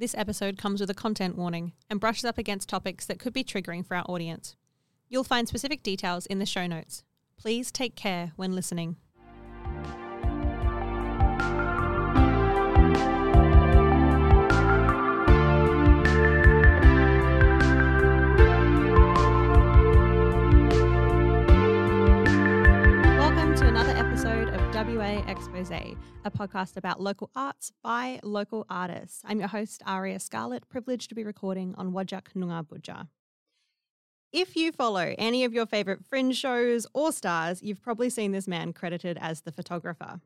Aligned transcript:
This 0.00 0.14
episode 0.16 0.56
comes 0.56 0.80
with 0.80 0.88
a 0.88 0.94
content 0.94 1.36
warning 1.36 1.74
and 1.90 2.00
brushes 2.00 2.24
up 2.24 2.38
against 2.38 2.70
topics 2.70 3.04
that 3.04 3.18
could 3.18 3.34
be 3.34 3.44
triggering 3.44 3.84
for 3.84 3.98
our 3.98 4.04
audience. 4.08 4.56
You'll 5.10 5.24
find 5.24 5.46
specific 5.46 5.82
details 5.82 6.24
in 6.24 6.38
the 6.38 6.46
show 6.46 6.66
notes. 6.66 7.04
Please 7.36 7.70
take 7.70 7.96
care 7.96 8.32
when 8.36 8.54
listening. 8.54 8.96
WA 25.00 25.24
Expose, 25.28 25.70
a 26.26 26.30
podcast 26.30 26.76
about 26.76 27.00
local 27.00 27.30
arts 27.34 27.72
by 27.82 28.20
local 28.22 28.66
artists. 28.68 29.22
I'm 29.24 29.38
your 29.38 29.48
host, 29.48 29.82
Aria 29.86 30.20
Scarlett, 30.20 30.68
privileged 30.68 31.08
to 31.08 31.14
be 31.14 31.24
recording 31.24 31.74
on 31.78 31.92
Wajak 31.92 32.34
Noongar 32.36 32.66
Budja. 32.66 33.08
If 34.30 34.56
you 34.56 34.72
follow 34.72 35.14
any 35.16 35.42
of 35.44 35.54
your 35.54 35.64
favorite 35.64 36.04
fringe 36.04 36.36
shows 36.36 36.86
or 36.92 37.12
stars, 37.12 37.62
you've 37.62 37.80
probably 37.80 38.10
seen 38.10 38.32
this 38.32 38.46
man 38.46 38.74
credited 38.74 39.16
as 39.18 39.40
the 39.40 39.52
photographer. 39.52 40.20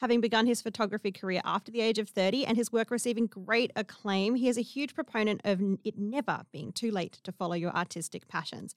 Having 0.00 0.22
begun 0.22 0.48
his 0.48 0.60
photography 0.60 1.12
career 1.12 1.40
after 1.44 1.70
the 1.70 1.80
age 1.80 2.00
of 2.00 2.08
30 2.08 2.46
and 2.46 2.56
his 2.56 2.72
work 2.72 2.90
receiving 2.90 3.28
great 3.28 3.70
acclaim, 3.76 4.34
he 4.34 4.48
is 4.48 4.58
a 4.58 4.62
huge 4.62 4.92
proponent 4.92 5.40
of 5.44 5.60
it 5.84 5.98
never 5.98 6.42
being 6.50 6.72
too 6.72 6.90
late 6.90 7.20
to 7.22 7.30
follow 7.30 7.54
your 7.54 7.70
artistic 7.76 8.26
passions. 8.26 8.74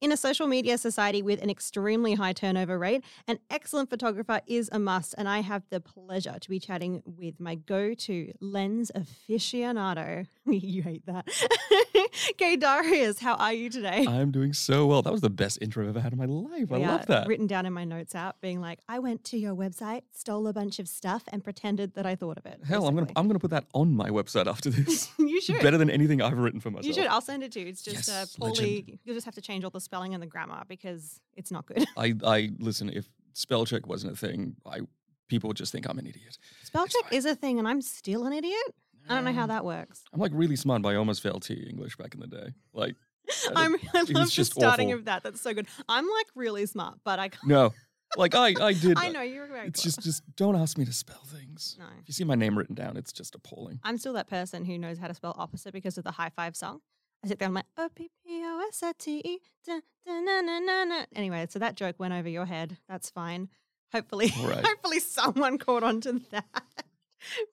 In 0.00 0.12
a 0.12 0.16
social 0.16 0.46
media 0.46 0.78
society 0.78 1.20
with 1.20 1.42
an 1.42 1.50
extremely 1.50 2.14
high 2.14 2.32
turnover 2.32 2.78
rate, 2.78 3.04
an 3.28 3.38
excellent 3.50 3.90
photographer 3.90 4.40
is 4.46 4.70
a 4.72 4.78
must, 4.78 5.14
and 5.18 5.28
I 5.28 5.40
have 5.40 5.62
the 5.68 5.78
pleasure 5.78 6.38
to 6.40 6.48
be 6.48 6.58
chatting 6.58 7.02
with 7.04 7.38
my 7.38 7.56
go 7.56 7.92
to 7.92 8.32
lens 8.40 8.90
aficionado. 8.96 10.26
you 10.58 10.82
hate 10.82 11.04
that. 11.06 11.28
K 12.38 12.56
Darius, 12.56 13.18
how 13.18 13.34
are 13.34 13.52
you 13.52 13.70
today? 13.70 14.06
I'm 14.06 14.30
doing 14.30 14.52
so 14.52 14.86
well. 14.86 15.02
That 15.02 15.12
was 15.12 15.20
the 15.20 15.30
best 15.30 15.58
intro 15.60 15.84
I've 15.84 15.90
ever 15.90 16.00
had 16.00 16.12
in 16.12 16.18
my 16.18 16.24
life. 16.26 16.72
I 16.72 16.78
Yeah, 16.78 16.90
love 16.92 17.06
that. 17.06 17.26
Written 17.26 17.46
down 17.46 17.66
in 17.66 17.72
my 17.72 17.84
notes 17.84 18.14
app, 18.14 18.40
being 18.40 18.60
like, 18.60 18.80
I 18.88 18.98
went 18.98 19.24
to 19.24 19.38
your 19.38 19.54
website, 19.54 20.02
stole 20.12 20.46
a 20.46 20.52
bunch 20.52 20.78
of 20.78 20.88
stuff, 20.88 21.22
and 21.28 21.42
pretended 21.44 21.94
that 21.94 22.06
I 22.06 22.14
thought 22.14 22.38
of 22.38 22.46
it. 22.46 22.60
Hell, 22.66 22.86
I'm 22.86 22.94
gonna. 22.94 23.08
I'm 23.16 23.26
gonna 23.28 23.38
put 23.38 23.50
that 23.50 23.64
on 23.74 23.94
my 23.94 24.10
website 24.10 24.46
after 24.46 24.70
this. 24.70 25.10
you 25.18 25.40
should. 25.40 25.60
Better 25.62 25.78
than 25.78 25.90
anything 25.90 26.22
I've 26.22 26.38
written 26.38 26.60
for 26.60 26.70
myself. 26.70 26.86
You 26.86 26.94
should. 26.94 27.06
I'll 27.06 27.20
send 27.20 27.42
it 27.42 27.52
to 27.52 27.60
you. 27.60 27.66
It's 27.66 27.82
just 27.82 28.08
uh, 28.10 28.26
poorly. 28.38 28.76
legend. 28.82 28.98
You'll 29.04 29.14
just 29.16 29.26
have 29.26 29.34
to 29.36 29.40
change 29.42 29.64
all 29.64 29.70
the 29.70 29.80
spelling 29.80 30.14
and 30.14 30.22
the 30.22 30.26
grammar 30.26 30.62
because 30.68 31.20
it's 31.36 31.50
not 31.50 31.66
good. 31.66 31.84
I 31.96 32.14
I 32.24 32.50
listen. 32.58 32.88
If 32.90 33.08
spell 33.32 33.64
check 33.66 33.86
wasn't 33.86 34.12
a 34.12 34.16
thing, 34.16 34.56
I 34.66 34.80
people 35.28 35.48
would 35.48 35.56
just 35.56 35.72
think 35.72 35.88
I'm 35.88 35.98
an 35.98 36.06
idiot. 36.06 36.38
Spell 36.64 36.86
check 36.86 37.12
is 37.12 37.24
a 37.24 37.34
thing, 37.34 37.58
and 37.58 37.68
I'm 37.68 37.80
still 37.82 38.26
an 38.26 38.32
idiot. 38.32 38.74
I 39.08 39.14
don't 39.14 39.24
know 39.24 39.32
how 39.32 39.42
Um, 39.42 39.48
that 39.48 39.64
works. 39.64 40.04
I'm 40.12 40.20
like 40.20 40.32
really 40.34 40.56
smart, 40.56 40.82
but 40.82 40.90
I 40.90 40.94
almost 40.96 41.22
failed 41.22 41.42
T 41.42 41.54
English 41.54 41.96
back 41.96 42.14
in 42.14 42.20
the 42.20 42.26
day. 42.26 42.54
Like 42.72 42.94
I 43.56 43.64
I'm, 43.64 43.74
I 43.94 43.98
love 44.12 44.26
the 44.26 44.30
just 44.30 44.52
starting 44.52 44.88
awful. 44.88 44.98
of 45.00 45.04
that. 45.06 45.22
That's 45.22 45.40
so 45.40 45.52
good. 45.54 45.66
I'm 45.88 46.04
like 46.04 46.26
really 46.34 46.66
smart, 46.66 46.98
but 47.04 47.18
I 47.18 47.28
can't. 47.28 47.46
no, 47.46 47.72
like 48.16 48.34
I 48.34 48.54
I 48.60 48.72
did. 48.84 48.98
I 48.98 49.08
know 49.08 49.22
you're 49.22 49.46
very. 49.46 49.68
It's 49.68 49.82
just 49.82 50.00
just 50.02 50.22
don't 50.36 50.56
ask 50.56 50.76
me 50.78 50.84
to 50.84 50.92
spell 50.92 51.22
things. 51.26 51.76
No. 51.78 51.86
If 52.00 52.08
you 52.08 52.14
see 52.14 52.24
my 52.24 52.34
name 52.34 52.56
written 52.58 52.74
down, 52.74 52.96
it's 52.96 53.12
just 53.12 53.34
appalling. 53.34 53.80
I'm 53.84 53.98
still 53.98 54.12
that 54.14 54.28
person 54.28 54.64
who 54.64 54.78
knows 54.78 54.98
how 54.98 55.06
to 55.08 55.14
spell 55.14 55.34
opposite 55.38 55.72
because 55.72 55.96
of 55.98 56.04
the 56.04 56.12
Hi-5 56.12 56.56
song. 56.56 56.80
I 57.24 57.28
sit 57.28 57.38
there 57.38 57.46
and 57.46 57.50
I'm 57.58 57.62
like, 57.62 57.66
O 57.76 57.88
P 57.94 58.08
P 58.26 58.42
O 58.44 58.64
S 58.68 58.82
I 58.82 58.92
T 58.98 59.20
E. 59.24 59.38
da, 59.66 59.80
da, 60.06 60.20
na, 60.20 60.40
na, 60.40 60.58
na, 60.58 60.84
na." 60.84 61.04
Anyway, 61.14 61.46
so 61.50 61.58
that 61.58 61.74
joke 61.76 61.96
went 61.98 62.14
over 62.14 62.28
your 62.28 62.46
head. 62.46 62.78
That's 62.88 63.10
fine. 63.10 63.48
Hopefully, 63.92 64.32
right. 64.44 64.64
hopefully 64.64 65.00
someone 65.00 65.58
caught 65.58 65.82
on 65.82 66.00
to 66.02 66.20
that. 66.30 66.62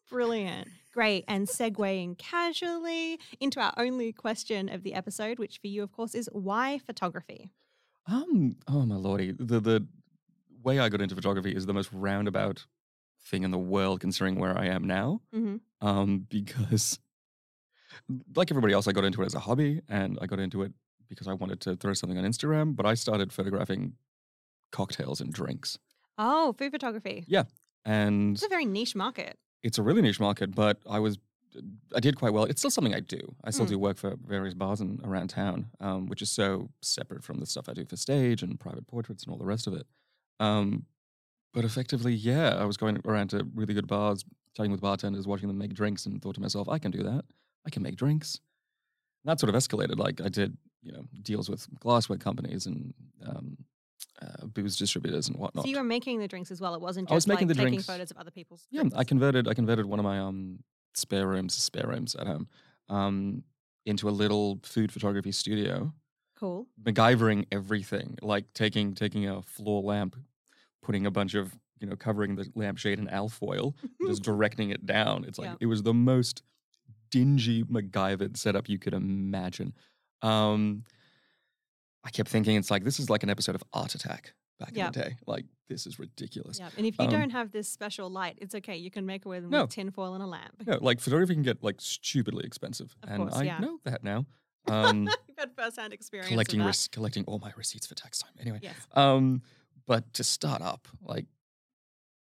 Brilliant. 0.10 0.70
Great. 0.98 1.26
And 1.28 1.48
segueing 1.48 2.18
casually 2.18 3.20
into 3.40 3.60
our 3.60 3.72
only 3.78 4.12
question 4.12 4.68
of 4.68 4.82
the 4.82 4.96
episode, 4.96 5.38
which 5.38 5.60
for 5.60 5.68
you, 5.68 5.84
of 5.84 5.92
course, 5.92 6.16
is 6.16 6.28
why 6.32 6.80
photography? 6.80 7.52
Um. 8.08 8.56
Oh 8.68 8.84
my 8.84 8.96
lordy. 8.96 9.32
The 9.32 9.60
the 9.60 9.88
way 10.64 10.80
I 10.80 10.90
got 10.90 11.00
into 11.00 11.14
photography 11.14 11.52
is 11.52 11.68
the 11.68 11.74
most 11.74 11.92
roundabout 11.94 12.66
thing 13.26 13.44
in 13.44 13.52
the 13.52 13.60
world, 13.60 14.00
considering 14.00 14.40
where 14.40 14.58
I 14.58 14.66
am 14.70 14.86
now. 14.86 15.22
Mm-hmm. 15.36 15.88
Um. 15.88 16.26
Because, 16.32 16.98
like 18.36 18.50
everybody 18.50 18.74
else, 18.74 18.88
I 18.88 18.92
got 18.92 19.04
into 19.04 19.22
it 19.22 19.28
as 19.28 19.36
a 19.36 19.40
hobby, 19.40 19.82
and 19.88 20.18
I 20.20 20.26
got 20.26 20.40
into 20.40 20.64
it 20.64 20.72
because 21.08 21.28
I 21.28 21.34
wanted 21.34 21.62
to 21.62 21.76
throw 21.76 21.94
something 21.94 22.18
on 22.18 22.24
Instagram. 22.24 22.76
But 22.76 22.88
I 22.88 22.96
started 22.96 23.32
photographing 23.32 23.94
cocktails 24.72 25.22
and 25.22 25.32
drinks, 25.32 25.78
Oh, 26.18 26.56
food 26.58 26.72
photography. 26.72 27.24
Yeah. 27.28 27.44
And 27.86 28.36
It's 28.36 28.44
a 28.44 28.50
very 28.50 28.66
niche 28.66 28.96
market. 28.96 29.38
It's 29.64 29.78
a 29.78 29.84
really 29.84 30.02
niche 30.02 30.20
market. 30.20 30.54
But 30.56 30.80
I 30.90 31.00
was. 31.00 31.18
I 31.96 32.00
did 32.00 32.18
quite 32.18 32.34
well. 32.34 32.44
It's 32.44 32.62
still 32.62 32.70
something 32.70 32.94
I 32.94 33.00
do. 33.00 33.34
I 33.44 33.50
still 33.50 33.66
Mm. 33.66 33.70
do 33.70 33.80
work 33.80 33.98
for 33.98 34.16
various 34.28 34.54
bars 34.54 34.80
in, 34.80 35.00
around 35.04 35.30
town, 35.30 35.72
um, 35.80 36.08
which 36.08 36.22
is 36.22 36.30
so 36.30 36.70
separate 36.84 37.24
from 37.24 37.40
the 37.40 37.48
stuff 37.48 37.68
I 37.68 37.74
do 37.74 37.84
for 37.84 37.96
stage 37.98 38.44
and 38.44 38.60
private 38.60 38.86
portraits 38.86 39.24
and 39.24 39.32
all 39.32 39.40
the 39.40 39.46
rest 39.46 39.66
of 39.66 39.74
it. 39.74 39.88
Um, 40.40 40.86
but 41.54 41.66
effectively, 41.66 42.14
yeah, 42.14 42.50
I 42.56 42.66
was 42.66 42.78
going 42.78 43.02
around 43.06 43.30
to 43.32 43.48
really 43.56 43.74
good 43.74 43.88
bars, 43.88 44.24
chatting 44.56 44.72
with 44.72 44.82
bartenders, 44.82 45.26
watching 45.26 45.48
them 45.48 45.58
make 45.58 45.74
drinks, 45.74 46.06
and 46.06 46.22
thought 46.22 46.36
to 46.36 46.42
myself, 46.42 46.70
I 46.70 46.78
can 46.78 46.92
do 46.92 47.02
that. 47.02 47.26
I 47.66 47.72
can 47.72 47.82
make 47.82 47.96
drinks. 47.96 48.40
And 49.24 49.32
that 49.32 49.40
sort 49.40 49.50
of 49.50 49.56
escalated. 49.56 49.98
Like 49.98 50.22
I 50.22 50.30
did, 50.30 50.58
you 50.84 50.92
know, 50.92 51.06
deals 51.24 51.50
with 51.50 51.68
glassware 51.80 52.20
companies 52.20 52.68
and 52.68 52.94
um, 53.26 53.58
uh, 54.22 54.46
booze 54.48 54.78
distributors 54.78 55.28
and 55.28 55.38
whatnot. 55.38 55.66
So 55.66 55.70
you 55.70 55.78
were 55.78 55.84
making 55.84 56.20
the 56.20 56.28
drinks 56.28 56.52
as 56.52 56.60
well. 56.62 56.74
It 56.76 56.82
wasn't 56.82 57.08
just 57.08 57.12
I 57.14 57.16
was 57.16 57.28
making 57.28 57.48
like 57.48 57.56
the 57.58 57.62
taking 57.64 57.74
drinks. 57.74 57.86
photos 57.86 58.12
of 58.12 58.18
other 58.18 58.32
people's. 58.32 58.68
Yeah, 58.72 58.82
drinks. 58.82 58.98
I 58.98 59.04
converted 59.04 59.48
I 59.48 59.54
converted 59.54 59.86
one 59.86 60.00
of 60.00 60.04
my 60.06 60.20
um 60.20 60.60
spare 60.94 61.28
rooms, 61.28 61.54
spare 61.54 61.88
rooms 61.88 62.16
at 62.16 62.26
home, 62.28 62.48
um, 62.90 63.44
into 63.86 64.10
a 64.10 64.12
little 64.12 64.60
food 64.64 64.92
photography 64.92 65.32
studio, 65.32 65.94
Cool. 66.36 66.68
MacGyvering 66.84 67.46
everything, 67.52 68.18
like 68.22 68.46
taking 68.54 68.94
taking 68.94 69.28
a 69.28 69.42
floor 69.42 69.82
lamp, 69.84 70.16
putting 70.84 71.06
a 71.06 71.12
bunch 71.12 71.34
of 71.36 71.54
you 71.80 71.88
know 71.88 71.96
covering 71.96 72.36
the 72.36 72.48
lampshade 72.56 72.98
in 73.00 73.08
alfoil, 73.10 73.76
just 74.08 74.24
directing 74.30 74.72
it 74.72 74.86
down. 74.86 75.26
It's 75.26 75.38
like 75.38 75.50
Yeah. 75.50 75.56
it 75.62 75.66
was 75.68 75.84
the 75.84 75.94
most 75.94 76.42
dingy 77.12 77.64
MacGyvered 77.64 78.36
setup 78.38 78.68
you 78.70 78.80
could 78.80 78.94
imagine. 78.94 79.74
Um, 80.22 80.84
I 82.08 82.10
kept 82.10 82.30
thinking 82.30 82.56
it's 82.56 82.72
like 82.72 82.86
this 82.86 83.00
is 83.02 83.10
like 83.10 83.24
an 83.24 83.30
episode 83.30 83.54
of 83.56 83.64
Art 83.74 83.94
Attack 83.94 84.34
back 84.60 84.72
Yeah. 84.74 84.88
in 84.88 84.94
the 84.94 85.00
day. 85.02 85.18
Like 85.28 85.46
this 85.68 85.86
is 85.86 86.00
ridiculous. 86.00 86.58
Yeah, 86.58 86.70
and 86.78 86.86
if 86.86 86.98
you 86.98 87.04
Um, 87.06 87.12
don't 87.12 87.30
have 87.32 87.52
this 87.52 87.68
special 87.68 88.10
light, 88.10 88.38
it's 88.42 88.56
okay. 88.56 88.78
You 88.78 88.90
can 88.90 89.06
make 89.06 89.26
it 89.26 89.30
with, 89.30 89.44
No. 89.44 89.66
tinfoil 89.66 90.14
and 90.14 90.24
a 90.24 90.26
lamp. 90.26 90.66
No, 90.66 90.78
like 90.82 91.02
photography 91.02 91.34
can 91.34 91.44
get 91.44 91.62
like 91.62 91.82
stupidly 91.82 92.46
expensive, 92.46 92.96
Of 93.04 93.10
and 93.10 93.18
course, 93.24 93.34
I 93.36 93.44
yeah. 93.44 93.60
know 93.60 93.80
that 93.84 94.04
now. 94.04 94.26
Um, 94.70 95.04
You've 95.30 95.38
had 95.38 95.56
first-hand 95.56 95.94
experience. 95.94 96.30
collecting 96.30 96.60
of 96.60 96.66
that. 96.66 96.70
res- 96.72 96.88
collecting 96.90 97.24
all 97.26 97.40
my 97.40 97.54
receipts 97.56 97.88
for 97.88 97.96
tax 97.96 98.20
time. 98.20 98.34
Anyway, 98.38 98.60
Yes. 98.62 98.76
um, 98.94 99.42
but 99.86 100.12
to 100.14 100.24
start 100.26 100.62
up, 100.62 100.90
like 101.02 101.26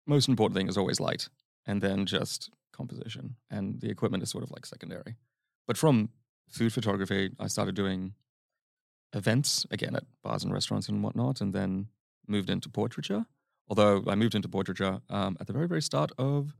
most 0.06 0.28
important 0.28 0.54
thing 0.56 0.68
is 0.68 0.76
always 0.76 1.00
light, 1.00 1.28
and 1.66 1.80
then 1.82 2.04
just 2.06 2.50
composition, 2.72 3.36
and 3.50 3.80
the 3.80 3.88
equipment 3.90 4.22
is 4.22 4.28
sort 4.30 4.44
of 4.44 4.50
like 4.50 4.66
secondary. 4.66 5.16
But 5.66 5.78
from 5.78 6.10
food 6.48 6.72
photography, 6.74 7.30
I 7.38 7.46
started 7.48 7.74
doing 7.74 8.14
events 9.16 9.66
again 9.70 9.96
at 9.96 10.04
bars 10.22 10.44
and 10.44 10.52
restaurants 10.52 10.88
and 10.88 11.02
whatnot, 11.02 11.40
and 11.40 11.52
then 11.52 11.88
moved 12.28 12.50
into 12.50 12.68
portraiture. 12.68 13.26
Although 13.68 14.04
I 14.06 14.14
moved 14.14 14.34
into 14.36 14.48
portraiture 14.48 15.00
um, 15.10 15.36
at 15.40 15.46
the 15.48 15.52
very, 15.52 15.66
very 15.66 15.82
start 15.82 16.12
of 16.18 16.54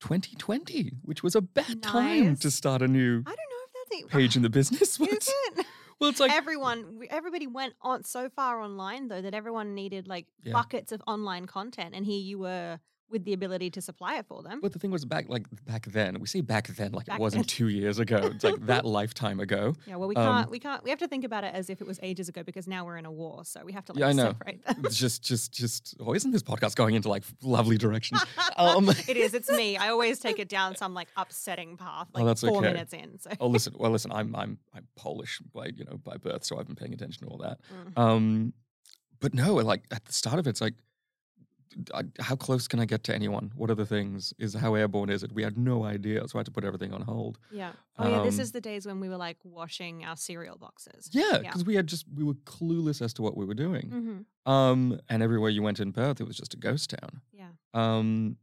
2020, 0.00 0.92
which 1.02 1.22
was 1.22 1.34
a 1.34 1.42
bad 1.42 1.82
time 1.82 2.36
to 2.36 2.50
start 2.50 2.80
a 2.82 2.88
new 2.88 3.22
I 3.26 3.30
don't 3.30 3.36
know 3.36 3.64
if 3.66 3.72
that's 3.90 4.02
it. 4.02 4.08
page 4.08 4.36
in 4.36 4.42
the 4.42 4.48
business. 4.58 4.98
Is 4.98 5.28
it? 5.56 5.66
well, 6.00 6.08
it's 6.08 6.20
like 6.20 6.32
everyone, 6.32 7.02
everybody 7.10 7.46
went 7.46 7.74
on 7.82 8.04
so 8.04 8.30
far 8.30 8.62
online 8.62 9.08
though 9.08 9.20
that 9.20 9.34
everyone 9.34 9.74
needed 9.74 10.08
like 10.08 10.26
Yeah. 10.42 10.52
buckets 10.54 10.92
of 10.92 11.02
online 11.06 11.46
content, 11.46 11.94
and 11.94 12.06
here 12.06 12.20
you 12.20 12.38
were 12.38 12.80
with 13.10 13.24
the 13.24 13.32
ability 13.32 13.70
to 13.70 13.80
supply 13.80 14.16
it 14.16 14.26
for 14.26 14.42
them. 14.42 14.60
But 14.60 14.72
the 14.72 14.78
thing 14.78 14.90
was 14.90 15.04
back 15.04 15.28
like 15.28 15.46
back 15.66 15.86
then. 15.86 16.18
We 16.20 16.26
say 16.26 16.40
back 16.40 16.68
then 16.68 16.92
like 16.92 17.06
Back 17.06 17.18
it 17.18 17.20
wasn't 17.20 17.44
then. 17.46 17.48
two 17.48 17.68
years 17.68 17.98
ago. 17.98 18.18
It's 18.34 18.44
like 18.44 18.66
that 18.66 18.84
lifetime 18.98 19.40
ago. 19.40 19.74
yeah, 19.86 19.96
well, 19.96 20.08
we 20.08 20.16
um, 20.16 20.24
can't, 20.24 20.50
we 20.50 20.58
can't, 20.58 20.84
we 20.84 20.90
have 20.90 20.98
to 21.00 21.08
think 21.08 21.24
about 21.24 21.44
it 21.44 21.52
as 21.54 21.70
if 21.70 21.80
it 21.80 21.86
was 21.86 21.98
ages 22.02 22.28
ago 22.28 22.42
because 22.42 22.66
now 22.68 22.84
we're 22.84 22.96
in 22.98 23.06
a 23.06 23.10
war, 23.10 23.44
so 23.44 23.62
we 23.64 23.72
have 23.72 23.84
to 23.86 23.92
like 23.92 24.00
Yeah, 24.00 24.08
I 24.08 24.12
know. 24.12 24.28
separate 24.28 24.64
them. 24.64 24.84
It's 24.84 24.96
just 24.96 25.22
just 25.22 25.52
just 25.52 25.96
oh, 26.00 26.14
isn't 26.14 26.30
this 26.30 26.42
podcast 26.42 26.76
going 26.76 26.94
into 26.94 27.08
like 27.08 27.24
lovely 27.42 27.76
directions? 27.78 28.22
Um, 28.56 28.90
it 29.08 29.16
is. 29.16 29.32
It's 29.32 29.50
me. 29.50 29.78
I 29.78 29.88
always 29.88 30.18
take 30.18 30.38
it 30.38 30.48
down 30.50 30.76
some 30.76 30.92
like 30.92 31.08
upsetting 31.16 31.78
path, 31.78 32.08
Oh, 32.14 32.18
like 32.18 32.26
that's 32.26 32.42
four 32.42 32.58
okay. 32.58 32.72
minutes 32.72 32.92
in. 32.92 33.18
So 33.18 33.30
oh 33.40 33.46
listen, 33.46 33.74
well 33.78 33.90
listen, 33.90 34.12
I'm 34.12 34.36
I'm 34.36 34.58
I'm 34.74 34.86
Polish 34.96 35.40
by 35.54 35.66
you 35.74 35.84
know 35.84 35.96
by 35.96 36.16
birth, 36.18 36.44
so 36.44 36.58
I've 36.58 36.66
been 36.66 36.76
paying 36.76 36.92
attention 36.92 37.26
to 37.26 37.32
all 37.32 37.38
that. 37.38 37.58
Mm. 37.96 37.98
Um, 38.00 38.52
but 39.18 39.32
no, 39.34 39.54
like 39.54 39.84
at 39.90 40.04
the 40.04 40.12
start 40.12 40.38
of 40.38 40.46
it, 40.46 40.50
it's 40.50 40.60
like, 40.60 40.74
I, 41.94 42.02
how 42.18 42.34
close 42.36 42.66
can 42.66 42.80
I 42.80 42.84
get 42.84 43.04
to 43.04 43.14
anyone? 43.14 43.52
What 43.54 43.70
are 43.70 43.74
the 43.76 43.86
things? 43.86 44.34
Is 44.38 44.54
how 44.54 44.74
airborne 44.74 45.08
is 45.10 45.22
it? 45.22 45.30
We 45.32 45.42
had 45.44 45.56
no 45.56 45.84
idea, 45.84 46.26
so 46.26 46.36
I 46.36 46.40
had 46.40 46.46
to 46.46 46.50
put 46.52 46.64
everything 46.64 46.92
on 46.92 47.02
hold. 47.02 47.38
yeah. 47.52 47.72
Oh 47.98 48.08
yeah. 48.08 48.22
This 48.22 48.36
Um, 48.36 48.40
is 48.40 48.52
the 48.52 48.60
days 48.60 48.86
when 48.86 48.98
we 49.00 49.08
were 49.08 49.16
like 49.16 49.36
washing 49.44 50.04
our 50.04 50.16
cereal 50.16 50.56
boxes. 50.58 51.08
Yeah, 51.12 51.22
Yeah. 51.32 51.38
because 51.38 51.64
we 51.64 51.74
had 51.76 51.86
just 51.86 52.06
we 52.14 52.24
were 52.24 52.34
clueless 52.34 53.00
as 53.02 53.12
to 53.14 53.22
what 53.22 53.36
we 53.36 53.44
were 53.44 53.54
doing. 53.54 53.86
hmm 54.46 54.50
Um, 54.50 55.00
and 55.08 55.22
everywhere 55.22 55.50
you 55.50 55.62
went 55.62 55.78
in 55.80 55.92
Perth, 55.92 56.20
it 56.20 56.26
was 56.26 56.36
just 56.36 56.54
a 56.54 56.56
ghost 56.56 56.90
town. 56.90 57.20
Yeah. 57.32 57.50
Um, 57.74 58.36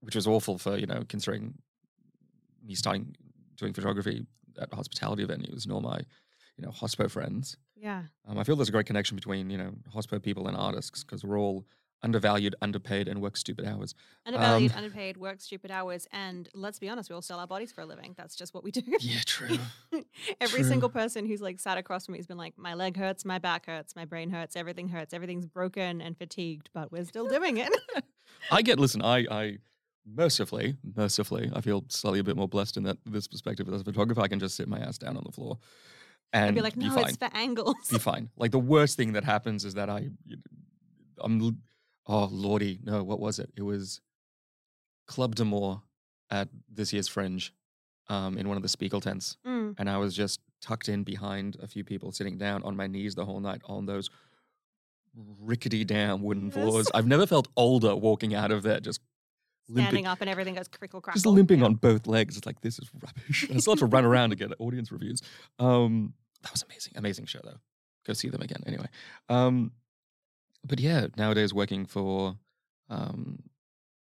which 0.00 0.14
was 0.14 0.26
awful 0.26 0.58
for 0.58 0.76
you 0.76 0.86
know 0.86 1.02
considering 1.08 1.54
me 2.64 2.74
starting 2.74 3.16
doing 3.56 3.72
photography 3.72 4.26
at 4.60 4.72
hospitality 4.72 5.24
venues 5.26 5.64
and 5.64 5.72
all 5.72 5.80
my 5.80 5.98
you 6.56 6.62
know 6.64 6.70
hospo 6.70 7.10
friends. 7.10 7.56
Yeah. 7.74 8.04
Um, 8.26 8.38
I 8.38 8.44
feel 8.44 8.56
there's 8.56 8.68
a 8.68 8.72
great 8.72 8.86
connection 8.86 9.16
between 9.16 9.50
you 9.50 9.58
know 9.58 9.72
hospo 9.94 10.22
people 10.22 10.46
and 10.48 10.56
artists 10.56 11.02
because 11.02 11.24
we're 11.24 11.38
all 11.38 11.64
undervalued, 12.02 12.54
underpaid, 12.62 13.08
and 13.08 13.20
work 13.20 13.36
stupid 13.36 13.66
hours. 13.66 13.94
Undervalued, 14.24 14.72
Um, 14.72 14.78
underpaid, 14.78 15.16
work 15.16 15.40
stupid 15.40 15.70
hours, 15.70 16.06
and 16.12 16.48
let's 16.54 16.78
be 16.78 16.88
honest, 16.88 17.10
we 17.10 17.14
all 17.14 17.22
sell 17.22 17.38
our 17.38 17.46
bodies 17.46 17.72
for 17.72 17.80
a 17.80 17.86
living. 17.86 18.14
That's 18.16 18.36
just 18.36 18.54
what 18.54 18.64
we 18.64 18.70
do. 18.70 18.82
Yeah, 19.00 19.20
true. 19.24 19.58
Every 20.40 20.60
True. 20.60 20.68
single 20.68 20.88
person 20.88 21.26
who's 21.26 21.40
like 21.40 21.58
sat 21.60 21.78
across 21.78 22.06
from 22.06 22.12
me 22.12 22.18
has 22.18 22.26
been 22.26 22.36
like, 22.36 22.56
my 22.56 22.74
leg 22.74 22.96
hurts, 22.96 23.24
my 23.24 23.38
back 23.38 23.66
hurts, 23.66 23.96
my 23.96 24.04
brain 24.04 24.30
hurts, 24.30 24.56
everything 24.56 24.88
hurts, 24.88 25.14
everything's 25.14 25.46
broken 25.46 26.00
and 26.00 26.16
fatigued, 26.16 26.70
but 26.74 26.92
we're 26.92 27.04
still 27.04 27.26
doing 27.28 27.56
it. 27.58 27.72
I 28.50 28.62
get 28.62 28.78
listen. 28.78 29.02
I 29.02 29.26
I 29.30 29.58
mercifully, 30.06 30.76
mercifully, 30.96 31.50
I 31.54 31.60
feel 31.60 31.84
slightly 31.88 32.20
a 32.20 32.24
bit 32.24 32.36
more 32.36 32.48
blessed 32.48 32.76
in 32.76 32.82
that 32.84 32.98
this 33.04 33.26
perspective 33.26 33.68
as 33.68 33.80
a 33.80 33.84
photographer. 33.84 34.20
I 34.20 34.28
can 34.28 34.38
just 34.38 34.56
sit 34.56 34.68
my 34.68 34.78
ass 34.78 34.98
down 34.98 35.16
on 35.16 35.22
the 35.24 35.32
floor 35.32 35.58
and 36.32 36.46
and 36.48 36.54
be 36.54 36.60
like, 36.62 36.76
be 36.76 36.88
no, 36.88 36.94
fine. 36.94 37.08
it's 37.08 37.16
for 37.16 37.30
angles. 37.32 37.74
be 37.90 37.98
fine. 37.98 38.30
Like 38.36 38.50
the 38.50 38.58
worst 38.58 38.96
thing 38.96 39.12
that 39.12 39.24
happens 39.24 39.64
is 39.64 39.74
that 39.74 39.88
I, 39.88 40.08
I'm, 41.20 41.62
oh 42.06 42.26
lordy, 42.30 42.78
no, 42.84 43.02
what 43.02 43.20
was 43.20 43.38
it? 43.38 43.50
It 43.56 43.62
was 43.62 44.00
Club 45.06 45.34
de 45.34 45.44
Moor 45.44 45.82
at 46.30 46.48
this 46.72 46.92
year's 46.92 47.08
Fringe, 47.08 47.52
um, 48.08 48.36
in 48.38 48.48
one 48.48 48.56
of 48.56 48.62
the 48.62 48.68
Spiegel 48.68 49.00
tents, 49.00 49.36
Mm. 49.46 49.74
and 49.78 49.88
I 49.90 49.96
was 49.98 50.14
just 50.14 50.40
tucked 50.60 50.88
in 50.88 51.04
behind 51.04 51.56
a 51.62 51.66
few 51.66 51.84
people, 51.84 52.12
sitting 52.12 52.38
down 52.38 52.62
on 52.62 52.76
my 52.76 52.86
knees 52.86 53.14
the 53.14 53.24
whole 53.24 53.40
night 53.40 53.60
on 53.66 53.86
those 53.86 54.08
rickety 55.40 55.84
damn 55.84 56.22
wooden 56.22 56.46
Yes. 56.46 56.54
floors. 56.54 56.88
I've 56.94 57.06
never 57.06 57.26
felt 57.26 57.48
older 57.56 57.94
walking 57.96 58.34
out 58.34 58.50
of 58.50 58.62
there, 58.62 58.80
just 58.80 59.00
limping, 59.68 59.84
Standing 59.84 60.06
up 60.06 60.20
and 60.20 60.28
everything 60.30 60.54
goes 60.54 60.68
crickle 60.68 61.00
crackle. 61.00 61.16
just 61.16 61.26
limping 61.26 61.60
Yeah. 61.60 61.66
on 61.66 61.74
both 61.76 62.06
legs. 62.06 62.36
It's 62.36 62.46
like 62.46 62.60
this 62.60 62.78
is 62.78 62.90
rubbish. 62.94 63.44
And 63.44 63.56
I 63.56 63.60
still 63.60 63.72
have 63.74 63.80
to 63.80 63.86
run 63.86 64.04
around 64.04 64.30
to 64.30 64.36
get 64.36 64.52
audience 64.58 64.92
reviews. 64.92 65.22
Um, 65.58 66.14
that 66.42 66.52
was 66.52 66.62
amazing, 66.62 66.92
amazing 66.96 67.26
show 67.26 67.40
though. 67.42 67.58
Go 68.04 68.12
see 68.12 68.28
them 68.28 68.42
again 68.42 68.62
anyway. 68.66 68.88
Um, 69.28 69.72
but 70.64 70.80
yeah, 70.80 71.06
nowadays 71.16 71.52
working 71.54 71.86
for 71.86 72.36
um, 72.88 73.42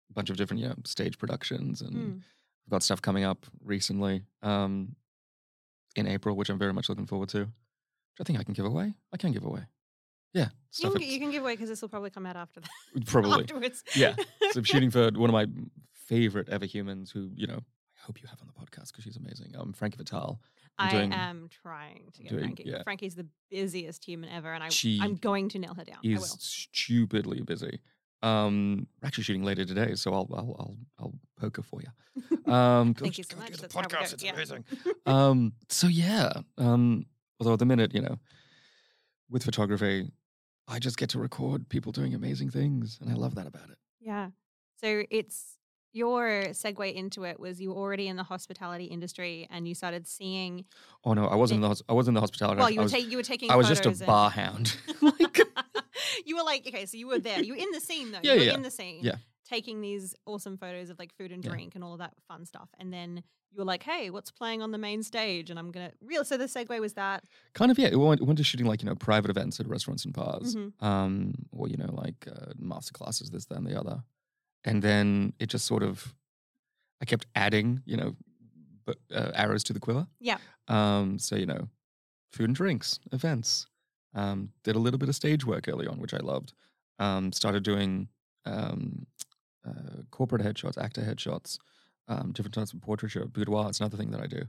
a 0.09 0.13
bunch 0.13 0.29
of 0.29 0.37
different 0.37 0.61
know, 0.63 0.75
stage 0.85 1.17
productions 1.17 1.81
and 1.81 1.95
Mm. 1.95 2.13
we've 2.15 2.69
got 2.71 2.83
stuff 2.83 3.01
coming 3.01 3.23
up 3.23 3.45
recently 3.63 4.23
um, 4.41 4.95
in 5.95 6.07
April, 6.07 6.35
which 6.35 6.49
I'm 6.49 6.59
very 6.59 6.73
much 6.73 6.89
looking 6.89 7.05
forward 7.07 7.29
to. 7.29 7.39
Which 7.39 8.19
I 8.19 8.23
think 8.23 8.39
I 8.39 8.43
can 8.43 8.53
give 8.53 8.65
away. 8.65 8.93
I 9.13 9.17
can 9.17 9.31
give 9.31 9.43
away. 9.45 9.61
Yeah, 10.33 10.49
You 10.79 10.91
can, 10.91 11.01
you 11.01 11.19
can 11.19 11.31
give 11.31 11.43
away 11.43 11.53
because 11.53 11.67
this 11.67 11.81
will 11.81 11.89
probably 11.89 12.09
come 12.09 12.25
out 12.25 12.37
after 12.37 12.61
that. 12.61 12.69
probably. 13.05 13.41
Afterwards. 13.41 13.83
Yeah. 13.95 14.15
So 14.51 14.59
I'm 14.59 14.63
shooting 14.63 14.89
for 14.89 15.09
one 15.15 15.29
of 15.29 15.33
my 15.33 15.47
favorite 15.93 16.47
ever 16.49 16.65
humans 16.65 17.11
who, 17.11 17.29
you 17.35 17.47
know, 17.47 17.57
I 17.59 17.99
hope 18.05 18.21
you 18.21 18.27
have 18.29 18.39
on 18.41 18.47
the 18.47 18.53
podcast 18.53 18.91
because 18.91 19.03
she's 19.03 19.17
amazing. 19.17 19.53
Um, 19.57 19.73
Frankie 19.73 19.97
Vital. 19.97 20.39
I'm 20.77 20.89
doing- 20.91 21.13
am 21.13 21.49
trying 21.49 22.09
to 22.13 22.23
get 22.23 22.29
doing- 22.29 22.43
Frankie. 22.43 22.63
yeah. 22.65 22.83
Frankie's 22.83 23.15
the 23.15 23.27
busiest 23.49 24.03
human 24.05 24.29
ever, 24.29 24.51
and 24.53 24.63
I, 24.63 24.69
She 24.69 24.99
I'm 25.01 25.15
going 25.15 25.49
to 25.49 25.59
nail 25.59 25.73
her 25.75 25.83
down. 25.83 25.99
I 26.03 26.09
will. 26.13 26.21
stupidly 26.21 27.41
busy. 27.41 27.79
Um, 28.23 28.87
we're 29.01 29.07
actually 29.07 29.23
shooting 29.23 29.43
later 29.43 29.65
today, 29.65 29.95
so 29.95 30.13
I'll 30.13 30.29
I'll 30.33 30.55
I'll, 30.59 30.77
I'll 30.99 31.13
poke 31.39 31.57
her 31.57 31.63
for 31.63 31.81
you. 31.81 32.51
Um, 32.51 32.93
Thank 32.93 33.17
you 33.17 33.23
so 33.23 33.35
much. 33.37 33.51
the 33.51 33.61
That's 33.61 33.73
podcast. 33.75 34.13
It's 34.13 34.23
Yeah. 34.23 34.33
amazing. 34.33 34.63
um, 35.05 35.53
so 35.69 35.87
yeah. 35.87 36.31
Um, 36.57 37.05
although 37.39 37.53
at 37.53 37.59
the 37.59 37.65
minute, 37.65 37.93
you 37.95 38.01
know, 38.01 38.17
with 39.29 39.43
photography, 39.43 40.11
I 40.67 40.77
just 40.79 40.97
get 40.97 41.09
to 41.11 41.19
record 41.19 41.67
people 41.69 41.91
doing 41.91 42.13
amazing 42.13 42.49
things, 42.51 42.99
and 43.01 43.09
I 43.09 43.13
love 43.15 43.35
that 43.35 43.47
about 43.47 43.69
it. 43.69 43.77
Yeah. 43.99 44.29
So 44.79 45.03
it's 45.09 45.57
your 45.93 46.43
segue 46.51 46.93
into 46.93 47.23
it 47.23 47.39
was 47.39 47.59
you 47.59 47.69
were 47.69 47.75
already 47.75 48.07
in 48.07 48.15
the 48.15 48.23
hospitality 48.23 48.85
industry 48.85 49.47
and 49.51 49.67
you 49.67 49.75
started 49.75 50.07
seeing. 50.07 50.65
Oh 51.03 51.13
no, 51.13 51.25
I 51.27 51.35
wasn't 51.35 51.57
in 51.57 51.61
the 51.61 51.67
hos- 51.69 51.83
I 51.89 51.93
wasn't 51.93 52.11
in 52.11 52.15
the 52.15 52.21
hospitality. 52.21 52.59
Well, 52.59 52.69
you 52.69 52.77
were, 52.79 52.83
was, 52.83 52.91
ta- 52.93 52.97
you 52.99 53.17
were 53.17 53.23
taking. 53.23 53.51
I 53.51 53.55
was 53.55 53.67
just 53.67 53.85
a 53.85 53.89
and- 53.89 53.99
bar 54.05 54.29
hound. 54.29 54.75
like, 55.01 55.37
you 56.25 56.35
were 56.37 56.43
like 56.43 56.65
okay, 56.67 56.85
so 56.85 56.97
you 56.97 57.07
were 57.07 57.19
there. 57.19 57.41
You 57.41 57.53
were 57.53 57.59
in 57.59 57.71
the 57.71 57.81
scene 57.81 58.11
though. 58.11 58.19
Yeah, 58.23 58.33
you 58.33 58.39
were 58.39 58.45
yeah, 58.45 58.53
in 58.55 58.61
the 58.61 58.71
scene. 58.71 58.99
yeah. 59.03 59.15
Taking 59.49 59.81
these 59.81 60.15
awesome 60.25 60.57
photos 60.57 60.89
of 60.89 60.97
like 60.97 61.13
food 61.17 61.31
and 61.33 61.43
Yeah. 61.43 61.51
drink 61.51 61.75
and 61.75 61.83
all 61.83 61.93
of 61.93 61.99
that 61.99 62.13
fun 62.27 62.45
stuff, 62.45 62.69
and 62.79 62.93
then 62.93 63.21
you 63.51 63.57
were 63.57 63.65
like, 63.65 63.83
"Hey, 63.83 64.09
what's 64.09 64.31
playing 64.31 64.61
on 64.61 64.71
the 64.71 64.77
main 64.77 65.03
stage?" 65.03 65.49
And 65.49 65.59
I'm 65.59 65.71
gonna 65.71 65.91
real. 66.01 66.23
So 66.23 66.37
the 66.37 66.45
segue 66.45 66.79
was 66.79 66.93
that. 66.93 67.25
kind 67.53 67.69
of 67.69 67.77
yeah. 67.77 67.87
It 67.87 67.97
went, 67.97 68.21
it 68.21 68.23
went 68.23 68.37
to 68.37 68.45
shooting 68.45 68.65
like 68.65 68.81
you 68.81 68.87
know 68.87 68.95
private 68.95 69.29
events 69.29 69.59
at 69.59 69.67
restaurants 69.67 70.05
and 70.05 70.13
bars, 70.13 70.55
Mhm. 70.55 70.81
um, 70.81 71.33
or 71.51 71.67
you 71.67 71.75
know 71.75 71.89
like 71.93 72.25
uh, 72.33 72.53
master 72.57 72.93
classes, 72.93 73.29
this, 73.29 73.43
that, 73.47 73.57
and 73.57 73.67
the 73.67 73.77
other, 73.77 74.01
and 74.63 74.81
then 74.81 75.33
it 75.39 75.47
just 75.47 75.65
sort 75.65 75.83
of, 75.83 76.13
I 77.01 77.05
kept 77.05 77.25
adding 77.35 77.81
you 77.85 77.97
know, 77.97 78.15
uh, 78.87 79.31
arrows 79.33 79.63
to 79.65 79.73
the 79.73 79.79
quiver. 79.79 80.07
Yeah. 80.19 80.37
Um. 80.67 81.19
So 81.19 81.35
you 81.35 81.45
know, 81.45 81.67
food 82.31 82.49
and 82.49 82.55
drinks, 82.55 82.99
events. 83.11 83.67
Um. 84.13 84.49
Did 84.63 84.75
a 84.75 84.79
little 84.79 84.97
bit 84.97 85.09
of 85.09 85.15
stage 85.15 85.45
work 85.45 85.67
early 85.67 85.87
on, 85.87 85.99
which 85.99 86.13
I 86.13 86.19
loved. 86.19 86.53
Um. 86.99 87.31
Started 87.31 87.63
doing 87.63 88.09
um, 88.45 89.05
uh, 89.67 90.03
corporate 90.09 90.41
headshots, 90.41 90.77
actor 90.77 91.01
headshots, 91.01 91.57
um, 92.07 92.31
different 92.31 92.53
types 92.55 92.73
of 92.73 92.81
portraiture, 92.81 93.25
boudoir. 93.25 93.69
It's 93.69 93.79
another 93.79 93.97
thing 93.97 94.11
that 94.11 94.21
I 94.21 94.27
do, 94.27 94.43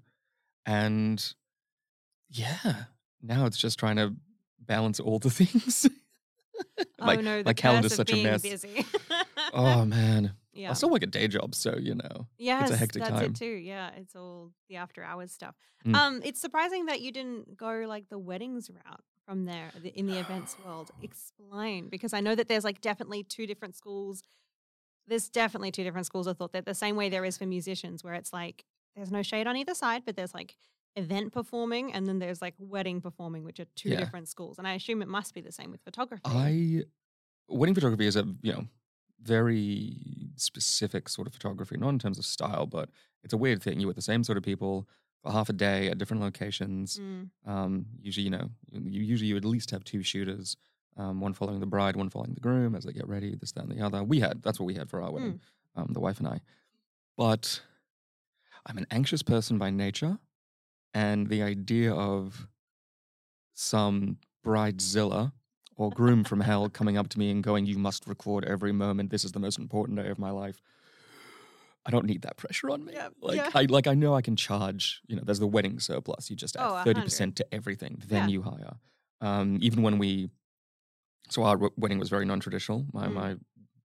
and 0.67 1.35
yeah, 2.31 2.85
now 3.23 3.47
it's 3.47 3.59
just 3.59 3.79
trying 3.79 3.97
to 3.97 4.15
balance 4.59 5.01
all 5.01 5.19
the 5.19 5.31
things. 5.39 5.87
my, 6.99 7.17
oh 7.17 7.21
no, 7.21 7.39
the 7.39 7.45
my 7.45 7.53
calendar's 7.53 7.95
such 7.95 8.13
a 8.13 8.23
mess. 8.23 8.45
oh 9.53 9.85
man, 9.97 10.35
yeah. 10.53 10.71
I 10.71 10.75
still 10.75 10.91
work 10.91 11.03
a 11.03 11.07
day 11.07 11.29
job, 11.29 11.55
so 11.55 11.77
you 11.79 11.95
know. 11.95 12.27
Yes, 12.39 12.63
it's 12.63 12.71
a 12.73 12.77
hectic 12.77 13.03
that's 13.03 13.15
time. 13.15 13.31
it 13.31 13.35
too. 13.37 13.47
Yeah, 13.47 13.91
it's 13.97 14.15
all 14.17 14.53
the 14.69 14.77
after 14.77 15.03
hours 15.03 15.33
stuff. 15.33 15.55
Mm. 15.87 15.95
Um, 15.95 16.21
it's 16.25 16.41
surprising 16.41 16.87
that 16.87 17.01
you 17.01 17.13
didn't 17.13 17.57
go 17.57 17.85
like 17.87 18.09
the 18.09 18.19
weddings 18.19 18.71
route 18.71 19.01
from 19.27 19.45
there 19.45 19.71
in 19.95 20.07
the 20.07 20.19
events 20.19 20.57
world. 20.65 20.91
Explain 21.03 21.89
because 21.89 22.13
I 22.13 22.21
know 22.21 22.35
that 22.35 22.49
there's 22.49 22.65
like 22.65 22.81
definitely 22.81 23.23
two 23.23 23.47
different 23.47 23.77
schools. 23.77 24.23
There's 25.07 25.29
definitely 25.29 25.73
two 25.73 25.83
different 25.85 26.07
schools 26.07 26.27
of 26.27 26.37
thought 26.39 26.53
that 26.53 26.65
the 26.65 26.75
same 26.75 26.97
way 26.97 27.09
there 27.09 27.25
is 27.25 27.37
for 27.37 27.47
musicians, 27.47 28.05
where 28.05 28.15
it's 28.15 28.33
like 28.33 28.65
there's 28.95 29.11
no 29.11 29.23
shade 29.23 29.47
on 29.47 29.57
either 29.57 29.75
side, 29.75 30.03
but 30.05 30.17
there's 30.17 30.35
like 30.35 30.57
event 30.95 31.33
performing 31.33 31.93
and 31.93 32.07
then 32.07 32.19
there's 32.19 32.43
like 32.43 32.55
wedding 32.59 33.01
performing, 33.01 33.45
which 33.45 33.59
are 33.59 33.65
two 33.75 33.89
Yeah. 33.91 33.99
different 33.99 34.29
schools. 34.29 34.59
And 34.59 34.69
I 34.69 34.75
assume 34.75 35.01
it 35.03 35.09
must 35.09 35.35
be 35.35 35.41
the 35.41 35.51
same 35.53 35.71
with 35.71 35.81
photography. 35.83 36.23
I 36.27 36.83
wedding 37.49 37.75
photography 37.75 38.07
is 38.07 38.17
a 38.17 38.25
you 38.43 38.53
know 38.53 38.65
very 39.23 39.97
specific 40.37 41.09
sort 41.09 41.27
of 41.27 41.33
photography, 41.33 41.77
not 41.77 41.91
in 41.91 41.99
terms 41.99 42.19
of 42.19 42.25
style, 42.25 42.67
but 42.67 42.89
it's 43.23 43.33
a 43.33 43.37
weird 43.37 43.63
thing. 43.63 43.79
You're 43.81 43.87
with 43.89 43.97
the 43.97 44.03
same 44.03 44.25
sort 44.25 44.37
of 44.39 44.45
people 44.45 44.89
for 45.23 45.31
half 45.33 45.49
a 45.49 45.53
day 45.53 45.89
at 45.89 45.99
different 45.99 46.23
locations. 46.23 46.99
Mm, 46.99 47.31
Um, 47.47 47.87
usually, 48.01 48.25
you 48.25 48.31
know, 48.31 48.51
you 48.73 49.03
usually 49.03 49.29
you 49.29 49.37
at 49.37 49.45
least 49.45 49.71
have 49.71 49.85
two 49.85 50.03
shooters, 50.03 50.57
um, 50.97 51.21
one 51.21 51.33
following 51.33 51.61
the 51.61 51.67
bride, 51.67 51.95
one 51.97 52.11
following 52.11 52.35
the 52.35 52.41
groom 52.41 52.75
as 52.75 52.85
they 52.85 52.93
get 52.93 53.07
ready, 53.09 53.35
this, 53.37 53.53
that, 53.53 53.65
and 53.65 53.73
the 53.73 53.85
other. 53.85 54.03
We 54.03 54.21
had 54.21 54.43
that's 54.43 54.59
what 54.59 54.67
we 54.67 54.75
had 54.75 54.91
for 54.91 55.01
our 55.01 55.13
wedding, 55.13 55.41
um, 55.77 55.89
the 55.93 56.01
wife 56.01 56.19
and 56.19 56.27
I. 56.29 56.41
But 57.17 57.63
I'm 58.67 58.79
an 58.79 58.87
anxious 58.91 59.23
person 59.23 59.59
by 59.59 59.71
nature, 59.71 60.19
and 60.95 61.29
the 61.29 61.43
idea 61.43 61.93
of 61.95 62.49
some 63.55 64.19
bridezilla 64.45 65.33
or 65.83 65.91
groom 65.91 66.25
from 66.25 66.41
hell 66.41 66.69
coming 66.69 66.97
up 66.97 67.09
to 67.11 67.19
me 67.19 67.31
and 67.31 67.43
going, 67.43 67.67
"You 67.67 67.79
must 67.79 68.07
record 68.07 68.45
every 68.45 68.73
moment. 68.73 69.11
This 69.11 69.25
is 69.25 69.33
the 69.33 69.41
most 69.41 69.59
important 69.59 69.99
day 69.99 70.09
of 70.09 70.19
my 70.19 70.31
life." 70.31 70.61
I 71.85 71.91
don't 71.91 72.07
need 72.07 72.23
that 72.23 72.37
pressure 72.37 72.71
on 72.71 72.85
me. 72.85 72.93
Yeah, 72.95 73.09
Like 73.21 73.37
yeah. 73.37 73.51
I 73.55 73.63
like 73.65 73.87
I 73.89 73.95
know 73.95 74.15
I 74.15 74.23
can 74.23 74.37
charge. 74.37 75.01
You 75.09 75.17
know, 75.17 75.23
there's 75.25 75.41
the 75.41 75.49
wedding 75.49 75.81
surplus. 75.81 76.31
You 76.31 76.37
just 76.37 76.57
Oh, 76.57 76.63
add 76.63 76.67
a 76.83 76.85
thirty 76.85 76.99
hundred. 77.01 77.05
percent 77.05 77.37
to 77.37 77.47
everything, 77.55 78.01
then 78.07 78.29
Yeah. 78.29 78.33
you 78.35 78.43
hire. 78.43 78.77
Um, 79.21 79.59
even 79.61 79.83
when 79.83 79.99
we, 79.99 80.31
so 81.29 81.43
our 81.45 81.57
w- 81.57 81.73
wedding 81.77 81.99
was 81.99 82.09
very 82.09 82.25
non-traditional. 82.25 82.87
My 82.93 83.07
Mm. 83.09 83.15
my 83.15 83.37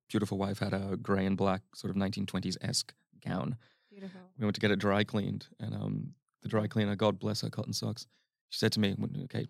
beautiful 0.09 0.37
wife 0.37 0.59
had 0.59 0.73
a 0.73 0.95
grey 0.97 1.25
and 1.25 1.35
black 1.35 1.61
sort 1.75 1.89
of 1.91 1.97
1920s 1.97 2.57
esque 2.61 2.93
gown. 3.25 3.57
Beautiful. 3.89 4.21
We 4.37 4.45
went 4.45 4.55
to 4.55 4.61
get 4.61 4.71
it 4.71 4.77
dry 4.79 5.03
cleaned, 5.03 5.47
and 5.59 5.73
um, 5.73 6.13
the 6.43 6.49
dry 6.49 6.67
cleaner, 6.67 6.95
God 6.95 7.17
bless 7.19 7.41
her 7.41 7.49
cotton 7.49 7.73
socks, 7.73 8.05
she 8.49 8.59
said 8.59 8.71
to 8.73 8.79
me, 8.79 8.95
"Okay, 9.23 9.47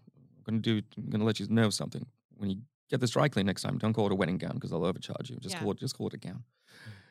I'm 0.47 0.61
to 0.61 0.81
do. 0.81 0.81
I'm 0.97 1.09
going 1.09 1.19
to 1.19 1.25
let 1.25 1.39
you 1.41 1.47
know 1.49 1.69
something. 1.69 2.07
When 2.37 2.49
you 2.49 2.57
get 2.89 2.99
this 3.01 3.11
dry 3.11 3.27
clean 3.29 3.45
next 3.45 3.61
time, 3.63 3.77
don't 3.77 3.93
call 3.93 4.05
it 4.07 4.11
a 4.11 4.15
wedding 4.15 4.37
gown 4.37 4.53
because 4.55 4.71
they'll 4.71 4.85
overcharge 4.85 5.29
you. 5.29 5.37
Just 5.37 5.55
Yeah. 5.55 5.61
call 5.61 5.71
it. 5.71 5.77
Just 5.77 5.95
call 5.97 6.07
it 6.07 6.13
a 6.13 6.17
gown." 6.17 6.43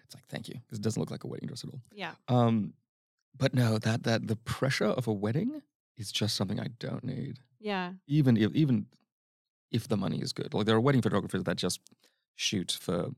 It's 0.04 0.14
like, 0.14 0.26
thank 0.28 0.48
you, 0.48 0.54
because 0.60 0.78
it 0.78 0.82
doesn't 0.82 1.00
look 1.00 1.10
like 1.10 1.24
a 1.24 1.26
wedding 1.26 1.48
dress 1.48 1.64
at 1.64 1.70
all. 1.70 1.80
Yeah. 1.92 2.14
Um, 2.28 2.74
but 3.36 3.54
no, 3.54 3.78
that 3.78 4.04
that 4.04 4.26
the 4.28 4.36
pressure 4.36 4.84
of 4.86 5.06
a 5.08 5.12
wedding 5.12 5.62
is 5.96 6.12
just 6.12 6.36
something 6.36 6.60
I 6.60 6.68
don't 6.78 7.02
need. 7.04 7.40
Yeah. 7.58 7.94
Even 8.06 8.36
if 8.36 8.54
even 8.54 8.86
if 9.72 9.88
the 9.88 9.96
money 9.96 10.20
is 10.22 10.32
good, 10.32 10.54
like 10.54 10.64
there 10.66 10.76
are 10.76 10.80
wedding 10.80 11.02
photographers 11.02 11.42
that 11.44 11.56
just 11.56 11.80
shoot 12.36 12.70
for 12.80 13.10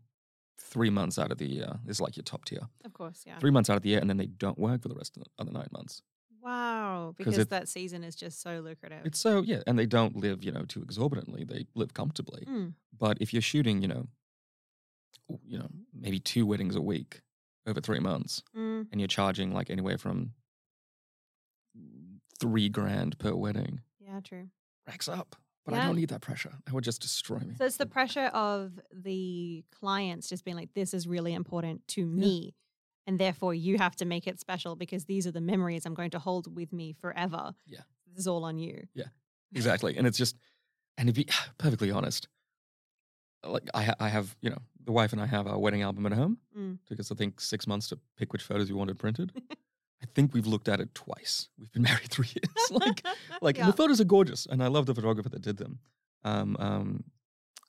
three 0.60 0.90
months 0.90 1.18
out 1.18 1.30
of 1.30 1.38
the 1.38 1.46
year. 1.46 1.78
This 1.84 1.98
is 1.98 2.00
like 2.00 2.16
your 2.16 2.24
top 2.24 2.44
tier. 2.46 2.68
Of 2.84 2.92
course. 2.94 3.22
Yeah. 3.26 3.38
Three 3.38 3.50
months 3.50 3.68
out 3.70 3.76
of 3.76 3.82
the 3.82 3.90
year, 3.90 4.00
and 4.00 4.08
then 4.08 4.16
they 4.16 4.26
don't 4.26 4.58
work 4.58 4.82
for 4.82 4.88
the 4.88 4.94
rest 4.94 5.16
of 5.16 5.24
the 5.24 5.30
other 5.38 5.52
nine 5.52 5.68
months. 5.72 6.02
Wow. 6.48 7.14
'Cause 7.16 7.16
Because 7.18 7.38
it- 7.38 7.50
that 7.50 7.68
season 7.68 8.02
is 8.04 8.16
just 8.16 8.40
so 8.40 8.60
lucrative. 8.60 9.04
It's 9.04 9.18
so 9.18 9.42
yeah, 9.42 9.62
and 9.66 9.78
they 9.78 9.86
don't 9.86 10.16
live 10.16 10.42
you 10.42 10.50
know 10.52 10.64
too 10.64 10.82
exorbitantly. 10.82 11.44
They 11.44 11.66
live 11.74 11.92
comfortably. 11.94 12.44
Mm. 12.46 12.74
But 12.96 13.18
if 13.20 13.32
you're 13.32 13.42
shooting, 13.42 13.82
you 13.82 13.88
know, 13.88 14.08
you 15.44 15.58
know, 15.58 15.68
maybe 15.92 16.18
two 16.18 16.46
weddings 16.46 16.74
a 16.74 16.80
week 16.80 17.20
over 17.66 17.80
three 17.80 18.00
months, 18.00 18.42
Mm. 18.56 18.88
and 18.90 19.00
you're 19.00 19.08
charging 19.08 19.52
like 19.52 19.68
anywhere 19.70 19.98
from 19.98 20.32
three 22.40 22.68
grand 22.68 23.18
per 23.18 23.34
wedding, 23.34 23.82
Yeah. 24.00 24.20
True. 24.20 24.48
racks 24.86 25.08
up. 25.08 25.36
But 25.64 25.74
I 25.74 25.84
don't 25.84 25.96
need 25.96 26.08
that 26.08 26.22
pressure. 26.22 26.54
That 26.64 26.72
would 26.72 26.84
just 26.84 27.02
destroy 27.02 27.40
me. 27.40 27.54
So 27.56 27.66
it's 27.66 27.76
the 27.76 27.84
pressure 27.84 28.28
of 28.32 28.80
the 28.90 29.62
clients 29.70 30.26
just 30.30 30.42
being 30.42 30.56
like, 30.56 30.72
this 30.72 30.94
is 30.94 31.06
really 31.06 31.34
important 31.34 31.86
to 31.88 32.06
me. 32.06 32.54
And 33.08 33.18
therefore, 33.18 33.54
you 33.54 33.78
have 33.78 33.96
to 33.96 34.04
make 34.04 34.26
it 34.26 34.38
special 34.38 34.76
because 34.76 35.06
these 35.06 35.26
are 35.26 35.30
the 35.30 35.40
memories 35.40 35.86
I'm 35.86 35.94
going 35.94 36.10
to 36.10 36.18
hold 36.18 36.54
with 36.54 36.74
me 36.74 36.92
forever. 36.92 37.54
Yeah. 37.66 37.80
This 38.06 38.18
is 38.18 38.28
all 38.28 38.44
on 38.44 38.58
you. 38.58 38.86
Yeah. 38.92 39.06
Exactly, 39.54 39.96
and 39.96 40.06
it's 40.06 40.18
just, 40.18 40.36
and 40.98 41.06
to 41.08 41.14
be 41.14 41.26
perfectly 41.58 41.90
honest, 41.90 42.28
like 43.42 43.62
I, 43.72 43.94
I 43.98 44.08
have, 44.10 44.36
you 44.42 44.50
know, 44.50 44.58
the 44.84 44.92
wife 44.92 45.14
and 45.14 45.22
I 45.22 45.26
have 45.26 45.46
our 45.46 45.58
wedding 45.58 45.80
album 45.80 46.04
at 46.04 46.12
home. 46.12 46.36
Mm. 46.56 46.78
Took 46.86 47.00
us, 47.00 47.10
I 47.10 47.14
think, 47.14 47.40
six 47.40 47.66
months 47.66 47.88
to 47.88 47.98
pick 48.18 48.30
which 48.34 48.42
photos 48.42 48.68
we 48.68 48.74
wanted 48.74 48.98
printed. 48.98 49.32
I 50.02 50.06
think 50.14 50.34
we've 50.34 50.46
looked 50.46 50.68
at 50.68 50.78
it 50.78 50.94
twice. 50.94 51.48
We've 51.58 51.72
been 51.72 51.82
married 51.90 52.10
three 52.10 52.28
years. 52.28 52.70
like, 52.70 53.06
like 53.40 53.56
Yeah. 53.56 53.66
the 53.66 53.72
photos 53.72 54.02
are 54.02 54.04
gorgeous, 54.04 54.44
and 54.44 54.62
I 54.62 54.66
love 54.66 54.84
the 54.84 54.94
photographer 54.94 55.30
that 55.30 55.40
did 55.40 55.56
them. 55.56 55.78
Um, 56.24 56.56
um, 56.60 57.04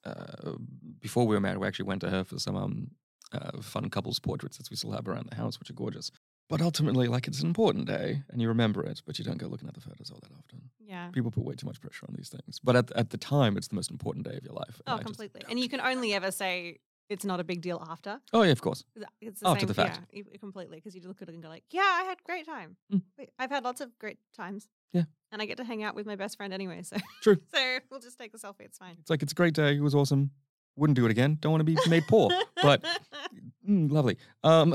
uh, 0.03 0.53
before 1.00 1.25
we 1.25 1.34
were 1.36 1.39
married, 1.41 1.60
we 1.60 1.67
actually 1.67 1.86
went 1.86 2.01
to 2.01 2.10
her 2.10 2.25
for 2.25 2.39
some 2.39 2.58
um, 2.58 2.91
uh, 3.31 3.62
fun 3.62 3.89
couples 3.89 4.19
portraits 4.19 4.57
that 4.57 4.69
we 4.69 4.75
still 4.75 4.91
have 4.91 5.07
around 5.07 5.27
the 5.29 5.36
house, 5.36 5.59
which 5.59 5.69
are 5.69 5.74
gorgeous. 5.74 6.12
But 6.50 6.62
ultimately, 6.62 7.07
like 7.07 7.27
it's 7.27 7.41
an 7.41 7.48
important 7.48 7.86
day, 7.88 8.24
and 8.29 8.41
you 8.41 8.48
remember 8.48 8.83
it, 8.83 9.03
but 9.05 9.19
you 9.19 9.25
don't 9.25 9.38
go 9.38 9.45
looking 9.48 9.67
at 9.67 9.75
the 9.75 9.81
photos 9.81 10.09
all 10.12 10.19
that 10.24 10.31
often. 10.36 10.69
yeah. 10.79 11.09
People 11.12 11.29
put 11.29 11.43
way 11.43 11.53
too 11.53 11.67
much 11.67 11.79
pressure 11.79 12.05
on 12.09 12.15
these 12.17 12.29
things, 12.29 12.59
but 12.63 12.75
at 12.75 12.91
at 12.93 13.12
the 13.12 13.17
time, 13.17 13.55
it's 13.55 13.67
the 13.67 13.75
most 13.75 13.91
important 13.91 14.25
day 14.25 14.36
of 14.36 14.43
your 14.43 14.53
life. 14.53 14.81
and 14.86 14.93
Oh, 14.93 14.95
just 14.95 15.05
completely. 15.05 15.41
And 15.48 15.59
you 15.59 15.69
can 15.69 15.79
only 15.79 16.13
ever 16.13 16.31
say 16.31 16.79
it's 17.07 17.24
not 17.25 17.39
a 17.39 17.43
big 17.43 17.62
deal 17.62 17.83
after. 17.88 18.19
Oh 18.33 18.41
yeah, 18.41 18.51
of 18.51 18.62
course. 18.62 18.83
It's 19.21 19.41
the 19.41 19.48
After 19.48 19.62
same, 19.62 19.67
the 19.67 19.74
fact. 19.75 20.00
Yeah, 20.12 20.24
completely. 20.39 20.77
Because 20.77 20.95
you 20.95 21.01
look 21.07 21.21
at 21.21 21.29
it 21.29 21.33
and 21.33 21.43
go 21.43 21.50
like, 21.50 21.65
yeah, 21.71 21.81
I 21.81 22.03
had 22.03 22.17
a 22.19 22.24
great 22.24 22.45
time. 22.45 22.77
Mm. 22.91 23.01
I've 23.38 23.50
had 23.51 23.63
lots 23.63 23.81
of 23.81 23.98
great 24.00 24.17
times. 24.36 24.67
Yeah. 24.93 25.03
And 25.31 25.41
I 25.41 25.45
get 25.45 25.57
to 25.57 25.63
hang 25.63 25.83
out 25.83 25.93
with 25.95 26.05
my 26.07 26.15
best 26.15 26.38
friend 26.38 26.51
anyway. 26.53 26.81
So, 26.83 26.98
True. 27.21 27.38
so 27.53 27.77
we'll 27.91 28.00
just 28.00 28.17
take 28.17 28.31
the 28.31 28.38
selfie. 28.39 28.62
It's 28.62 28.77
fine. 28.79 28.98
It's 29.00 29.09
like 29.09 29.21
it's 29.21 29.31
a 29.31 29.36
great 29.36 29.53
day. 29.53 29.75
It 29.75 29.81
was 29.81 29.93
awesome. 29.93 30.31
Wouldn't 30.75 30.95
do 30.95 31.05
it 31.05 31.11
again. 31.11 31.38
Don't 31.41 31.51
want 31.51 31.61
to 31.61 31.65
be 31.65 31.77
made 31.89 32.03
poor. 32.07 32.29
But 32.61 32.83
mm, 33.67 33.91
lovely. 33.91 34.17
Um, 34.43 34.73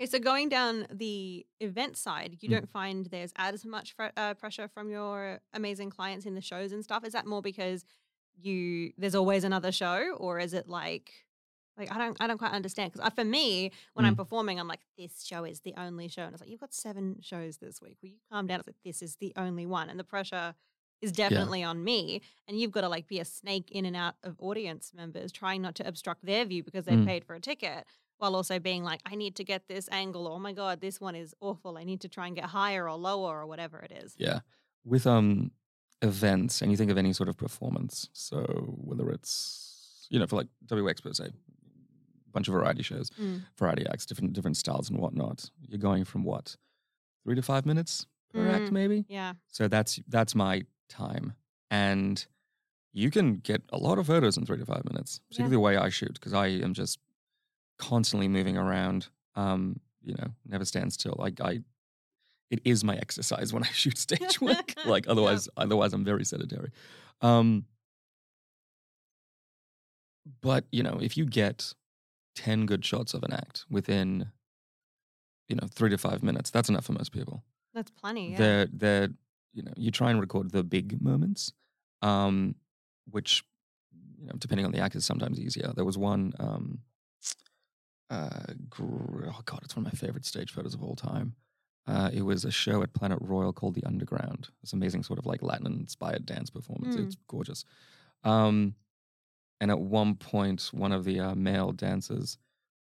Okay, 0.00 0.06
so 0.06 0.20
going 0.20 0.48
down 0.48 0.86
the 0.92 1.44
event 1.58 1.96
side, 1.96 2.36
you 2.40 2.48
Mm. 2.48 2.52
don't 2.52 2.68
find 2.68 3.06
there's 3.06 3.32
as 3.34 3.64
much 3.64 3.96
fre- 3.96 4.14
uh, 4.16 4.34
pressure 4.34 4.68
from 4.68 4.90
your 4.90 5.40
amazing 5.52 5.90
clients 5.90 6.24
in 6.24 6.34
the 6.36 6.40
shows 6.40 6.70
and 6.70 6.84
stuff. 6.84 7.04
Is 7.04 7.14
that 7.14 7.26
more 7.26 7.42
because 7.42 7.84
you 8.40 8.92
there's 8.96 9.16
always 9.16 9.42
another 9.42 9.72
show, 9.72 10.14
or 10.18 10.38
is 10.38 10.54
it 10.54 10.68
like 10.68 11.10
like 11.76 11.90
I 11.92 11.98
don't 11.98 12.16
I 12.20 12.28
don't 12.28 12.38
quite 12.38 12.52
understand? 12.52 12.92
Because 12.92 13.12
for 13.12 13.24
me, 13.24 13.72
when 13.94 14.06
I'm 14.06 14.14
Mm. 14.14 14.18
performing, 14.18 14.60
I'm 14.60 14.68
like 14.68 14.84
this 14.96 15.24
show 15.24 15.42
is 15.42 15.60
the 15.62 15.74
only 15.76 16.06
show, 16.06 16.22
and 16.22 16.32
it's 16.32 16.40
like 16.42 16.48
you've 16.50 16.60
got 16.60 16.72
seven 16.72 17.16
shows 17.20 17.56
this 17.56 17.82
week. 17.82 17.98
Will 18.00 18.10
you 18.10 18.18
calm 18.30 18.46
down? 18.46 18.60
It's 18.60 18.68
like 18.68 18.76
this 18.84 19.02
is 19.02 19.16
the 19.16 19.32
only 19.34 19.66
one, 19.66 19.90
and 19.90 19.98
the 19.98 20.04
pressure 20.04 20.54
is 21.00 21.12
definitely 21.12 21.62
on 21.62 21.82
me. 21.84 22.20
And 22.46 22.58
you've 22.58 22.72
got 22.72 22.80
to 22.82 22.88
like 22.88 23.06
be 23.06 23.20
a 23.20 23.24
snake 23.24 23.70
in 23.70 23.84
and 23.86 23.94
out 23.96 24.14
of 24.22 24.36
audience 24.40 24.92
members, 24.94 25.30
trying 25.32 25.62
not 25.62 25.74
to 25.76 25.86
obstruct 25.86 26.24
their 26.24 26.44
view 26.44 26.62
because 26.62 26.84
they've 26.84 26.98
Mm. 26.98 27.06
paid 27.06 27.24
for 27.24 27.34
a 27.34 27.40
ticket 27.40 27.84
while 28.18 28.34
also 28.34 28.58
being 28.58 28.82
like, 28.82 29.00
I 29.06 29.14
need 29.14 29.36
to 29.36 29.44
get 29.44 29.68
this 29.68 29.88
angle. 29.92 30.26
Oh 30.26 30.38
my 30.40 30.52
God, 30.52 30.80
this 30.80 31.00
one 31.00 31.14
is 31.14 31.34
awful. 31.40 31.78
I 31.78 31.84
need 31.84 32.00
to 32.00 32.08
try 32.08 32.26
and 32.26 32.34
get 32.34 32.46
higher 32.46 32.88
or 32.88 32.96
lower 32.96 33.40
or 33.40 33.46
whatever 33.46 33.78
it 33.80 33.92
is. 33.92 34.14
yeah, 34.18 34.40
with 34.84 35.06
um 35.06 35.52
events, 36.02 36.62
and 36.62 36.70
you 36.70 36.76
think 36.76 36.90
of 36.90 36.98
any 36.98 37.12
sort 37.12 37.28
of 37.28 37.36
performance. 37.36 38.08
So 38.12 38.38
whether 38.84 39.08
it's 39.10 40.06
you 40.10 40.18
know 40.18 40.26
for 40.26 40.36
like 40.36 40.48
WX 40.66 41.14
say, 41.16 41.26
a 41.26 42.30
bunch 42.32 42.48
of 42.48 42.54
variety 42.54 42.82
shows, 42.82 43.10
Mm. 43.10 43.42
variety 43.58 43.86
acts, 43.86 44.06
different 44.06 44.32
different 44.32 44.56
styles 44.56 44.90
and 44.90 44.98
whatnot. 44.98 45.50
You're 45.60 45.78
going 45.78 46.04
from 46.04 46.24
what 46.24 46.56
three 47.24 47.34
to 47.34 47.42
five 47.42 47.66
minutes 47.66 48.06
per 48.32 48.48
act, 48.48 48.66
Mm. 48.70 48.72
maybe. 48.72 49.04
Yeah. 49.08 49.34
So 49.48 49.68
that's 49.68 50.00
that's 50.08 50.34
my 50.34 50.64
time, 50.88 51.34
and 51.70 52.24
you 52.92 53.10
can 53.10 53.36
get 53.36 53.62
a 53.70 53.76
lot 53.78 53.98
of 53.98 54.06
photos 54.06 54.36
in 54.36 54.46
three 54.46 54.58
to 54.58 54.64
five 54.66 54.84
minutes, 54.84 55.20
Yeah. 55.20 55.26
particularly 55.28 55.54
the 55.56 55.60
way 55.60 55.76
I 55.76 55.88
shoot, 55.90 56.14
because 56.14 56.32
I 56.32 56.46
am 56.48 56.74
just 56.74 56.98
constantly 57.78 58.28
moving 58.28 58.56
around. 58.56 59.08
Um, 59.36 59.80
you 60.02 60.14
know, 60.14 60.28
never 60.46 60.64
stand 60.64 60.92
still. 60.92 61.14
Like 61.18 61.40
I, 61.40 61.60
it 62.50 62.60
is 62.64 62.82
my 62.82 62.96
exercise 62.96 63.52
when 63.52 63.62
I 63.62 63.68
shoot 63.68 63.98
stage 64.06 64.40
work. 64.40 64.74
like 64.86 65.04
Yeah. 65.06 65.12
otherwise, 65.12 65.48
otherwise 65.56 65.92
I'm 65.92 66.04
very 66.04 66.24
sedentary. 66.24 66.70
Um, 67.20 67.66
but 70.40 70.64
you 70.72 70.82
know, 70.82 70.98
if 71.00 71.16
you 71.16 71.24
get 71.24 71.72
ten 72.34 72.66
good 72.66 72.84
shots 72.84 73.14
of 73.14 73.22
an 73.22 73.32
act 73.32 73.64
within, 73.70 74.28
you 75.48 75.56
know, 75.56 75.66
three 75.70 75.90
to 75.90 75.98
five 75.98 76.22
minutes, 76.22 76.50
that's 76.50 76.68
enough 76.68 76.84
for 76.86 76.92
most 76.92 77.12
people 77.12 77.42
That's 77.74 77.90
plenty. 77.90 78.32
Yeah. 78.32 78.38
they're 78.38 78.66
they're 78.72 79.08
you 79.52 79.62
know 79.62 79.72
you 79.76 79.90
try 79.90 80.10
and 80.10 80.20
record 80.20 80.50
the 80.50 80.62
big 80.62 81.00
moments 81.02 81.52
um 82.02 82.54
which 83.10 83.44
you 84.18 84.26
know 84.26 84.34
depending 84.38 84.66
on 84.66 84.72
the 84.72 84.78
act 84.78 84.94
is 84.94 85.04
sometimes 85.04 85.40
easier 85.40 85.72
there 85.74 85.84
was 85.84 85.98
one 85.98 86.32
um 86.38 86.78
uh 88.10 88.52
gr- 88.68 89.26
oh 89.26 89.40
god 89.44 89.60
it's 89.62 89.76
one 89.76 89.86
of 89.86 89.92
my 89.92 89.96
favorite 89.96 90.24
stage 90.24 90.52
photos 90.52 90.74
of 90.74 90.82
all 90.82 90.96
time 90.96 91.34
uh, 91.88 92.10
it 92.12 92.20
was 92.20 92.44
a 92.44 92.50
show 92.50 92.82
at 92.82 92.92
Planet 92.92 93.18
Royale 93.22 93.52
called 93.52 93.74
The 93.74 93.84
Underground. 93.84 94.48
This 94.60 94.74
amazing 94.74 95.04
sort 95.04 95.18
of 95.18 95.24
like 95.24 95.42
Latin 95.42 95.66
inspired 95.66 96.26
dance 96.26 96.50
performance. 96.50 96.96
Mm. 96.96 97.06
It's 97.06 97.16
gorgeous. 97.28 97.64
Um, 98.24 98.74
and 99.60 99.70
at 99.70 99.80
one 99.80 100.14
point, 100.14 100.68
one 100.72 100.92
of 100.92 101.04
the 101.04 101.18
uh, 101.18 101.34
male 101.34 101.72
dancers 101.72 102.36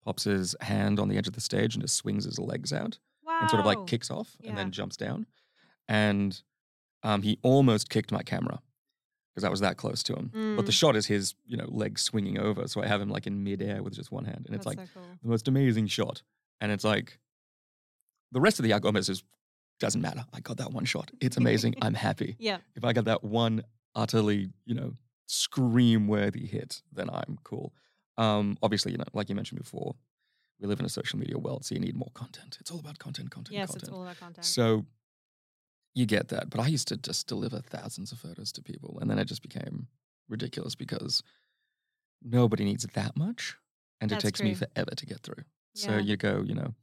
pops 0.03 0.23
his 0.23 0.55
hand 0.61 0.99
on 0.99 1.07
the 1.07 1.17
edge 1.17 1.27
of 1.27 1.33
the 1.33 1.41
stage 1.41 1.75
and 1.75 1.83
just 1.83 1.95
swings 1.95 2.25
his 2.25 2.39
legs 2.39 2.73
out 2.73 2.97
wow. 3.25 3.37
and 3.41 3.49
sort 3.49 3.59
of 3.59 3.65
like 3.65 3.85
kicks 3.85 4.09
off 4.09 4.35
and 4.43 4.57
then 4.57 4.71
jumps 4.71 4.97
down. 4.97 5.27
And 5.87 6.41
um, 7.05 7.21
he 7.21 7.37
almost 7.43 7.89
kicked 7.89 8.11
my 8.11 8.23
camera 8.23 8.59
because 9.33 9.43
I 9.43 9.49
was 9.49 9.59
that 9.59 9.77
close 9.77 10.01
to 10.03 10.13
him. 10.15 10.31
But 10.57 10.65
the 10.65 10.71
Mm. 10.71 10.79
shot 10.81 10.95
is 10.95 11.05
his, 11.07 11.35
you 11.45 11.57
know, 11.57 11.67
legs 11.69 12.01
swinging 12.01 12.37
over, 12.39 12.67
so 12.67 12.81
I 12.83 12.87
have 12.87 12.99
him 13.01 13.09
like 13.09 13.27
in 13.27 13.43
midair 13.43 13.83
with 13.83 13.93
just 13.93 14.11
one 14.11 14.25
hand, 14.25 14.43
and 14.47 14.55
it's 14.55 14.65
like 14.65 14.79
so 14.79 14.87
cool. 14.93 15.03
the 15.21 15.27
most 15.29 15.47
amazing 15.47 15.87
shot. 15.87 16.23
And 16.61 16.71
it's 16.71 16.83
like 16.83 17.19
the 18.31 18.41
rest 18.41 18.59
of 18.59 18.63
the 18.63 18.73
almost 18.73 19.09
is 19.09 19.23
doesn't 19.79 20.01
matter. 20.01 20.25
I 20.33 20.39
got 20.39 20.57
that 20.57 20.71
one 20.71 20.85
shot. 20.85 21.11
It's 21.21 21.37
amazing. 21.37 21.75
I'm 21.81 21.93
happy. 21.95 22.37
Yeah. 22.39 22.59
If 22.75 22.83
I 22.85 22.93
got 22.93 23.05
that 23.05 23.23
one 23.25 23.63
utterly, 23.93 24.49
you 24.65 24.73
know, 24.73 24.93
scream 25.27 26.07
worthy 26.07 26.45
hit, 26.45 26.81
then 26.93 27.09
I'm 27.09 27.37
cool. 27.43 27.73
Um, 28.17 28.57
obviously, 28.63 28.93
you 28.93 28.97
know, 28.97 29.03
like 29.13 29.27
you 29.29 29.35
mentioned 29.35 29.59
before, 29.59 29.95
we 30.61 30.67
live 30.67 30.79
in 30.79 30.85
a 30.85 30.89
social 30.89 31.19
media 31.19 31.37
world, 31.37 31.65
so 31.65 31.75
you 31.75 31.81
need 31.81 31.95
more 31.95 32.11
content. 32.13 32.57
It's 32.61 32.71
all 32.71 32.79
about 32.79 32.99
content, 32.99 33.31
content, 33.31 33.53
Yes, 33.53 33.67
content. 33.71 33.81
Yes, 33.83 33.87
it's 33.89 33.93
all 33.95 34.03
about 34.03 34.17
content. 34.17 34.45
So 34.45 34.85
you 35.95 36.05
get 36.05 36.27
that. 36.27 36.49
But 36.51 36.59
I 36.59 36.67
used 36.67 36.87
to 36.89 36.97
just 36.97 37.25
deliver 37.27 37.59
thousands 37.59 38.11
of 38.11 38.19
photos 38.19 38.51
to 38.53 38.61
people. 38.61 38.97
And 39.01 39.09
then 39.09 39.17
it 39.17 39.25
just 39.25 39.41
became 39.41 39.87
ridiculous 40.29 40.75
because 40.75 41.23
nobody 42.21 42.63
needs 42.65 42.85
that 42.85 43.15
much. 43.17 43.55
And 44.01 44.11
it 44.11 44.15
That's 44.15 44.23
takes 44.25 44.41
me 44.43 44.53
forever 44.53 44.91
to 44.95 45.05
get 45.05 45.21
through. 45.21 45.43
So 45.73 45.97
you 45.97 46.15
go, 46.17 46.43
you 46.45 46.53
know, 46.53 46.73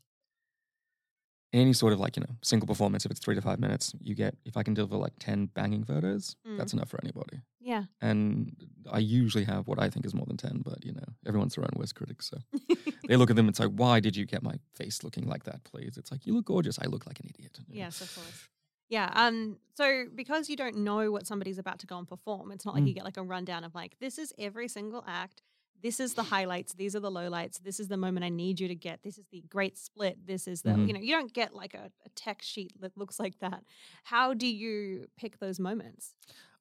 any 1.53 1.75
sort 1.75 1.93
of 1.93 2.01
like, 2.01 2.17
you 2.17 2.23
know, 2.23 2.35
single 2.43 2.67
performance, 2.67 3.05
if 3.05 3.11
it's 3.11 3.21
three 3.21 3.35
to 3.35 3.43
five 3.43 3.61
minutes, 3.61 3.93
you 4.01 4.15
get, 4.15 4.35
if 4.47 4.57
I 4.57 4.63
can 4.63 4.73
deliver 4.73 4.97
like 4.97 5.13
10 5.21 5.47
banging 5.47 5.85
photos, 5.85 6.35
Mm. 6.47 6.57
that's 6.57 6.73
enough 6.73 6.89
for 6.89 6.99
anybody. 7.03 7.41
yeah. 7.61 7.85
And 8.01 8.57
I 8.91 8.99
usually 8.99 9.45
have 9.45 9.69
what 9.69 9.79
I 9.79 9.89
think 9.91 10.07
is 10.07 10.15
more 10.15 10.25
than 10.27 10.39
10, 10.39 10.63
but 10.65 10.83
you 10.85 10.93
know, 10.93 11.05
everyone's 11.27 11.55
their 11.55 11.65
own 11.65 11.71
worst 11.77 11.95
critic. 11.95 12.23
So 12.23 12.39
they 13.09 13.17
look 13.17 13.29
at 13.31 13.37
them 13.37 13.47
and 13.49 13.55
say, 13.57 13.67
why 13.67 14.01
did 14.01 14.17
you 14.17 14.25
get 14.25 14.43
my 14.43 14.55
face 14.75 15.05
looking 15.05 15.27
like 15.29 15.45
that, 15.45 15.63
please? 15.65 15.97
It's 15.99 16.11
like, 16.11 16.27
you 16.27 16.33
look 16.35 16.47
gorgeous. 16.47 16.79
I 16.81 16.87
look 16.87 17.07
like 17.07 17.21
an 17.21 17.27
idiot. 17.29 17.59
you 17.69 17.75
know. 17.75 17.85
Yes, 17.85 18.01
of 18.01 18.15
course. 18.15 18.49
Yeah. 18.93 19.11
Um. 19.15 19.57
So 19.75 20.05
because 20.15 20.51
you 20.51 20.57
don't 20.57 20.77
know 20.89 21.11
what 21.11 21.27
somebody's 21.27 21.59
about 21.59 21.79
to 21.81 21.87
go 21.87 21.97
and 21.99 22.07
perform, 22.07 22.53
it's 22.53 22.65
not 22.67 22.75
like 22.75 22.85
Mm. 22.85 22.89
you 22.89 22.95
get 22.95 23.05
like 23.05 23.17
a 23.17 23.23
rundown 23.23 23.65
of 23.65 23.75
like 23.75 23.99
this 24.01 24.19
is 24.19 24.33
every 24.39 24.69
single 24.69 25.03
act. 25.07 25.43
this 25.81 25.99
is 25.99 26.15
the 26.15 26.23
highlights, 26.35 26.75
these 26.75 26.95
are 26.95 27.01
the 27.01 27.11
lowlights, 27.11 27.61
this 27.65 27.81
is 27.81 27.89
the 27.89 27.97
moment 27.97 28.23
I 28.25 28.29
need 28.29 28.61
you 28.61 28.69
to 28.69 28.75
get, 28.77 29.03
this 29.03 29.19
is 29.19 29.25
the 29.33 29.43
great 29.49 29.77
split, 29.77 30.17
this 30.27 30.47
is 30.47 30.63
the, 30.63 30.71
Mhm. 30.71 30.87
you 30.87 30.93
know, 30.95 31.01
you 31.01 31.13
don't 31.17 31.33
get 31.33 31.55
like 31.57 31.75
a, 31.75 31.91
a 32.07 32.09
text 32.15 32.49
sheet 32.49 32.73
that 32.83 32.97
looks 32.97 33.19
like 33.19 33.41
that. 33.41 33.65
How 34.05 34.33
do 34.33 34.47
you 34.47 35.09
pick 35.17 35.41
those 35.41 35.59
moments? 35.59 36.15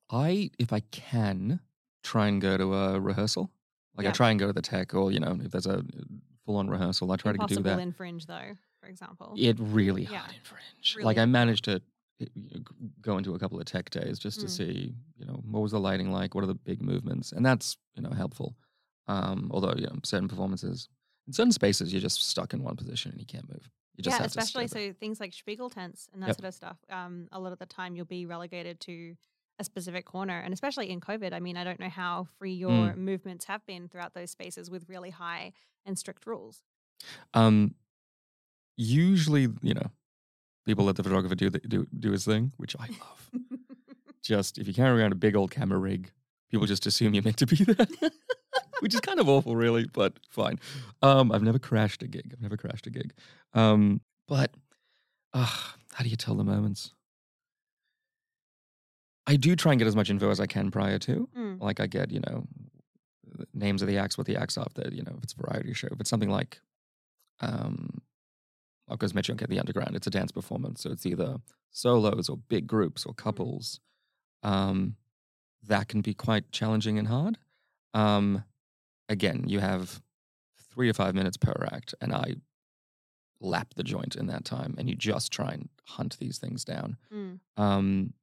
I, 0.09 0.49
if 0.57 0.73
I 0.73 0.79
can, 0.79 1.59
try 2.01 2.25
and 2.29 2.41
go 2.41 2.57
to 2.57 2.73
a 2.73 2.99
rehearsal. 2.99 3.51
Like 3.95 4.07
I 4.07 4.11
try 4.11 4.31
and 4.31 4.39
go 4.39 4.47
to 4.47 4.53
the 4.53 4.61
tech, 4.63 4.95
or 4.95 5.11
you 5.11 5.19
know, 5.19 5.37
if 5.43 5.51
there's 5.51 5.67
a 5.67 5.83
full 6.43 6.55
on 6.55 6.67
rehearsal, 6.67 7.11
I 7.11 7.17
try 7.17 7.29
Impossible 7.31 7.57
to 7.57 7.69
do 7.69 7.75
that. 7.75 7.79
in 7.79 7.91
Fringe, 7.91 8.25
though, 8.25 8.57
for 8.79 8.87
example. 8.89 9.35
it 9.37 9.57
really 9.59 10.05
Yeah. 10.05 10.17
hard 10.21 10.31
in 10.33 10.41
Fringe. 10.43 10.95
Really 10.95 11.05
like 11.05 11.19
I 11.19 11.25
managed 11.27 11.65
to 11.65 11.79
go 13.01 13.17
into 13.17 13.35
a 13.35 13.39
couple 13.39 13.59
of 13.59 13.65
tech 13.65 13.89
days 13.89 14.19
just 14.19 14.39
to 14.41 14.47
Mm. 14.47 14.49
see, 14.49 14.95
you 15.17 15.25
know, 15.25 15.41
what 15.49 15.61
was 15.61 15.71
the 15.71 15.79
lighting 15.79 16.11
like, 16.11 16.35
what 16.35 16.43
are 16.43 16.47
the 16.47 16.55
big 16.55 16.81
movements, 16.81 17.31
and 17.31 17.45
that's 17.45 17.77
you 17.95 18.01
know 18.01 18.11
helpful. 18.11 18.55
Um, 19.07 19.49
although 19.53 19.73
you 19.75 19.87
know, 19.87 19.99
certain 20.03 20.27
performances 20.27 20.87
in 21.27 21.33
certain 21.33 21.51
spaces, 21.51 21.91
you're 21.93 22.01
just 22.01 22.21
stuck 22.23 22.53
in 22.53 22.63
one 22.63 22.75
position 22.75 23.11
and 23.11 23.19
you 23.19 23.25
can't 23.27 23.47
move. 23.49 23.69
You 23.95 24.03
just 24.03 24.19
yeah, 24.19 24.25
especially 24.25 24.67
so 24.67 24.93
things 24.93 25.19
like 25.19 25.33
Spiegel 25.33 25.69
tents 25.69 26.09
and 26.13 26.21
that 26.23 26.27
Yep. 26.27 26.35
sort 26.37 26.47
of 26.47 26.53
stuff. 26.53 26.77
Um, 26.89 27.27
a 27.31 27.39
lot 27.39 27.51
of 27.51 27.59
the 27.59 27.65
time 27.65 27.95
you'll 27.95 28.05
be 28.05 28.25
relegated 28.25 28.79
to 28.81 29.15
a 29.59 29.63
specific 29.63 30.05
corner, 30.05 30.39
and 30.39 30.53
especially 30.53 30.89
in 30.89 30.99
COVID. 31.01 31.33
I 31.33 31.39
mean, 31.39 31.57
I 31.57 31.63
don't 31.63 31.79
know 31.79 31.89
how 31.89 32.27
free 32.39 32.53
your 32.53 32.93
Mm. 32.93 32.97
movements 32.97 33.45
have 33.45 33.65
been 33.65 33.89
throughout 33.89 34.13
those 34.13 34.31
spaces 34.31 34.71
with 34.71 34.87
really 34.89 35.09
high 35.11 35.53
and 35.85 35.99
strict 35.99 36.25
rules. 36.25 36.63
Um, 37.33 37.75
usually, 38.77 39.47
you 39.61 39.73
know, 39.73 39.91
people 40.65 40.85
let 40.85 40.95
the 40.95 41.03
photographer 41.03 41.35
do 41.35 41.49
the, 41.49 41.59
do 41.59 41.87
do 41.97 42.11
his 42.11 42.25
thing, 42.25 42.51
which 42.57 42.75
I 42.79 42.87
love. 42.87 43.29
just 44.23 44.57
if 44.57 44.67
you 44.67 44.73
carry 44.73 44.99
around 44.99 45.11
a 45.11 45.15
big 45.15 45.35
old 45.35 45.51
camera 45.51 45.79
rig, 45.79 46.11
people 46.49 46.67
just 46.67 46.85
assume 46.85 47.13
you're 47.13 47.23
meant 47.23 47.37
to 47.37 47.47
be 47.47 47.63
there, 47.63 47.87
which 48.79 48.93
is 48.93 49.01
kind 49.01 49.19
of 49.19 49.27
awful, 49.27 49.55
really, 49.55 49.85
but 49.91 50.13
fine. 50.29 50.59
Um, 51.01 51.31
I've 51.31 51.43
never 51.43 51.59
crashed 51.59 52.03
a 52.03 52.07
gig. 52.07 52.31
I've 52.33 52.41
never 52.41 52.57
crashed 52.57 52.87
a 52.87 52.89
gig. 52.89 53.13
Um, 53.53 54.01
but 54.27 54.51
uh, 55.33 55.45
how 55.93 56.03
do 56.03 56.09
you 56.09 56.15
tell 56.15 56.35
the 56.35 56.43
moments? 56.43 56.93
I 59.27 59.35
do 59.35 59.55
try 59.55 59.71
and 59.71 59.79
get 59.79 59.87
as 59.87 59.95
much 59.95 60.09
info 60.09 60.29
as 60.29 60.39
I 60.39 60.47
can 60.47 60.71
prior 60.71 60.99
to. 60.99 61.29
Mm. 61.37 61.61
Like 61.61 61.79
I 61.79 61.87
get, 61.87 62.11
you 62.11 62.19
know, 62.21 62.45
names 63.53 63.81
of 63.81 63.87
the 63.87 63.97
acts, 63.97 64.17
what 64.17 64.27
the 64.27 64.35
acts 64.35 64.57
are. 64.57 64.67
They're, 64.73 64.93
you 64.93 65.03
know, 65.03 65.13
if 65.17 65.23
it's 65.23 65.33
a 65.33 65.41
variety 65.41 65.73
show, 65.73 65.87
if 65.91 65.99
it's 65.99 66.09
something 66.09 66.29
like, 66.29 66.59
um, 67.39 68.01
of 68.91 68.99
course, 68.99 69.13
Metro 69.13 69.35
get 69.35 69.49
the 69.49 69.59
underground. 69.59 69.95
It's 69.95 70.07
a 70.07 70.11
dance 70.11 70.31
performance, 70.31 70.81
so 70.81 70.91
it's 70.91 71.05
either 71.05 71.37
solos 71.71 72.29
or 72.29 72.37
big 72.37 72.67
groups 72.67 73.05
or 73.05 73.13
couples. 73.13 73.79
Um, 74.43 74.95
that 75.67 75.87
can 75.87 76.01
be 76.01 76.13
quite 76.13 76.51
challenging 76.51 76.97
and 76.99 77.07
hard. 77.07 77.37
Um, 77.93 78.43
again, 79.09 79.45
you 79.47 79.59
have 79.59 80.01
three 80.71 80.87
to 80.87 80.93
five 80.93 81.13
minutes 81.15 81.37
per 81.37 81.53
act, 81.71 81.93
and 82.01 82.13
I 82.13 82.35
lap 83.39 83.73
the 83.75 83.83
joint 83.83 84.15
in 84.15 84.27
that 84.27 84.45
time, 84.45 84.75
and 84.77 84.89
you 84.89 84.95
just 84.95 85.31
try 85.31 85.51
and 85.51 85.69
hunt 85.85 86.17
these 86.19 86.37
things 86.37 86.63
down. 86.63 86.97
Mm. 87.13 87.39
Um, 87.57 88.13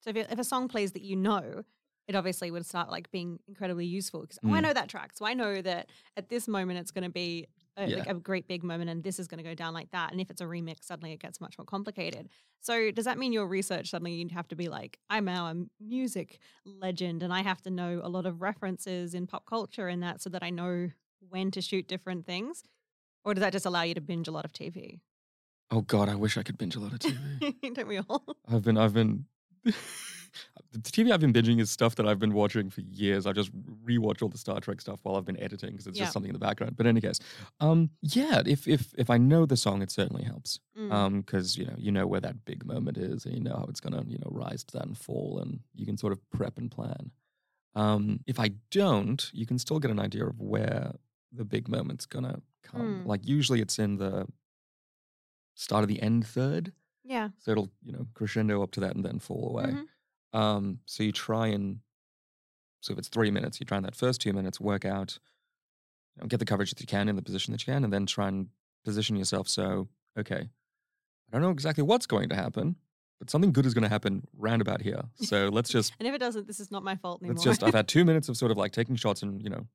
So 0.00 0.10
if, 0.10 0.16
it- 0.16 0.30
if 0.30 0.38
a 0.38 0.44
song 0.44 0.68
plays 0.68 0.92
that 0.92 1.02
you 1.02 1.16
know, 1.16 1.64
it 2.06 2.14
obviously 2.14 2.50
would 2.52 2.64
start 2.64 2.90
like 2.90 3.10
being 3.10 3.40
incredibly 3.48 3.86
useful 3.86 4.20
because 4.20 4.38
oh, 4.44 4.52
I 4.54 4.60
Mm. 4.60 4.62
know 4.62 4.72
that 4.72 4.88
track, 4.88 5.12
so 5.14 5.24
I 5.26 5.34
know 5.34 5.60
that 5.60 5.90
at 6.16 6.28
this 6.28 6.46
moment 6.46 6.78
it's 6.78 6.92
going 6.92 7.02
to 7.04 7.10
be 7.10 7.48
a, 7.76 7.86
Yeah. 7.88 7.98
like 7.98 8.08
a 8.08 8.14
great 8.14 8.46
big 8.48 8.62
moment, 8.64 8.90
and 8.90 9.02
this 9.04 9.18
is 9.18 9.26
going 9.28 9.38
to 9.38 9.44
go 9.44 9.54
down 9.54 9.74
like 9.74 9.90
that. 9.90 10.12
And 10.12 10.20
if 10.20 10.30
it's 10.30 10.40
a 10.40 10.44
remix, 10.44 10.84
suddenly 10.84 11.12
it 11.12 11.20
gets 11.20 11.40
much 11.40 11.58
more 11.58 11.64
complicated. 11.64 12.28
So 12.60 12.90
does 12.90 13.04
that 13.04 13.18
mean 13.18 13.32
your 13.32 13.46
research 13.46 13.90
suddenly 13.90 14.14
you'd 14.14 14.32
have 14.32 14.48
to 14.48 14.56
be 14.56 14.68
like, 14.68 14.98
I'm 15.10 15.24
now 15.26 15.46
a 15.46 15.54
music 15.80 16.38
legend, 16.64 17.22
and 17.22 17.32
I 17.32 17.42
have 17.42 17.60
to 17.62 17.70
know 17.70 18.00
a 18.02 18.08
lot 18.08 18.26
of 18.26 18.40
references 18.40 19.14
in 19.14 19.26
pop 19.26 19.46
culture 19.46 19.88
and 19.88 20.02
that, 20.02 20.20
so 20.22 20.30
that 20.30 20.42
I 20.42 20.50
know 20.50 20.90
when 21.28 21.50
to 21.52 21.60
shoot 21.60 21.86
different 21.88 22.26
things, 22.26 22.62
or 23.24 23.34
does 23.34 23.40
that 23.42 23.52
just 23.52 23.66
allow 23.66 23.82
you 23.82 23.94
to 23.94 24.00
binge 24.00 24.28
a 24.28 24.32
lot 24.32 24.44
of 24.44 24.52
TV? 24.52 25.00
oh 25.72 25.80
God, 25.80 26.08
I 26.08 26.14
wish 26.14 26.38
I 26.38 26.44
could 26.44 26.56
binge 26.58 26.76
a 26.76 26.80
lot 26.80 26.92
of 26.92 27.00
TV. 27.00 27.54
Don't 27.74 27.88
we 27.88 27.98
all? 27.98 28.24
I've 28.48 28.62
been, 28.62 28.78
I've 28.78 28.94
been. 28.94 29.26
the 30.72 30.78
TV 30.78 31.10
I've 31.12 31.20
been 31.20 31.32
binging 31.32 31.60
is 31.60 31.70
stuff 31.70 31.94
that 31.96 32.06
I've 32.06 32.18
been 32.18 32.32
watching 32.34 32.70
for 32.70 32.80
years. 32.82 33.26
I 33.26 33.32
just 33.32 33.50
rewatch 33.84 34.22
all 34.22 34.28
the 34.28 34.38
Star 34.38 34.60
Trek 34.60 34.80
stuff 34.80 35.00
while 35.02 35.16
I've 35.16 35.24
been 35.24 35.40
editing 35.40 35.70
because 35.70 35.86
it's 35.86 35.96
Yeah. 35.98 36.04
just 36.04 36.12
something 36.12 36.28
in 36.30 36.34
the 36.34 36.38
background. 36.46 36.76
But 36.76 36.86
in 36.86 36.90
any 36.90 37.00
case, 37.00 37.18
um, 37.60 37.90
yeah, 38.02 38.42
if 38.46 38.66
if 38.68 38.92
if 38.98 39.08
I 39.10 39.18
know 39.18 39.46
the 39.46 39.56
song, 39.56 39.82
it 39.82 39.90
certainly 39.90 40.24
helps. 40.24 40.60
Mm. 40.78 40.92
Um, 40.92 41.20
because 41.20 41.56
you 41.56 41.64
know 41.66 41.74
you 41.78 41.90
know 41.92 42.06
where 42.06 42.20
that 42.20 42.44
big 42.44 42.66
moment 42.66 42.98
is, 42.98 43.24
and 43.24 43.34
you 43.34 43.40
know 43.40 43.56
how 43.56 43.66
it's 43.68 43.80
gonna 43.80 44.04
you 44.06 44.18
know 44.18 44.30
rise 44.30 44.64
to 44.64 44.72
that 44.78 44.86
and 44.86 44.96
fall, 44.98 45.38
and 45.40 45.60
you 45.74 45.86
can 45.86 45.96
sort 45.96 46.12
of 46.12 46.20
prep 46.30 46.58
and 46.58 46.70
plan. 46.70 47.10
Um, 47.74 48.20
if 48.26 48.38
I 48.40 48.50
don't, 48.70 49.30
you 49.34 49.46
can 49.46 49.58
still 49.58 49.78
get 49.78 49.90
an 49.90 50.00
idea 50.00 50.26
of 50.26 50.40
where 50.40 50.94
the 51.32 51.44
big 51.44 51.68
moment's 51.68 52.06
gonna 52.06 52.40
come. 52.62 53.02
Mm. 53.02 53.06
Like 53.06 53.26
usually, 53.26 53.60
it's 53.60 53.78
in 53.78 53.96
the 53.98 54.26
start 55.54 55.82
of 55.84 55.88
the 55.88 56.00
end 56.02 56.26
third. 56.26 56.72
yeah. 57.04 57.28
So 57.38 57.52
it'll, 57.52 57.70
you 57.84 57.92
know, 57.92 58.06
crescendo 58.14 58.62
up 58.62 58.72
to 58.72 58.80
that 58.80 58.96
and 58.96 59.04
then 59.04 59.20
fall 59.20 59.48
away. 59.48 59.66
Mhm. 59.72 59.86
Um, 60.32 60.80
so 60.86 61.02
you 61.02 61.12
try 61.12 61.48
and, 61.48 61.80
so 62.80 62.92
if 62.92 62.98
it's 62.98 63.08
three 63.08 63.30
minutes, 63.30 63.58
you 63.60 63.66
try 63.66 63.78
in 63.78 63.84
that 63.84 63.94
first 63.96 64.20
two 64.20 64.32
minutes, 64.32 64.60
work 64.60 64.84
out, 64.84 65.18
you 66.16 66.22
know, 66.22 66.26
get 66.28 66.38
the 66.40 66.44
coverage 66.46 66.70
that 66.70 66.80
you 66.80 66.86
can 66.86 67.08
in 67.08 67.16
the 67.16 67.22
position 67.22 67.52
that 67.52 67.66
you 67.66 67.72
can, 67.72 67.84
and 67.84 67.92
then 67.92 68.06
try 68.06 68.28
and 68.28 68.48
position 68.84 69.16
yourself 69.16 69.48
so, 69.48 69.88
okay, 70.18 70.48
I 71.28 71.32
don't 71.32 71.42
know 71.42 71.50
exactly 71.50 71.82
what's 71.82 72.06
going 72.06 72.28
to 72.28 72.36
happen, 72.36 72.76
but 73.18 73.30
something 73.30 73.52
good 73.52 73.66
is 73.66 73.74
going 73.74 73.82
to 73.82 73.88
happen 73.88 74.26
round 74.36 74.60
about 74.62 74.82
here. 74.82 75.02
So 75.16 75.48
let's 75.48 75.70
just, 75.70 75.94
And 75.98 76.06
if 76.06 76.14
it 76.14 76.18
doesn't, 76.18 76.46
this 76.46 76.60
is 76.60 76.70
not 76.70 76.82
my 76.84 76.96
fault 76.96 77.22
anymore. 77.22 77.34
let's 77.34 77.44
just, 77.44 77.62
I've 77.62 77.74
had 77.80 77.88
two 77.88 78.04
minutes 78.04 78.28
of 78.28 78.36
sort 78.36 78.50
of 78.52 78.58
like 78.58 78.72
taking 78.72 78.94
shots 78.96 79.22
and, 79.22 79.42
you 79.42 79.48
know, 79.50 79.66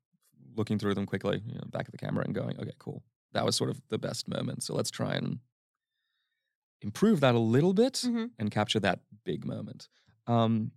looking 0.55 0.77
through 0.77 0.93
them 0.95 1.05
quickly, 1.05 1.41
you 1.45 1.55
know, 1.55 1.63
back 1.71 1.85
at 1.85 1.91
the 1.91 1.97
camera 1.97 2.23
and 2.25 2.35
going, 2.35 2.57
okay, 2.59 2.73
cool. 2.77 3.03
That 3.33 3.45
was 3.45 3.55
sort 3.55 3.69
of 3.69 3.81
the 3.89 3.97
best 3.97 4.27
moment. 4.27 4.63
So 4.63 4.75
let's 4.75 4.91
try 4.91 5.13
and 5.15 5.39
improve 6.81 7.19
that 7.21 7.35
a 7.35 7.39
little 7.39 7.73
bit 7.73 7.93
Mhm. 8.05 8.31
and 8.39 8.51
capture 8.51 8.79
that 8.79 8.99
big 9.23 9.45
moment. 9.45 9.87
Um, 10.27 10.71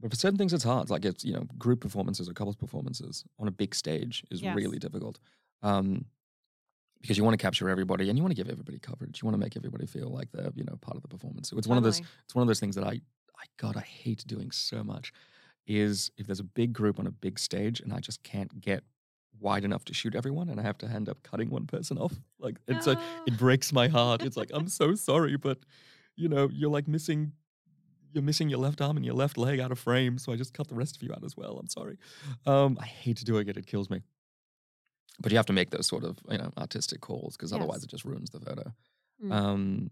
but 0.00 0.10
for 0.10 0.16
certain 0.16 0.36
things, 0.38 0.52
it's 0.52 0.64
hard. 0.64 0.90
Like 0.90 1.04
it's 1.04 1.24
you 1.24 1.32
know 1.32 1.44
group 1.58 1.80
performances 1.80 2.28
or 2.28 2.32
couples 2.34 2.56
performances 2.56 3.24
on 3.38 3.48
a 3.48 3.50
big 3.52 3.74
stage 3.74 4.24
is 4.30 4.42
Yes. 4.42 4.54
really 4.56 4.78
difficult 4.78 5.18
um, 5.62 6.04
because 7.00 7.16
you 7.16 7.24
want 7.24 7.38
to 7.38 7.42
capture 7.42 7.68
everybody 7.68 8.08
and 8.08 8.18
you 8.18 8.22
want 8.22 8.32
to 8.34 8.36
give 8.42 8.50
everybody 8.50 8.78
coverage. 8.78 9.20
You 9.22 9.26
want 9.26 9.34
to 9.34 9.38
make 9.40 9.56
everybody 9.56 9.86
feel 9.86 10.08
like 10.10 10.30
they're 10.32 10.50
you 10.54 10.64
know 10.64 10.76
part 10.80 10.96
of 10.96 11.02
the 11.02 11.08
performance. 11.08 11.48
So 11.48 11.58
it's 11.58 11.66
one 11.68 11.78
of 11.78 11.84
those 11.84 12.00
it's 12.24 12.34
one 12.34 12.42
of 12.42 12.48
those 12.48 12.60
things 12.60 12.74
that 12.76 12.84
I 12.84 12.92
I 13.38 13.44
God 13.56 13.76
I 13.76 13.80
hate 13.80 14.24
doing 14.26 14.50
so 14.50 14.82
much 14.84 15.12
is 15.66 16.10
if 16.18 16.26
there's 16.26 16.40
a 16.40 16.44
big 16.44 16.72
group 16.72 16.98
on 16.98 17.06
a 17.06 17.10
big 17.10 17.38
stage 17.38 17.80
and 17.80 17.92
I 17.92 17.98
just 18.00 18.22
can't 18.22 18.60
get 18.60 18.84
wide 19.40 19.64
enough 19.64 19.84
to 19.86 19.94
shoot 19.94 20.14
everyone 20.14 20.48
and 20.48 20.60
I 20.60 20.62
have 20.62 20.78
to 20.78 20.86
end 20.86 21.08
up 21.08 21.22
cutting 21.22 21.50
one 21.50 21.66
person 21.66 21.98
off. 22.04 22.14
Like 22.38 22.56
it's 22.68 22.86
like 22.86 22.98
No. 22.98 23.04
it 23.26 23.36
breaks 23.38 23.72
my 23.72 23.88
heart. 23.88 24.22
It's 24.22 24.36
like 24.36 24.50
I'm 24.52 24.68
so 24.68 24.94
sorry, 24.94 25.36
but 25.36 25.58
you 26.16 26.28
know, 26.28 26.48
you're 26.52 26.70
like 26.70 26.86
missing 26.88 27.32
you're 28.14 28.22
missing 28.22 28.48
your 28.48 28.60
left 28.60 28.80
arm 28.80 28.96
and 28.96 29.04
your 29.04 29.14
left 29.14 29.36
leg 29.36 29.60
out 29.60 29.72
of 29.72 29.78
frame, 29.78 30.18
so 30.18 30.32
I 30.32 30.36
just 30.36 30.54
cut 30.54 30.68
the 30.68 30.74
rest 30.74 30.96
of 30.96 31.02
you 31.02 31.12
out 31.12 31.24
as 31.24 31.36
well. 31.36 31.58
I'm 31.58 31.68
sorry. 31.68 31.98
Um, 32.46 32.78
I 32.80 32.86
hate 32.86 33.22
doing 33.24 33.40
it; 33.40 33.50
again, 33.50 33.62
it 33.62 33.66
kills 33.66 33.90
me. 33.90 34.00
But 35.20 35.32
you 35.32 35.38
have 35.38 35.46
to 35.46 35.52
make 35.52 35.70
those 35.70 35.86
sort 35.86 36.04
of 36.04 36.18
you 36.30 36.38
know 36.38 36.50
artistic 36.56 37.00
calls 37.00 37.36
because 37.36 37.52
otherwise 37.52 37.84
it 37.84 37.90
just 37.90 38.04
ruins 38.04 38.30
the 38.30 38.40
photo. 38.40 38.72
Mm. 39.22 39.32
Um, 39.32 39.90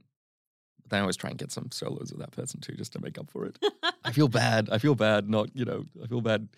but 0.83 0.91
then 0.91 0.99
I 0.99 1.03
always 1.03 1.17
try 1.17 1.31
and 1.31 1.39
get 1.39 1.53
some 1.53 1.71
solos 1.71 2.11
of 2.11 2.19
that 2.19 2.33
person 2.33 2.61
too, 2.61 2.75
just 2.75 2.93
to 2.95 3.01
make 3.01 3.19
up 3.19 3.31
for 3.31 3.47
it. 3.47 3.59
I 4.05 4.13
feel 4.13 4.29
bad. 4.43 4.69
I 4.71 4.79
feel 4.79 4.95
bad 4.95 5.29
not, 5.29 5.55
you 5.55 5.65
know, 5.65 5.85
I 6.03 6.07
feel 6.07 6.21
bad 6.21 6.49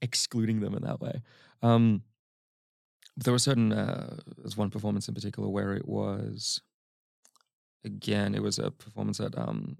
excluding 0.00 0.60
them 0.60 0.74
in 0.74 0.82
that 0.82 1.00
way. 1.00 1.22
Um, 1.62 2.02
but 3.16 3.24
there 3.24 3.32
were 3.32 3.38
certain, 3.38 3.72
uh, 3.72 4.16
there's 4.38 4.56
one 4.56 4.70
performance 4.70 5.08
in 5.08 5.14
particular 5.14 5.48
where 5.48 5.74
it 5.74 5.86
was, 5.86 6.60
again, 7.84 8.34
it 8.34 8.42
was 8.42 8.58
a 8.58 8.70
performance 8.70 9.20
at 9.20 9.36
um, 9.38 9.76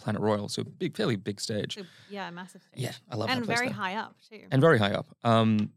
Planet 0.00 0.20
Royale, 0.22 0.48
so 0.48 0.64
big, 0.64 0.96
fairly 0.96 1.16
big 1.16 1.40
stage. 1.40 1.78
Yeah, 2.10 2.30
massive 2.30 2.62
stage. 2.62 2.80
Yeah, 2.82 2.92
I 3.10 3.16
love 3.16 3.28
and 3.30 3.42
that 3.42 3.46
place 3.46 3.58
very 3.58 3.68
there. 3.68 3.76
high 3.76 3.94
up 3.96 4.16
too. 4.28 4.42
and 4.50 4.60
very 4.60 4.78
high 4.78 4.92
up. 4.92 5.14
Um, 5.24 5.70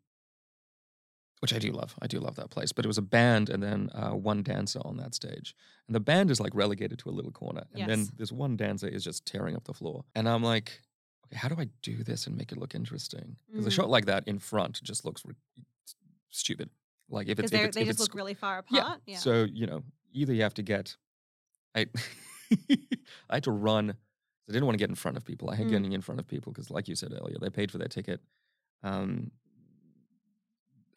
which 1.39 1.53
I 1.53 1.59
do 1.59 1.73
love. 1.73 1.93
I 2.01 2.07
do 2.07 2.19
love 2.21 2.35
that 2.37 2.49
place. 2.51 2.71
But 2.71 2.85
it 2.85 2.87
was 2.87 2.97
a 2.97 3.01
band 3.01 3.49
and 3.49 3.61
then 3.61 3.89
uh, 3.93 4.11
one 4.11 4.43
dancer 4.43 4.79
on 4.85 4.95
that 4.97 5.13
stage. 5.13 5.53
And 5.87 5.93
the 5.95 5.99
band 5.99 6.31
is 6.31 6.39
like 6.39 6.55
relegated 6.55 6.99
to 6.99 7.09
a 7.09 7.11
little 7.11 7.31
corner. 7.31 7.63
And 7.73 7.89
then 7.89 8.07
this 8.17 8.31
one 8.31 8.55
dancer 8.55 8.87
is 8.87 9.03
just 9.03 9.25
tearing 9.25 9.53
up 9.57 9.65
the 9.65 9.73
floor. 9.73 10.05
And 10.15 10.29
I'm 10.29 10.41
like, 10.41 10.79
okay, 11.27 11.35
how 11.35 11.49
do 11.49 11.55
I 11.59 11.67
do 11.81 12.01
this 12.01 12.27
and 12.27 12.37
make 12.37 12.53
it 12.53 12.57
look 12.57 12.73
interesting? 12.75 13.35
Because 13.51 13.65
a 13.65 13.69
Mm. 13.69 13.73
shot 13.73 13.89
like 13.89 14.05
that 14.05 14.25
in 14.25 14.39
front 14.39 14.81
just 14.83 15.03
looks 15.03 15.25
re- 15.25 15.35
stupid. 16.29 16.69
Like 17.09 17.27
if 17.27 17.39
it's, 17.39 17.51
if 17.51 17.59
it's, 17.59 17.75
they 17.75 17.81
if 17.81 17.87
just 17.87 17.99
it's 17.99 18.07
look 18.07 18.15
really 18.15 18.35
far 18.35 18.63
yeah. 18.71 18.79
apart. 18.79 19.01
Yeah. 19.05 19.17
So, 19.17 19.43
you 19.43 19.67
know, 19.67 19.83
either 20.13 20.31
you 20.33 20.43
have 20.43 20.53
to 20.53 20.63
get 20.63 20.95
I 21.75 21.87
I 23.29 23.35
had 23.35 23.43
to 23.43 23.51
run. 23.51 23.95
I 24.49 24.51
didn't 24.51 24.65
want 24.65 24.73
to 24.75 24.79
get 24.79 24.89
in 24.89 24.95
front 24.95 25.15
of 25.17 25.23
people. 25.23 25.49
I 25.49 25.55
hate 25.55 25.67
Mm. 25.67 25.71
getting 25.71 25.91
in 25.93 26.01
front 26.01 26.19
of 26.19 26.27
people 26.27 26.51
because 26.51 26.69
like 26.69 26.87
you 26.87 26.95
said 26.95 27.13
earlier, 27.13 27.37
they 27.39 27.49
paid 27.49 27.71
for 27.71 27.77
their 27.77 27.87
ticket. 27.87 28.21
Um 28.83 29.31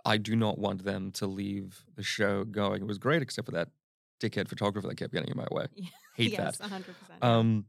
I 0.05 0.19
do 0.19 0.37
not 0.37 0.59
want 0.59 0.85
them 0.85 1.11
to 1.13 1.27
leave 1.27 1.85
the 1.97 2.03
show 2.03 2.45
going. 2.45 2.83
It 2.83 2.87
was 2.87 2.99
great 2.99 3.23
except 3.23 3.47
for 3.47 3.53
that 3.53 3.71
dickhead 4.21 4.49
photographer 4.49 4.87
that 4.89 4.97
kept 4.97 5.13
getting 5.13 5.31
in 5.31 5.37
my 5.37 5.47
way. 5.51 5.67
Yeah. 5.75 5.89
Hate 6.17 6.33
yes, 6.33 6.59
that. 6.59 6.71
100%. 6.71 6.85
Um 7.23 7.67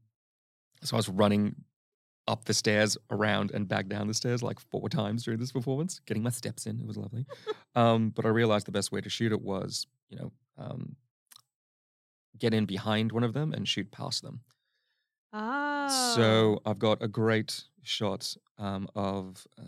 so 0.83 0.95
I 0.95 0.97
was 0.97 1.09
running 1.09 1.55
up 2.27 2.43
the 2.45 2.53
stairs, 2.53 2.97
around, 3.09 3.51
and 3.51 3.67
back 3.69 3.87
down 3.87 4.07
the 4.07 4.13
stairs 4.13 4.43
like 4.43 4.59
four 4.59 4.89
times 4.89 5.23
during 5.23 5.39
this 5.39 5.51
performance, 5.53 5.99
getting 6.05 6.21
my 6.21 6.29
steps 6.29 6.65
in. 6.65 6.77
It 6.79 6.85
was 6.85 6.97
lovely. 6.97 7.25
um, 7.75 8.09
but 8.09 8.25
I 8.25 8.29
realized 8.29 8.67
the 8.67 8.71
best 8.73 8.91
way 8.91 8.99
to 8.99 9.09
shoot 9.09 9.31
it 9.31 9.41
was, 9.41 9.87
you 10.09 10.17
know, 10.17 10.31
um, 10.57 10.97
get 12.37 12.53
in 12.53 12.65
behind 12.65 13.13
one 13.13 13.23
of 13.23 13.33
them 13.33 13.53
and 13.53 13.65
shoot 13.67 13.89
past 13.91 14.23
them. 14.23 14.41
Oh. 15.33 16.13
So 16.15 16.61
I've 16.65 16.79
got 16.79 17.01
a 17.01 17.07
great 17.07 17.63
shot 17.83 18.35
um, 18.57 18.87
of 18.95 19.45
uh, 19.59 19.63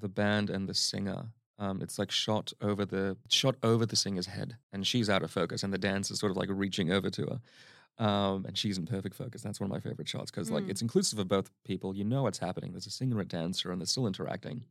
the 0.00 0.08
band 0.08 0.50
and 0.50 0.68
the 0.68 0.74
singer. 0.74 1.26
Um, 1.58 1.82
it's 1.82 1.98
like 1.98 2.10
shot 2.10 2.52
over 2.60 2.84
the 2.84 3.16
shot 3.28 3.54
over 3.62 3.86
the 3.86 3.96
singer's 3.96 4.26
head, 4.26 4.56
and 4.72 4.86
she's 4.86 5.08
out 5.08 5.22
of 5.22 5.30
focus, 5.30 5.62
and 5.62 5.72
the 5.72 5.78
dancer's 5.78 6.18
sort 6.18 6.30
of 6.30 6.36
like 6.36 6.48
reaching 6.50 6.90
over 6.92 7.10
to 7.10 7.22
her. 7.26 8.04
Um, 8.04 8.44
and 8.44 8.58
she's 8.58 8.76
in 8.76 8.86
perfect 8.86 9.14
focus. 9.14 9.42
That's 9.42 9.60
one 9.60 9.70
of 9.70 9.72
my 9.72 9.78
favorite 9.78 10.08
shots 10.08 10.30
because 10.32 10.50
like 10.50 10.64
Mm. 10.64 10.70
it's 10.70 10.82
inclusive 10.82 11.20
of 11.20 11.28
both 11.28 11.48
people. 11.64 11.94
You 11.94 12.04
know 12.04 12.24
what's 12.24 12.38
happening. 12.38 12.72
There's 12.72 12.88
a 12.88 12.90
singer 12.90 13.20
and 13.20 13.32
a 13.32 13.36
dancer, 13.36 13.70
and 13.70 13.80
they're 13.80 13.86
still 13.86 14.08
interacting, 14.08 14.64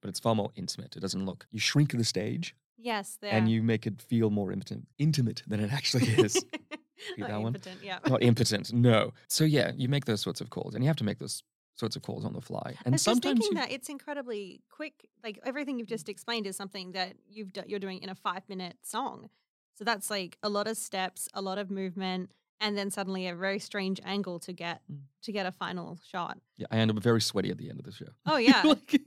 but 0.00 0.08
it's 0.08 0.20
far 0.20 0.34
more 0.34 0.50
intimate. 0.56 0.96
It 0.96 1.00
doesn't 1.00 1.26
look. 1.26 1.46
You 1.50 1.58
shrink 1.60 1.92
the 1.92 2.02
stage 2.04 2.56
yes, 2.78 3.18
there. 3.20 3.32
and 3.32 3.50
you 3.50 3.62
make 3.62 3.86
it 3.86 4.00
feel 4.00 4.30
more 4.30 4.50
intimate, 4.52 4.86
intimate 4.98 5.42
than 5.46 5.60
it 5.60 5.70
actually 5.70 6.06
is. 6.06 6.42
Not 7.18 7.28
that 7.30 7.40
one? 7.40 7.54
impotent, 7.54 7.80
Yeah. 7.82 7.98
Not 8.08 8.22
impotent. 8.30 8.72
No. 8.72 9.12
So 9.28 9.44
yeah, 9.44 9.72
you 9.76 9.88
make 9.88 10.04
those 10.04 10.20
sorts 10.20 10.40
of 10.40 10.50
calls, 10.50 10.74
and 10.74 10.82
you 10.84 10.88
have 10.88 10.96
to 10.96 11.04
make 11.04 11.18
those 11.18 11.42
sorts 11.74 11.96
of 11.96 12.02
calls 12.02 12.24
on 12.24 12.32
the 12.34 12.40
fly. 12.40 12.60
I 12.66 12.74
And 12.84 12.92
was 12.92 13.02
just 13.02 13.04
sometimes 13.04 13.40
thinking 13.40 13.56
you, 13.58 13.62
that 13.64 13.72
it's 13.72 13.88
incredibly 13.88 14.60
quick. 14.70 15.08
Like 15.24 15.38
everything 15.44 15.78
you've 15.78 15.88
just 15.88 16.08
explained 16.08 16.46
is 16.46 16.56
something 16.56 16.92
that 16.92 17.14
you've 17.30 17.52
do- 17.52 17.62
you're 17.66 17.78
doing 17.80 18.02
in 18.02 18.08
a 18.10 18.14
five 18.14 18.42
minute 18.48 18.76
song. 18.82 19.30
So 19.74 19.84
that's 19.84 20.10
like 20.10 20.36
a 20.42 20.48
lot 20.48 20.68
of 20.68 20.76
steps, 20.76 21.28
a 21.34 21.40
lot 21.40 21.56
of 21.58 21.70
movement, 21.70 22.30
and 22.60 22.76
then 22.76 22.90
suddenly 22.90 23.26
a 23.26 23.34
very 23.34 23.58
strange 23.58 24.00
angle 24.04 24.38
to 24.40 24.52
get 24.52 24.82
Mm. 24.92 24.98
to 25.22 25.32
get 25.32 25.46
a 25.46 25.52
final 25.52 25.98
shot. 26.10 26.38
yeah, 26.58 26.66
I 26.70 26.76
end 26.76 26.90
up 26.90 26.98
very 27.02 27.20
sweaty 27.22 27.50
at 27.50 27.56
the 27.58 27.70
end 27.70 27.78
of 27.80 27.86
the 27.86 27.92
show. 27.92 28.10
Oh 28.26 28.36
yeah, 28.48 28.62
Like- 28.62 29.00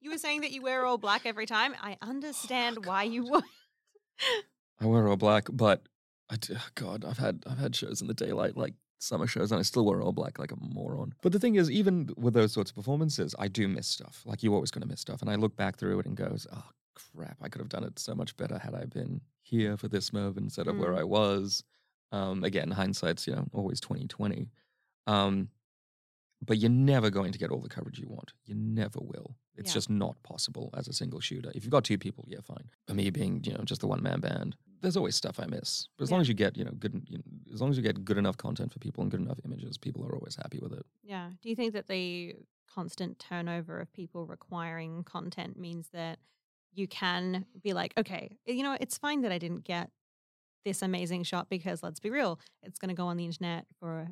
you 0.00 0.10
were 0.10 0.18
saying 0.18 0.40
that 0.40 0.52
you 0.52 0.62
wear 0.62 0.86
all 0.86 0.96
black 0.98 1.26
every 1.26 1.46
time. 1.46 1.74
I 1.82 1.96
Oh, 2.00 2.08
understand 2.08 2.86
why 2.86 3.02
you 3.04 3.24
would. 3.24 3.44
I 4.80 4.86
wear 4.86 5.06
all 5.08 5.16
black, 5.16 5.48
but 5.52 5.82
I 6.30 6.36
do, 6.36 6.56
God, 6.74 7.04
I've 7.04 7.18
had 7.18 7.44
I've 7.48 7.58
had 7.58 7.74
shows 7.76 8.00
in 8.00 8.08
the 8.08 8.14
daylight 8.14 8.56
like 8.56 8.74
summer 8.98 9.26
shows, 9.26 9.52
and 9.52 9.58
I 9.58 9.62
still 9.62 9.84
wear 9.84 10.00
all 10.02 10.12
black 10.12 10.38
like 10.38 10.52
a 10.52 10.56
moron. 10.58 11.14
But 11.22 11.32
the 11.32 11.38
thing 11.38 11.54
is, 11.56 11.70
even 11.70 12.10
with 12.16 12.34
those 12.34 12.52
sorts 12.52 12.70
of 12.70 12.74
performances, 12.76 13.34
I 13.38 13.48
do 13.48 13.68
miss 13.68 13.86
stuff. 13.86 14.22
Like 14.24 14.42
you're 14.42 14.54
always 14.54 14.70
going 14.70 14.82
to 14.82 14.88
miss 14.88 15.00
stuff, 15.00 15.20
and 15.22 15.30
I 15.30 15.36
look 15.36 15.56
back 15.56 15.76
through 15.76 16.00
it 16.00 16.06
and 16.06 16.16
goes, 16.16 16.46
oh 16.52 16.64
crap, 17.14 17.36
I 17.42 17.48
could 17.48 17.60
have 17.60 17.68
done 17.68 17.84
it 17.84 17.98
so 17.98 18.14
much 18.14 18.36
better 18.36 18.58
had 18.58 18.74
I 18.74 18.86
been 18.86 19.20
here 19.42 19.76
for 19.76 19.86
this 19.88 20.12
move 20.12 20.36
instead 20.36 20.66
of 20.66 20.78
where 20.78 20.92
Mm. 20.92 20.98
I 20.98 21.04
was. 21.04 21.62
Um, 22.12 22.42
again, 22.44 22.70
hindsight's 22.70 23.26
you 23.26 23.34
know 23.34 23.46
always 23.52 23.80
twenty 23.80 24.06
twenty. 24.08 24.48
Um, 25.06 25.48
but 26.44 26.58
you're 26.58 26.70
never 26.70 27.08
going 27.10 27.32
to 27.32 27.38
get 27.38 27.50
all 27.50 27.60
the 27.60 27.68
coverage 27.68 27.98
you 27.98 28.08
want. 28.08 28.32
You 28.44 28.54
never 28.54 28.98
will. 29.00 29.36
It's 29.56 29.70
Yeah. 29.70 29.74
just 29.74 29.90
not 29.90 30.22
possible 30.22 30.70
as 30.76 30.86
a 30.86 30.92
single 30.92 31.20
shooter. 31.20 31.50
If 31.54 31.64
you've 31.64 31.70
got 31.72 31.84
two 31.84 31.96
people, 31.98 32.24
yeah, 32.28 32.40
fine. 32.42 32.68
For 32.86 32.92
me 32.94 33.08
being, 33.10 33.42
you 33.44 33.54
know, 33.54 33.62
just 33.64 33.80
the 33.80 33.86
one 33.86 34.02
man 34.02 34.20
band, 34.20 34.54
there's 34.82 34.96
always 34.96 35.16
stuff 35.16 35.38
I 35.40 35.46
miss. 35.46 35.88
But 35.96 36.04
as 36.04 36.10
long 36.12 36.20
as 36.20 36.28
you 36.28 36.34
get, 36.34 36.56
you 36.56 36.64
know, 36.64 36.72
good, 36.78 37.02
you 37.08 37.18
know, 37.18 37.24
as 37.52 37.60
long 37.60 37.70
as 37.70 37.76
you 37.76 37.82
get 37.82 38.04
good 38.04 38.18
enough 38.18 38.36
content 38.36 38.72
for 38.72 38.78
people 38.78 39.02
and 39.02 39.10
good 39.10 39.20
enough 39.20 39.38
images, 39.44 39.78
people 39.78 40.04
are 40.04 40.14
always 40.14 40.36
happy 40.36 40.58
with 40.60 40.72
it. 40.72 40.84
Yeah. 41.02 41.30
Do 41.42 41.48
you 41.48 41.56
think 41.56 41.72
that 41.74 41.86
the 41.88 42.34
constant 42.72 43.18
turnover 43.18 43.80
of 43.80 43.92
people 43.92 44.26
requiring 44.26 45.02
content 45.04 45.58
means 45.58 45.88
that 45.92 46.18
you 46.74 46.86
can 46.86 47.46
be 47.62 47.72
like, 47.72 47.94
okay, 47.96 48.36
you 48.46 48.62
know, 48.62 48.76
it's 48.80 48.98
fine 48.98 49.22
that 49.22 49.32
I 49.32 49.38
didn't 49.38 49.64
get 49.64 49.90
this 50.64 50.82
amazing 50.82 51.22
shot 51.22 51.48
because 51.48 51.82
let's 51.82 52.00
be 52.00 52.10
real, 52.10 52.38
it's 52.62 52.78
going 52.78 52.88
to 52.88 52.94
go 52.94 53.06
on 53.06 53.16
the 53.16 53.24
internet 53.24 53.66
for 53.80 54.08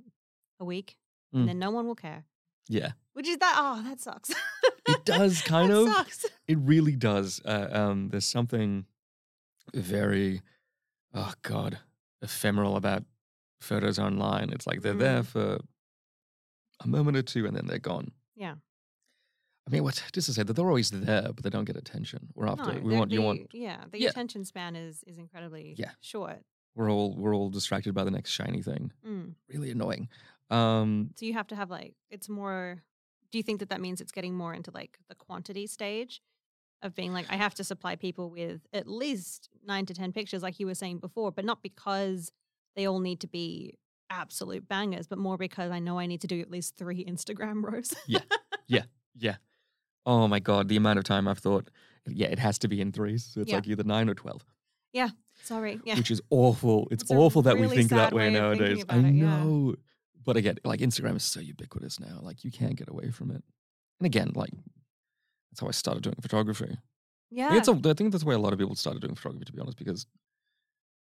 a, 0.60 0.64
week 0.64 0.96
Mm. 1.34 1.40
and 1.40 1.48
then 1.48 1.58
no 1.58 1.70
one 1.72 1.84
will 1.86 1.96
care. 1.96 2.24
Yeah, 2.68 2.92
Which 3.12 3.26
is 3.28 3.36
that? 3.38 3.54
Oh, 3.58 3.82
that 3.82 4.00
sucks. 4.00 4.30
it 4.88 5.04
does 5.04 5.42
kind 5.44 5.72
of. 5.72 5.88
sucks. 5.88 6.24
It 6.48 6.56
really 6.60 6.94
does. 6.96 7.40
Uh, 7.44 7.68
um, 7.72 8.08
there's 8.08 8.24
something 8.24 8.86
very, 9.74 10.40
oh 11.14 11.32
god, 11.42 11.78
ephemeral 12.22 12.76
about 12.76 13.04
photos 13.60 13.98
online. 13.98 14.50
It's 14.50 14.66
like 14.66 14.82
they're 14.82 14.92
there 14.94 15.22
Mm. 15.22 15.26
for 15.26 15.58
a 16.80 16.86
moment 16.86 17.16
or 17.16 17.22
two 17.22 17.46
and 17.46 17.56
then 17.56 17.66
they're 17.66 17.78
gone. 17.78 18.12
Yeah. 18.34 18.56
I 19.66 19.70
mean, 19.70 19.82
what 19.84 20.02
just 20.12 20.26
to 20.26 20.34
say 20.34 20.42
that 20.42 20.52
they're 20.52 20.68
always 20.68 20.90
there, 20.90 21.32
but 21.32 21.42
they 21.42 21.48
don't 21.50 21.64
get 21.64 21.76
attention. 21.76 22.28
We're 22.34 22.48
after 22.48 22.74
No, 22.74 22.80
we 22.80 22.94
want 22.94 23.10
you 23.12 23.22
want 23.22 23.54
Yeah. 23.54 23.84
The 23.90 24.00
Yeah. 24.00 24.10
attention 24.10 24.44
span 24.44 24.76
is 24.76 25.02
is 25.04 25.16
incredibly 25.18 25.74
Yeah. 25.78 25.92
short. 26.00 26.44
we're 26.76 26.90
all 26.90 27.14
we're 27.16 27.32
all 27.36 27.50
distracted 27.50 27.94
by 27.94 28.02
the 28.02 28.10
next 28.10 28.30
shiny 28.30 28.60
thing. 28.60 28.92
Mm. 29.06 29.36
Really 29.48 29.70
annoying. 29.70 30.08
Um, 30.50 31.12
So 31.14 31.24
you 31.24 31.32
have 31.34 31.46
to 31.48 31.56
have 31.56 31.70
like 31.70 31.94
it's 32.10 32.28
more. 32.28 32.82
Do 33.30 33.38
you 33.38 33.42
think 33.44 33.60
that 33.60 33.68
that 33.70 33.80
means 33.80 34.00
it's 34.00 34.10
getting 34.12 34.34
more 34.34 34.52
into 34.52 34.70
like 34.72 34.98
the 35.08 35.14
quantity 35.14 35.66
stage 35.68 36.20
of 36.82 36.94
being 36.94 37.12
like 37.12 37.26
I 37.30 37.36
have 37.36 37.54
to 37.54 37.64
supply 37.64 37.96
people 37.96 38.30
with 38.30 38.60
at 38.72 38.86
least 38.86 39.48
nine 39.66 39.86
to 39.86 39.94
ten 39.94 40.12
pictures, 40.12 40.42
like 40.42 40.58
you 40.60 40.66
were 40.66 40.74
saying 40.74 40.98
before, 40.98 41.32
but 41.32 41.44
not 41.44 41.62
because 41.62 42.30
they 42.76 42.86
all 42.86 43.00
need 43.00 43.20
to 43.20 43.26
be 43.26 43.78
absolute 44.10 44.68
bangers, 44.68 45.06
but 45.06 45.18
more 45.18 45.36
because 45.38 45.70
I 45.70 45.78
know 45.78 45.98
I 45.98 46.06
need 46.06 46.20
to 46.20 46.26
do 46.26 46.40
at 46.40 46.50
least 46.50 46.76
three 46.76 47.04
Instagram 47.08 47.62
rows. 47.62 47.94
yeah. 48.06 48.20
Yeah. 48.66 48.82
Yeah. 49.16 49.36
Oh 50.06 50.28
my 50.28 50.38
god, 50.40 50.68
the 50.68 50.76
amount 50.76 50.98
of 50.98 51.04
time 51.04 51.26
I've 51.26 51.38
thought, 51.38 51.70
yeah, 52.06 52.26
it 52.26 52.38
has 52.38 52.58
to 52.60 52.68
be 52.68 52.80
in 52.80 52.92
threes. 52.92 53.24
So 53.32 53.40
it's 53.40 53.50
Yeah. 53.50 53.56
like 53.56 53.68
either 53.68 53.84
nine 53.84 54.08
or 54.10 54.14
twelve, 54.14 54.44
Yeah. 54.92 55.10
Sorry, 55.42 55.80
yeah, 55.84 55.96
which 55.96 56.10
is 56.10 56.20
awful. 56.30 56.86
It's, 56.90 57.02
It's 57.02 57.10
awful 57.10 57.42
that 57.42 57.58
we 57.58 57.66
think 57.68 57.88
that 57.90 58.12
way, 58.12 58.28
way 58.28 58.32
nowadays. 58.32 58.84
I 58.88 58.98
it, 58.98 59.14
yeah. 59.14 59.42
know, 59.42 59.74
but 60.24 60.36
again, 60.36 60.56
like 60.64 60.80
Instagram 60.80 61.16
is 61.16 61.24
so 61.24 61.40
ubiquitous 61.40 61.98
now. 61.98 62.20
Like 62.22 62.44
you 62.44 62.50
can't 62.52 62.76
get 62.76 62.88
away 62.88 63.10
from 63.10 63.30
it. 63.30 63.42
And 64.00 64.06
again, 64.06 64.30
like 64.34 64.50
that's 65.54 65.60
how 65.60 65.68
I 65.68 65.70
started 65.70 66.02
doing 66.02 66.16
photography. 66.20 66.76
yeah, 67.30 67.56
It's 67.56 67.68
a, 67.68 67.72
I 67.72 67.94
think 67.94 68.10
that's 68.12 68.24
why 68.24 68.34
a 68.34 68.38
lot 68.38 68.52
of 68.52 68.58
people 68.58 68.74
started 68.74 69.00
doing 69.02 69.14
photography, 69.14 69.44
to 69.44 69.52
be 69.52 69.60
honest, 69.60 69.78
because 69.78 70.06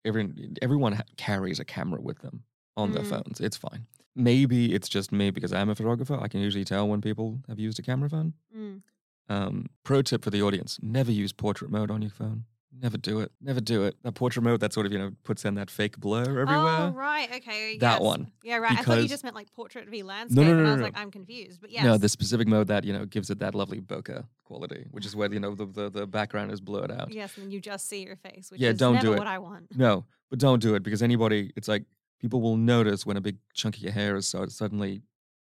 every, 0.06 0.30
everyone 0.62 0.94
ha- 0.94 1.04
carries 1.18 1.60
a 1.60 1.66
camera 1.66 2.02
with 2.02 2.20
them 2.20 2.44
on 2.76 2.92
their 2.92 3.04
Mm. 3.04 3.10
phones. 3.10 3.40
It's 3.40 3.56
fine. 3.58 3.88
Maybe 4.16 4.74
it's 4.74 4.90
just 4.90 5.12
me 5.14 5.32
because 5.32 5.54
I'm 5.54 5.70
a 5.70 5.76
photographer. 5.76 6.20
I 6.22 6.28
can 6.28 6.42
usually 6.42 6.66
tell 6.66 6.88
when 6.88 7.00
people 7.02 7.40
have 7.48 7.60
used 7.60 7.80
a 7.80 7.82
camera 7.82 8.10
phone. 8.10 8.34
Mm. 8.56 8.82
Um, 9.30 9.70
pro 9.84 10.02
tip 10.02 10.24
for 10.24 10.30
the 10.32 10.42
audience 10.42 10.78
never 10.82 11.12
use 11.12 11.32
portrait 11.32 11.72
mode 11.72 11.90
on 11.90 12.02
your 12.02 12.12
phone. 12.12 12.44
Never 12.74 12.98
do 12.98 13.20
it. 13.20 13.32
Never 13.42 13.60
do 13.60 13.84
it. 13.84 13.96
That 14.04 14.14
portrait 14.14 14.44
mode 14.44 14.62
that 14.62 14.72
sort 14.74 14.86
of, 14.86 14.92
you 14.94 14.98
know, 15.00 15.12
puts 15.24 15.44
in 15.44 15.56
that 15.56 15.70
fake 15.70 15.98
blur 15.98 16.22
everywhere. 16.22 16.48
Oh 16.50 16.94
right, 16.96 17.30
okay, 17.36 17.78
That 17.80 17.94
yes. 17.96 18.02
one. 18.02 18.32
Yeah, 18.44 18.58
right. 18.58 18.80
I 18.80 18.84
thought 18.84 19.02
you 19.02 19.08
just 19.10 19.24
meant 19.24 19.36
like 19.36 19.52
portrait 19.54 19.90
v 19.90 20.04
landscape, 20.04 20.38
no, 20.38 20.44
no, 20.44 20.50
and 20.52 20.60
I 20.60 20.64
no, 20.64 20.70
was 20.72 20.78
no, 20.80 20.84
like, 20.86 20.96
no. 20.96 21.02
I'm 21.02 21.12
confused. 21.12 21.60
But 21.60 21.72
yes, 21.72 21.84
No, 21.84 21.98
the 21.98 22.08
specific 22.10 22.48
mode 22.48 22.68
that, 22.68 22.84
you 22.86 22.94
know, 22.94 23.06
gives 23.06 23.30
it 23.30 23.40
that 23.40 23.54
lovely 23.56 23.82
bokeh 23.82 24.24
quality, 24.46 24.86
which 24.92 25.06
is 25.06 25.16
where, 25.16 25.32
you 25.34 25.40
know, 25.42 25.54
the, 25.54 25.66
the, 25.66 25.90
the 25.90 26.08
background 26.08 26.52
is 26.52 26.62
blurred 26.62 26.92
out. 26.92 27.12
yes, 27.14 27.38
and 27.38 27.52
you 27.52 27.60
just 27.60 27.90
see 27.90 28.04
your 28.04 28.16
face, 28.16 28.50
which 28.50 28.62
Yeah, 28.62 28.70
is 28.70 28.80
don't 28.80 29.02
do 29.02 29.14
it. 29.14 29.18
what 29.18 29.28
I 29.28 29.40
want. 29.40 29.76
No, 29.78 30.06
but 30.30 30.40
don't 30.40 30.62
do 30.62 30.74
it 30.76 30.82
because 30.84 31.02
anybody, 31.04 31.52
it's 31.58 31.68
like 31.68 31.84
people 32.20 32.40
will 32.42 32.56
notice 32.58 33.06
when 33.06 33.18
a 33.18 33.22
big 33.22 33.38
chunk 33.54 33.76
of 33.76 33.84
your 33.84 33.92
hair 33.92 34.16
is 34.16 34.28
so 34.28 34.46
suddenly 34.48 35.02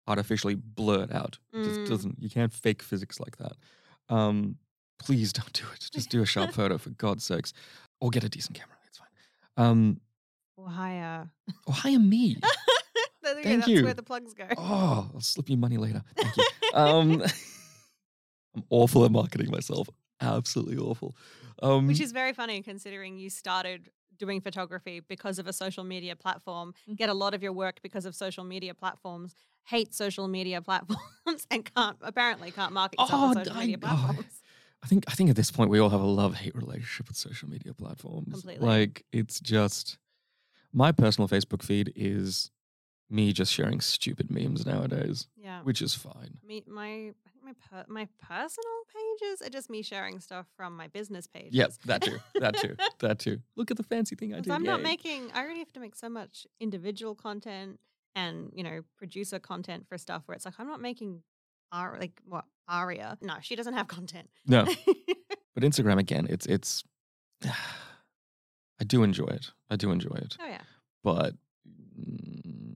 artificially 0.08 0.56
blurred 0.56 1.12
out. 1.12 1.38
It 1.52 1.58
Mm. 1.58 1.64
just 1.64 1.84
doesn't, 1.90 2.16
you 2.20 2.28
can't 2.28 2.52
fake 2.52 2.82
physics 2.82 3.20
like 3.20 3.36
that. 3.36 3.52
Um, 4.08 4.56
please 5.04 5.32
don't 5.32 5.52
do 5.52 5.64
it. 5.74 5.88
Just 5.92 6.10
do 6.10 6.22
a 6.22 6.26
sharp 6.26 6.52
photo 6.60 6.78
for 6.78 6.90
God's 6.90 7.24
sakes, 7.24 7.52
or 8.00 8.10
get 8.10 8.24
a 8.24 8.28
decent 8.28 8.56
camera. 8.56 8.76
It's 8.88 8.98
fine. 8.98 9.08
Um, 9.56 10.00
Or 10.56 10.68
hire. 10.68 11.30
or 11.66 11.74
hire 11.74 11.98
me. 11.98 12.36
There 13.22 13.36
we 13.36 13.42
go, 13.42 13.48
Thank 13.48 13.60
that's 13.60 13.68
you. 13.68 13.84
where 13.84 13.94
the 13.94 14.02
plugs 14.02 14.34
go. 14.34 14.46
Oh, 14.56 15.08
I'll 15.14 15.20
slip 15.20 15.48
you 15.48 15.56
money 15.56 15.76
later. 15.76 16.02
Thank 16.16 16.36
you. 16.36 16.44
Um, 16.74 17.22
I'm 18.56 18.64
awful 18.70 19.04
at 19.04 19.10
marketing 19.12 19.50
myself. 19.50 19.88
Absolutely 20.20 20.76
awful. 20.78 21.14
Um, 21.62 21.86
Which 21.86 22.00
is 22.00 22.12
very 22.12 22.32
funny 22.32 22.62
considering 22.62 23.18
you 23.18 23.28
started 23.30 23.90
doing 24.18 24.40
photography 24.40 25.00
because 25.00 25.38
of 25.38 25.46
a 25.46 25.52
social 25.52 25.84
media 25.84 26.16
platform, 26.16 26.74
Mm. 26.88 26.96
get 26.96 27.08
a 27.10 27.14
lot 27.14 27.34
of 27.34 27.42
your 27.42 27.52
work 27.52 27.80
because 27.82 28.04
of 28.06 28.14
social 28.14 28.44
media 28.44 28.72
platforms, 28.74 29.34
hate 29.64 29.94
social 29.94 30.28
media 30.28 30.60
platforms, 30.62 31.46
and 31.50 31.64
can't 31.74 31.96
apparently 32.02 32.50
can't 32.50 32.72
market 32.72 32.98
yourself 33.00 33.20
on 33.22 33.38
Oh, 33.38 33.44
social 33.44 33.56
I- 33.56 33.60
media 33.60 33.76
oh, 33.82 33.86
platforms. 33.86 34.41
I 34.82 34.86
think 34.86 35.04
I 35.08 35.12
think 35.12 35.30
at 35.30 35.36
this 35.36 35.50
point 35.50 35.70
we 35.70 35.78
all 35.78 35.90
have 35.90 36.00
a 36.00 36.06
love 36.06 36.34
hate 36.34 36.54
relationship 36.54 37.08
with 37.08 37.16
social 37.16 37.48
media 37.48 37.72
platforms. 37.72 38.32
Completely. 38.32 38.66
Like 38.66 39.04
it's 39.12 39.38
just 39.40 39.98
my 40.72 40.90
personal 40.92 41.28
Facebook 41.28 41.62
feed 41.62 41.92
is 41.94 42.50
me 43.10 43.32
just 43.32 43.52
sharing 43.52 43.80
stupid 43.80 44.30
memes 44.30 44.64
nowadays, 44.64 45.28
Yeah. 45.36 45.60
which 45.62 45.82
is 45.82 45.94
fine. 45.94 46.38
Me, 46.42 46.64
my, 46.66 47.12
my 47.44 47.52
per, 47.70 47.84
my 47.86 48.08
personal 48.22 48.72
pages 49.20 49.42
are 49.46 49.50
just 49.50 49.68
me 49.68 49.82
sharing 49.82 50.18
stuff 50.18 50.46
from 50.56 50.74
my 50.76 50.88
business 50.88 51.26
pages. 51.26 51.52
Yep, 51.52 51.72
that 51.84 52.00
too. 52.02 52.18
That 52.40 52.56
too. 52.56 52.74
that 53.00 53.18
too. 53.18 53.40
Look 53.54 53.70
at 53.70 53.76
the 53.76 53.82
fancy 53.82 54.16
thing 54.16 54.32
I 54.34 54.40
did. 54.40 54.50
I'm 54.50 54.62
not 54.62 54.78
yay. 54.78 54.84
making. 54.84 55.30
I 55.34 55.42
already 55.44 55.58
have 55.58 55.72
to 55.74 55.80
make 55.80 55.94
so 55.94 56.08
much 56.08 56.46
individual 56.58 57.14
content 57.14 57.78
and 58.14 58.50
you 58.54 58.62
know 58.62 58.80
producer 58.96 59.38
content 59.38 59.86
for 59.88 59.96
stuff 59.98 60.22
where 60.26 60.34
it's 60.34 60.44
like 60.46 60.54
I'm 60.58 60.66
not 60.66 60.80
making. 60.80 61.22
Ar- 61.72 61.96
like 61.98 62.20
what 62.26 62.44
Aria? 62.68 63.18
No, 63.20 63.34
she 63.40 63.56
doesn't 63.56 63.74
have 63.74 63.88
content. 63.88 64.28
No, 64.46 64.64
but 65.54 65.64
Instagram 65.64 65.98
again. 65.98 66.26
It's 66.30 66.46
it's. 66.46 66.84
I 68.80 68.84
do 68.84 69.02
enjoy 69.02 69.26
it. 69.26 69.50
I 69.70 69.76
do 69.76 69.90
enjoy 69.92 70.14
it, 70.16 70.36
oh 70.40 70.46
yeah. 70.46 70.60
but 71.04 71.34
mm, 71.68 72.74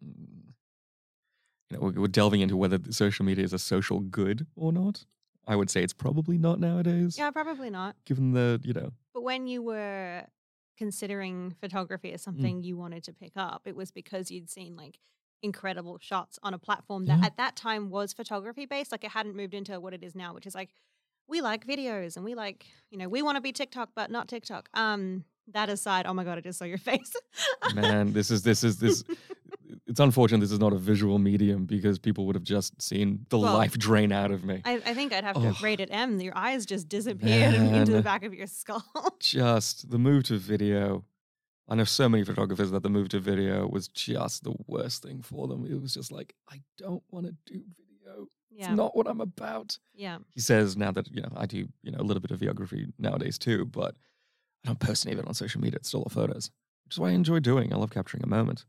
you 1.71 1.73
know, 1.73 1.79
we're, 1.81 2.01
we're 2.03 2.07
delving 2.09 2.41
into 2.43 2.57
whether 2.57 2.79
social 2.91 3.25
media 3.25 3.45
is 3.45 3.53
a 3.53 3.59
social 3.59 4.01
good 4.01 4.47
or 4.55 4.73
not. 4.73 5.05
I 5.49 5.57
would 5.57 5.71
say 5.71 5.83
it's 5.83 5.93
probably 5.93 6.39
not 6.39 6.59
nowadays, 6.61 7.17
Yeah, 7.19 7.31
probably 7.31 7.71
not. 7.71 7.97
given 8.05 8.33
the 8.33 8.61
you 8.65 8.73
know. 8.73 8.93
But 9.15 9.23
when 9.23 9.47
you 9.47 9.63
were 9.63 10.25
considering 10.77 11.55
photography 11.61 12.13
as 12.13 12.23
something 12.23 12.63
you 12.63 12.77
wanted 12.77 13.03
to 13.05 13.13
pick 13.13 13.33
up, 13.37 13.63
it 13.65 13.75
was 13.75 13.91
because 13.91 14.31
you'd 14.31 14.51
seen 14.51 14.77
like 14.77 14.99
incredible 15.43 15.99
shots 16.01 16.39
on 16.43 16.55
a 16.55 16.59
platform 16.59 17.07
that 17.07 17.19
Yeah. 17.21 17.27
at 17.27 17.37
that 17.37 17.57
time 17.57 17.91
was 17.91 18.13
photography 18.13 18.67
based. 18.67 18.93
Like 18.93 19.05
it 19.05 19.11
hadn't 19.11 19.37
moved 19.37 19.55
into 19.55 19.79
what 19.81 19.93
it 19.95 20.03
is 20.03 20.15
now, 20.15 20.35
which 20.35 20.47
is 20.47 20.55
like 20.55 20.71
we 21.29 21.41
like 21.41 21.67
videos 21.67 22.17
and 22.17 22.25
we 22.25 22.35
like, 22.35 22.67
you 22.91 22.99
know, 22.99 23.09
we 23.09 23.21
want 23.23 23.37
to 23.37 23.41
be 23.41 23.53
TikTok, 23.53 23.91
but 23.97 24.11
not 24.11 24.29
TikTok. 24.29 24.69
Um, 24.75 25.25
that 25.53 25.69
aside, 25.69 26.07
oh 26.07 26.15
my 26.15 26.25
god, 26.25 26.39
I 26.39 26.41
just 26.41 26.59
saw 26.59 26.65
your 26.65 26.79
face. 26.91 27.13
Man, 27.75 28.13
this 28.13 28.31
is 28.31 28.43
this 28.43 28.65
is 28.65 28.79
this. 28.79 29.05
It's 29.89 30.01
unfortunate 30.01 30.41
this 30.41 30.51
is 30.53 30.59
not 30.59 30.73
a 30.73 30.77
visual 30.79 31.19
medium 31.19 31.65
because 31.65 31.99
people 31.99 32.27
would 32.27 32.35
have 32.35 32.43
just 32.45 32.81
seen 32.83 33.25
the 33.29 33.39
Well, 33.39 33.55
life 33.55 33.77
drain 33.79 34.11
out 34.11 34.31
of 34.33 34.45
me. 34.45 34.61
I, 34.65 34.75
I 34.85 34.95
think 34.95 35.13
I'd 35.13 35.23
have 35.25 35.37
to 35.37 35.49
Oh. 35.51 35.57
rate 35.63 35.79
it 35.81 35.89
M. 35.93 36.21
Your 36.21 36.37
eyes 36.37 36.67
just 36.67 36.89
disappeared 36.89 37.55
into 37.79 37.93
the 37.93 38.03
back 38.03 38.25
of 38.25 38.35
your 38.35 38.47
skull. 38.61 38.85
just 39.21 39.91
the 39.91 39.99
move 39.99 40.25
to 40.25 40.39
video. 40.39 41.05
I 41.69 41.75
know 41.75 41.85
so 41.85 42.09
many 42.09 42.25
photographers 42.25 42.71
that 42.71 42.83
the 42.83 42.89
move 42.91 43.09
to 43.11 43.19
video 43.21 43.67
was 43.67 43.89
just 43.89 44.45
the 44.45 44.55
worst 44.67 45.03
thing 45.03 45.21
for 45.23 45.49
them. 45.49 45.67
It 45.67 45.81
was 45.81 45.95
just 45.95 46.13
like, 46.13 46.35
I 46.49 46.63
don't 46.79 47.03
want 47.11 47.27
to 47.27 47.33
do 47.53 47.63
video. 47.77 48.29
yeah, 48.51 48.71
It's 48.71 48.77
not 48.77 48.97
what 48.97 49.09
I'm 49.09 49.21
about. 49.21 49.79
yeah, 49.95 50.19
He 50.35 50.41
says 50.41 50.77
now 50.77 50.93
that, 50.93 51.09
you 51.13 51.23
know, 51.23 51.33
I 51.37 51.47
do, 51.47 51.67
you 51.83 51.91
know, 51.91 51.99
a 51.99 52.05
little 52.05 52.21
bit 52.21 52.31
of 52.31 52.39
videography 52.41 52.93
nowadays 52.99 53.37
too, 53.37 53.65
but 53.65 53.97
I 54.65 54.69
don't 54.69 54.79
post 54.79 55.07
any 55.07 55.15
of 55.15 55.19
it 55.21 55.27
on 55.27 55.35
social 55.35 55.61
media. 55.61 55.79
It's 55.79 55.89
still 55.89 56.03
all 56.03 56.11
photos, 56.11 56.51
which 56.85 56.95
is 56.95 56.99
what 57.01 57.09
I 57.09 57.13
enjoy 57.15 57.41
doing. 57.41 57.73
I 57.73 57.77
love 57.77 57.91
capturing 57.91 58.23
a 58.23 58.29
moment. 58.29 58.65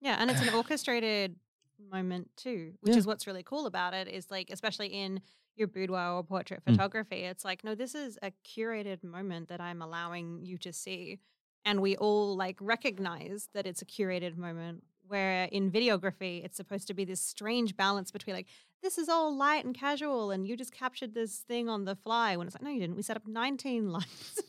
yeah, 0.00 0.16
and 0.18 0.30
it's 0.30 0.40
an 0.40 0.48
orchestrated 0.50 1.36
moment 1.78 2.30
too, 2.36 2.74
which 2.80 2.92
Yeah. 2.92 2.98
is 2.98 3.06
what's 3.06 3.26
really 3.26 3.42
cool 3.42 3.66
about 3.66 3.92
it. 3.94 4.08
Is 4.08 4.30
like, 4.30 4.50
especially 4.50 4.88
in 4.88 5.20
your 5.56 5.68
boudoir 5.68 6.12
or 6.14 6.22
portrait 6.24 6.62
Mm. 6.64 6.72
photography, 6.72 7.24
it's 7.24 7.44
like, 7.44 7.64
no, 7.64 7.74
this 7.74 7.94
is 7.94 8.18
a 8.22 8.30
curated 8.44 9.02
moment 9.02 9.48
that 9.48 9.60
I'm 9.60 9.80
allowing 9.82 10.44
you 10.44 10.58
to 10.58 10.72
see, 10.72 11.18
and 11.66 11.82
we 11.82 11.96
all 11.96 12.34
like 12.36 12.56
recognize 12.60 13.48
that 13.52 13.66
it's 13.66 13.82
a 13.82 13.84
curated 13.84 14.36
moment. 14.38 14.84
Where 15.08 15.44
in 15.52 15.70
videography, 15.70 16.44
it's 16.44 16.56
supposed 16.56 16.88
to 16.88 16.94
be 16.94 17.04
this 17.04 17.20
strange 17.20 17.76
balance 17.76 18.10
between 18.10 18.34
like 18.34 18.48
this 18.82 18.98
is 18.98 19.08
all 19.08 19.36
light 19.36 19.64
and 19.64 19.72
casual, 19.74 20.30
and 20.32 20.48
you 20.48 20.56
just 20.56 20.72
captured 20.72 21.14
this 21.14 21.38
thing 21.40 21.68
on 21.68 21.84
the 21.84 21.94
fly. 21.94 22.36
When 22.36 22.46
it's 22.48 22.56
like, 22.56 22.62
no, 22.64 22.70
you 22.70 22.80
didn't. 22.80 22.96
We 22.96 23.02
set 23.02 23.16
up 23.16 23.26
19 23.26 23.88
lights. 23.96 24.40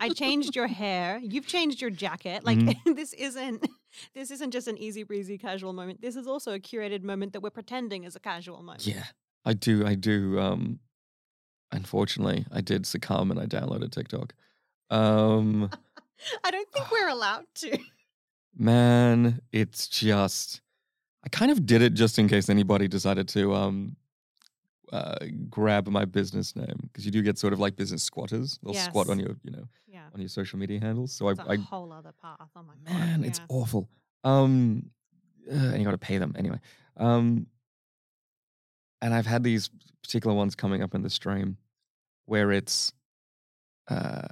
I 0.00 0.08
changed 0.08 0.56
your 0.56 0.66
hair. 0.66 1.20
You've 1.22 1.46
changed 1.46 1.80
your 1.80 1.90
jacket. 1.90 2.42
Like 2.44 2.58
Mhm. 2.58 2.96
this 2.96 3.12
isn't 3.12 3.68
this 4.14 4.32
isn't 4.32 4.50
just 4.50 4.66
an 4.66 4.78
easy 4.78 5.04
breezy 5.04 5.38
casual 5.38 5.72
moment. 5.72 6.00
This 6.02 6.16
is 6.16 6.26
also 6.26 6.52
a 6.54 6.58
curated 6.58 7.02
moment 7.04 7.32
that 7.32 7.40
we're 7.40 7.50
pretending 7.50 8.02
is 8.02 8.16
a 8.16 8.20
casual 8.20 8.62
moment. 8.62 8.86
Yeah, 8.88 9.04
I 9.44 9.52
do. 9.52 9.86
I 9.86 9.94
do. 9.94 10.40
Um, 10.40 10.80
unfortunately, 11.70 12.46
I 12.50 12.60
did 12.60 12.86
succumb 12.86 13.30
and 13.30 13.38
I 13.38 13.46
downloaded 13.46 13.92
TikTok. 13.92 14.34
Um, 14.90 15.70
I 16.44 16.50
don't 16.50 16.70
think 16.72 16.90
we're 16.90 17.08
allowed 17.08 17.44
to. 17.56 17.78
man, 18.56 19.40
it's 19.52 19.88
just. 19.88 20.60
I 21.24 21.28
kind 21.30 21.50
of 21.50 21.64
did 21.64 21.80
it 21.82 21.94
just 21.94 22.18
in 22.18 22.28
case 22.28 22.48
anybody 22.50 22.86
decided 22.86 23.28
to 23.28 23.54
um, 23.54 23.96
uh, 24.92 25.16
grab 25.48 25.88
my 25.88 26.04
business 26.04 26.54
name 26.54 26.76
because 26.82 27.06
you 27.06 27.10
do 27.10 27.22
get 27.22 27.38
sort 27.38 27.52
of 27.54 27.60
like 27.60 27.76
business 27.76 28.02
squatters. 28.02 28.58
They'll 28.62 28.74
squat 28.74 29.08
on 29.08 29.18
your, 29.18 29.34
you 29.42 29.50
know, 29.50 29.64
Yeah. 29.88 30.04
on 30.12 30.20
your 30.20 30.28
social 30.28 30.58
media 30.58 30.80
handles. 30.80 31.12
So 31.12 31.28
It's 31.30 31.40
a 31.40 31.44
I, 31.44 31.52
I 31.52 31.56
whole 31.56 31.90
other 31.92 32.12
path. 32.20 32.50
Oh 32.54 32.62
my 32.62 32.74
god. 32.84 32.92
man, 32.98 33.24
it's 33.24 33.38
yeah. 33.38 33.46
awful. 33.48 33.88
Um, 34.22 34.90
uh, 35.50 35.54
and 35.54 35.78
you 35.78 35.84
got 35.84 35.92
to 35.92 35.98
pay 35.98 36.18
them 36.18 36.34
anyway. 36.38 36.60
Um, 36.98 37.46
and 39.00 39.14
I've 39.14 39.26
had 39.26 39.42
these 39.42 39.70
particular 40.02 40.36
ones 40.36 40.54
coming 40.54 40.82
up 40.82 40.94
in 40.94 41.00
the 41.02 41.10
stream 41.10 41.56
where 42.26 42.52
it's 42.52 42.92
uh 43.88 44.22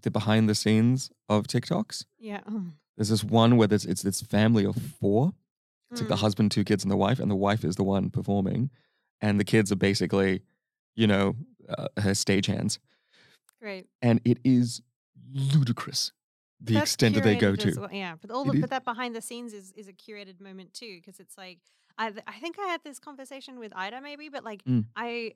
the 0.00 0.10
behind 0.10 0.48
the 0.48 0.54
scenes 0.54 1.10
of 1.28 1.46
TikToks. 1.46 2.04
Yeah. 2.18 2.40
mm. 2.40 2.72
There's 2.96 3.08
this 3.10 3.24
one 3.24 3.56
where 3.56 3.68
there's 3.68 3.84
it's 3.86 4.02
this 4.02 4.20
family 4.22 4.64
of 4.64 4.76
four. 4.76 5.32
It's 5.90 6.00
like 6.00 6.08
the 6.08 6.14
Mm. 6.16 6.20
husband, 6.20 6.50
two 6.52 6.64
kids, 6.64 6.82
and 6.84 6.90
the 6.90 6.96
wife, 6.96 7.20
and 7.20 7.30
the 7.30 7.36
wife 7.36 7.64
is 7.64 7.76
the 7.76 7.84
one 7.84 8.08
performing, 8.10 8.70
and 9.20 9.38
the 9.38 9.44
kids 9.44 9.70
are 9.70 9.76
basically, 9.76 10.42
you 10.96 11.06
know, 11.06 11.36
uh, 11.68 11.88
her 12.00 12.12
stagehands, 12.12 12.78
Great. 13.60 13.86
and 14.00 14.20
it 14.24 14.38
is 14.44 14.80
ludicrous 15.34 16.12
the 16.60 16.74
That's 16.74 16.92
extent 16.92 17.14
that 17.16 17.24
they 17.24 17.36
go 17.36 17.56
to. 17.56 17.80
well, 17.80 17.88
Yeah, 17.92 18.14
but 18.20 18.30
all 18.30 18.44
the, 18.44 18.58
but 18.60 18.70
that 18.70 18.84
behind 18.84 19.14
the 19.16 19.20
scenes 19.20 19.52
is 19.52 19.72
is 19.72 19.88
a 19.88 19.92
curated 19.92 20.40
moment 20.40 20.72
too, 20.72 20.96
because 20.96 21.18
it's 21.20 21.36
like 21.36 21.58
I 21.98 22.12
I 22.26 22.38
think 22.40 22.56
I 22.58 22.66
had 22.68 22.82
this 22.84 22.98
conversation 22.98 23.58
with 23.58 23.72
Ida 23.74 24.00
maybe, 24.00 24.28
but 24.28 24.44
like 24.44 24.62
Mm. 24.64 24.84
I 24.96 25.34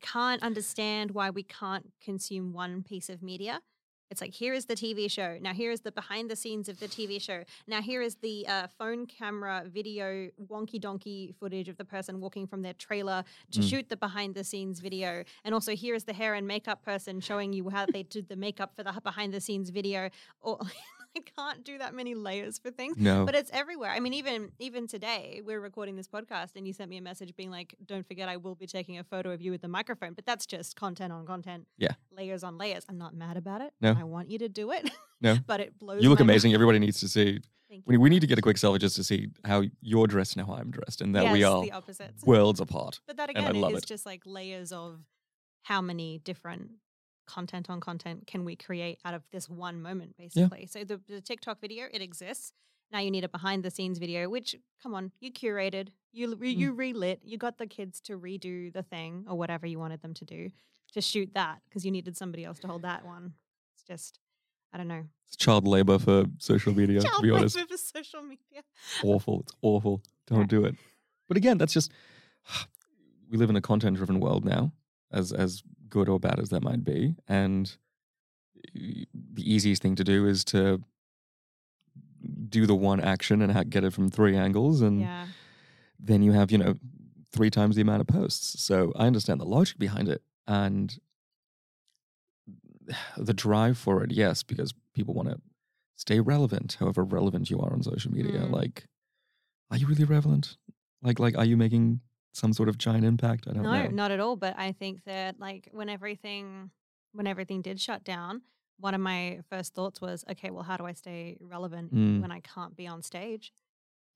can't 0.00 0.42
understand 0.42 1.12
why 1.12 1.30
we 1.30 1.42
can't 1.44 1.92
consume 2.00 2.52
one 2.52 2.82
piece 2.82 3.08
of 3.08 3.22
media. 3.22 3.60
It's 4.10 4.20
like 4.20 4.32
here 4.32 4.52
is 4.52 4.66
the 4.66 4.74
TV 4.74 5.10
show. 5.10 5.38
Now 5.40 5.52
here 5.52 5.70
is 5.70 5.80
the 5.80 5.90
behind 5.92 6.30
the 6.30 6.36
scenes 6.36 6.68
of 6.68 6.78
the 6.78 6.86
TV 6.86 7.20
show. 7.20 7.42
Now 7.66 7.82
here 7.82 8.02
is 8.02 8.16
the 8.16 8.46
uh, 8.46 8.66
phone 8.78 9.06
camera 9.06 9.64
video 9.66 10.28
wonky 10.48 10.80
donkey 10.80 11.34
footage 11.40 11.68
of 11.68 11.76
the 11.76 11.84
person 11.84 12.20
walking 12.20 12.46
from 12.46 12.62
their 12.62 12.74
trailer 12.74 13.24
to 13.52 13.60
Mm. 13.60 13.70
shoot 13.70 13.88
the 13.88 13.96
behind 13.96 14.34
the 14.34 14.44
scenes 14.44 14.80
video. 14.80 15.24
And 15.44 15.54
also 15.54 15.74
here 15.74 15.94
is 15.94 16.04
the 16.04 16.12
hair 16.12 16.34
and 16.34 16.46
makeup 16.46 16.82
person 16.82 17.20
showing 17.20 17.52
you 17.52 17.70
how 17.70 17.86
they 17.86 18.02
did 18.02 18.28
the 18.28 18.36
makeup 18.36 18.74
for 18.76 18.82
the 18.82 18.92
behind 19.02 19.32
the 19.32 19.40
scenes 19.40 19.70
video. 19.70 20.10
Or 20.40 20.60
I 21.16 21.20
can't 21.36 21.64
do 21.64 21.78
that 21.78 21.94
many 21.94 22.14
layers 22.14 22.58
for 22.58 22.70
things. 22.70 22.96
No, 22.96 23.24
But 23.24 23.34
it's 23.34 23.50
everywhere. 23.52 23.90
I 23.90 24.00
mean, 24.00 24.14
even 24.14 24.52
even 24.58 24.86
today, 24.86 25.40
we're 25.44 25.60
recording 25.60 25.96
this 25.96 26.08
podcast, 26.08 26.50
and 26.56 26.66
you 26.66 26.72
sent 26.72 26.90
me 26.90 26.96
a 26.96 27.02
message 27.02 27.34
being 27.36 27.50
like, 27.50 27.74
"Don't 27.84 28.06
forget, 28.06 28.28
I 28.28 28.36
will 28.36 28.54
be 28.54 28.66
taking 28.66 28.98
a 28.98 29.04
photo 29.04 29.30
of 29.30 29.40
you 29.40 29.50
with 29.50 29.62
the 29.62 29.68
microphone." 29.68 30.14
But 30.14 30.26
that's 30.26 30.46
just 30.46 30.76
content 30.76 31.12
on 31.12 31.26
content. 31.26 31.66
Yeah. 31.78 31.92
layers 32.10 32.44
on 32.44 32.58
layers. 32.58 32.84
I'm 32.88 32.98
not 32.98 33.14
mad 33.14 33.36
about 33.36 33.60
it. 33.60 33.72
No. 33.80 33.94
I 33.98 34.04
want 34.04 34.30
you 34.30 34.38
to 34.38 34.48
do 34.48 34.70
it. 34.72 34.90
No. 35.20 35.36
but 35.46 35.60
it 35.60 35.78
blows. 35.78 36.02
you 36.02 36.08
look 36.08 36.18
my 36.18 36.24
mind. 36.24 36.30
amazing. 36.30 36.54
Everybody 36.54 36.78
needs 36.78 37.00
to 37.00 37.08
see. 37.08 37.40
We, 37.86 37.96
we 37.96 38.08
need 38.08 38.20
to 38.20 38.28
get 38.28 38.38
a 38.38 38.42
quick 38.42 38.56
selfie 38.56 38.78
just 38.78 38.94
to 38.96 39.02
see 39.04 39.28
how 39.44 39.64
you're 39.80 40.06
dressed 40.06 40.36
and 40.36 40.46
how 40.46 40.54
I'm 40.54 40.70
dressed, 40.70 41.00
and 41.00 41.14
that 41.16 41.32
we 41.32 41.42
are 41.42 41.64
worlds 42.24 42.60
apart. 42.60 43.00
But 43.06 43.16
that 43.16 43.30
and 43.30 43.38
I 43.38 43.48
again 43.48 43.60
love 43.60 43.72
is 43.72 43.82
it. 43.82 43.86
just 43.86 44.06
like 44.06 44.22
layers 44.24 44.70
of 44.70 45.00
how 45.62 45.80
many 45.80 46.18
different 46.18 46.70
content 47.26 47.70
on 47.70 47.80
content 47.80 48.26
can 48.26 48.44
we 48.44 48.56
create 48.56 48.98
out 49.04 49.14
of 49.14 49.22
this 49.32 49.48
one 49.48 49.80
moment, 49.82 50.16
basically. 50.16 50.66
So 50.66 50.84
the, 50.84 51.00
the 51.08 51.20
TikTok 51.20 51.60
video, 51.60 51.86
it 51.92 52.02
exists. 52.02 52.52
Now 52.92 52.98
you 53.00 53.10
need 53.10 53.24
a 53.24 53.28
behind 53.28 53.62
the 53.64 53.70
scenes 53.70 53.98
video, 53.98 54.28
which 54.28 54.54
come 54.82 54.94
on, 54.94 55.10
you 55.20 55.32
curated, 55.32 55.88
you 56.12 56.28
Mm. 56.36 56.56
you 56.56 56.72
relit, 56.72 57.20
you 57.24 57.38
got 57.38 57.58
the 57.58 57.66
kids 57.66 58.00
to 58.02 58.18
redo 58.18 58.72
the 58.72 58.82
thing 58.82 59.24
or 59.28 59.36
whatever 59.36 59.66
you 59.66 59.78
wanted 59.78 60.00
them 60.02 60.14
to 60.14 60.24
do 60.24 60.50
to 60.92 61.00
shoot 61.00 61.30
that 61.34 61.60
because 61.68 61.84
you 61.84 61.90
needed 61.90 62.16
somebody 62.16 62.44
else 62.44 62.58
to 62.60 62.68
hold 62.68 62.82
that 62.82 63.04
one. 63.04 63.34
It's 63.74 63.82
just, 63.82 64.20
I 64.72 64.76
don't 64.76 64.86
know. 64.86 65.02
It's 65.26 65.34
child 65.36 65.66
labor 65.66 65.98
for 65.98 66.26
social 66.38 66.72
media. 66.74 67.00
to 67.00 67.08
Child 67.08 67.22
be 67.22 67.30
honest, 67.30 67.56
labor 67.56 67.68
for 67.68 67.76
social 67.78 68.22
media. 68.22 68.62
awful. 69.02 69.40
It's 69.40 69.52
awful. 69.62 70.02
Don't 70.26 70.40
Right. 70.40 70.48
do 70.48 70.64
it. 70.64 70.76
But 71.26 71.36
again, 71.36 71.58
that's 71.58 71.72
just 71.72 71.90
we 73.30 73.38
live 73.38 73.50
in 73.50 73.56
a 73.56 73.60
content-driven 73.60 74.20
world 74.20 74.44
now, 74.44 74.72
as 75.10 75.32
as 75.32 75.62
good 75.88 76.08
or 76.08 76.18
bad 76.18 76.38
as 76.40 76.48
that 76.50 76.62
might 76.62 76.84
be, 76.84 77.14
and 77.28 77.76
the 78.74 79.06
easiest 79.38 79.82
thing 79.82 79.94
to 79.96 80.04
do 80.04 80.26
is 80.26 80.44
to 80.44 80.82
do 82.48 82.66
the 82.66 82.74
one 82.74 83.00
action 83.00 83.42
and 83.42 83.70
get 83.70 83.84
it 83.84 83.92
from 83.92 84.10
three 84.10 84.36
angles, 84.36 84.80
and 84.80 85.00
Yeah. 85.00 85.26
then 85.98 86.22
you 86.22 86.32
have 86.32 86.50
you 86.50 86.58
know 86.58 86.74
three 87.32 87.50
times 87.50 87.76
the 87.76 87.82
amount 87.82 88.00
of 88.00 88.06
posts. 88.06 88.62
So 88.62 88.92
I 88.96 89.06
understand 89.06 89.40
the 89.40 89.44
logic 89.44 89.78
behind 89.78 90.08
it, 90.08 90.22
and 90.46 90.96
the 93.16 93.34
drive 93.34 93.78
for 93.78 94.02
it. 94.02 94.10
Yes, 94.12 94.42
because 94.42 94.72
people 94.94 95.14
want 95.14 95.28
to 95.30 95.40
stay 95.96 96.20
relevant, 96.20 96.76
however 96.80 97.04
relevant 97.04 97.50
you 97.50 97.60
are 97.60 97.72
on 97.72 97.82
social 97.82 98.12
media. 98.12 98.40
Mm. 98.40 98.50
Like, 98.50 98.86
are 99.70 99.76
you 99.76 99.86
really 99.86 100.04
relevant? 100.04 100.56
Like, 101.02 101.18
like, 101.18 101.36
are 101.36 101.44
you 101.44 101.56
making 101.56 102.00
some 102.34 102.52
sort 102.52 102.68
of 102.68 102.76
giant 102.78 103.04
impact? 103.04 103.46
I 103.48 103.52
don't 103.52 103.62
no, 103.62 103.72
know. 103.72 103.84
No, 103.84 103.90
not 103.90 104.10
at 104.10 104.20
all. 104.20 104.36
But 104.36 104.54
I 104.58 104.72
think 104.72 105.04
that 105.06 105.38
like 105.40 105.68
when 105.72 105.88
everything 105.88 106.70
when 107.12 107.26
everything 107.26 107.62
did 107.62 107.80
shut 107.80 108.02
down, 108.04 108.42
one 108.78 108.92
of 108.94 109.00
my 109.00 109.38
first 109.48 109.72
thoughts 109.74 110.00
was, 110.00 110.24
okay, 110.32 110.50
well, 110.50 110.64
how 110.64 110.76
do 110.76 110.84
I 110.84 110.92
stay 110.94 111.36
relevant 111.40 111.94
Mm. 111.94 112.20
when 112.22 112.32
I 112.32 112.40
can't 112.40 112.76
be 112.76 112.86
on 112.88 113.02
stage? 113.02 113.52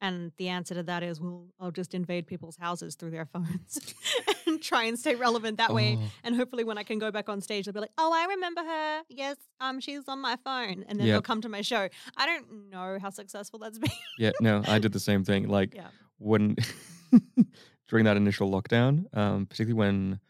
And 0.00 0.30
the 0.36 0.48
answer 0.48 0.74
to 0.74 0.82
that 0.84 1.02
is, 1.02 1.20
well, 1.20 1.48
I'll 1.58 1.72
just 1.72 1.92
invade 1.92 2.28
people's 2.28 2.56
houses 2.56 2.94
through 2.94 3.10
their 3.10 3.26
phones 3.32 3.94
and 4.46 4.62
try 4.62 4.84
and 4.84 4.96
stay 4.98 5.16
relevant 5.16 5.58
that 5.58 5.74
way. 5.74 5.96
Oh, 6.00 6.04
And 6.22 6.36
hopefully, 6.36 6.62
when 6.62 6.78
I 6.78 6.84
can 6.84 6.98
go 7.00 7.10
back 7.10 7.28
on 7.28 7.40
stage, 7.40 7.64
they'll 7.64 7.74
be 7.74 7.80
like, 7.80 7.90
"Oh, 7.98 8.12
I 8.12 8.26
remember 8.34 8.62
her. 8.62 9.02
Yes, 9.08 9.36
um, 9.60 9.80
she's 9.80 10.06
on 10.08 10.20
my 10.20 10.36
phone." 10.44 10.84
And 10.88 10.98
then 11.00 11.06
they'll 11.08 11.22
come 11.22 11.40
to 11.40 11.48
my 11.48 11.62
show. 11.62 11.88
I 12.16 12.26
don't 12.26 12.70
know 12.70 12.98
how 13.00 13.10
successful 13.10 13.58
that's 13.58 13.78
been. 13.84 13.90
yeah, 14.18 14.30
no, 14.40 14.62
I 14.68 14.78
did 14.78 14.92
the 14.92 15.00
same 15.00 15.24
thing. 15.24 15.48
Like 15.48 15.74
Yeah. 15.74 15.88
when 16.18 16.54
during 17.88 18.04
that 18.04 18.16
initial 18.16 18.50
lockdown, 18.50 19.06
um, 19.16 19.46
particularly 19.46 19.74
when 19.78 20.20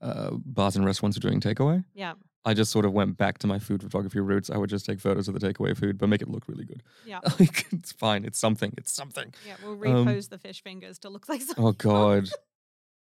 uh, 0.00 0.30
bars 0.32 0.76
and 0.76 0.84
restaurants 0.84 1.16
were 1.16 1.28
doing 1.28 1.40
takeaway. 1.40 1.84
yeah, 1.94 2.14
I 2.44 2.54
just 2.54 2.70
sort 2.70 2.84
of 2.84 2.92
went 2.92 3.16
back 3.16 3.38
to 3.38 3.46
my 3.46 3.58
food 3.58 3.82
photography 3.82 4.20
roots. 4.20 4.48
I 4.48 4.56
would 4.56 4.70
just 4.70 4.86
take 4.86 5.00
photos 5.00 5.28
of 5.28 5.38
the 5.38 5.40
takeaway 5.40 5.76
food, 5.76 5.98
but 5.98 6.08
make 6.08 6.22
it 6.22 6.28
look 6.28 6.44
really 6.48 6.64
good. 6.64 6.82
Yeah. 7.04 7.20
Like 7.40 7.66
it's 7.72 7.92
fine. 7.92 8.24
It's 8.24 8.38
something. 8.38 8.72
It's 8.78 8.92
something. 8.92 9.34
Yeah, 9.46 9.54
we'll 9.62 9.98
Um, 10.08 10.20
the 10.30 10.38
fish 10.38 10.62
fingers 10.62 10.98
to 11.00 11.08
look 11.08 11.28
like 11.28 11.42
something. 11.42 11.64
Oh 11.64 11.72
God, 11.72 12.28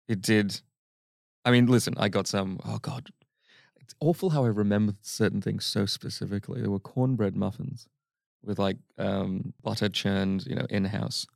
it 0.08 0.20
did. 0.22 0.60
I 1.44 1.50
mean, 1.50 1.66
listen, 1.66 1.94
I 1.96 2.08
got 2.08 2.26
some. 2.26 2.60
Oh 2.64 2.78
God, 2.78 3.10
it's 3.80 3.94
awful 4.00 4.30
how 4.30 4.44
I 4.44 4.48
remember 4.48 4.94
certain 5.02 5.40
things 5.40 5.64
so 5.66 5.86
specifically. 5.86 6.60
There 6.60 6.70
were 6.70 6.78
cornbread 6.80 7.36
muffins 7.36 7.88
with 8.42 8.58
like 8.58 8.78
um, 8.96 9.52
butter 9.62 9.88
churned, 9.88 10.46
you 10.46 10.54
know, 10.54 10.66
in 10.70 10.84
house, 10.86 11.26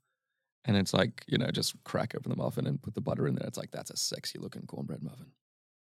and 0.64 0.77
it's 0.77 0.92
like 0.94 1.25
you 1.27 1.38
know, 1.38 1.51
just 1.51 1.75
crack 1.85 2.14
open 2.14 2.31
the 2.31 2.37
muffin 2.37 2.66
and 2.66 2.81
put 2.83 2.94
the 2.94 3.01
butter 3.01 3.27
in 3.27 3.35
there. 3.35 3.46
It's 3.46 3.59
like 3.59 3.70
that's 3.70 3.90
a 3.90 3.96
sexy 3.96 4.38
looking 4.38 4.62
cornbread 4.66 5.03
muffin. 5.03 5.33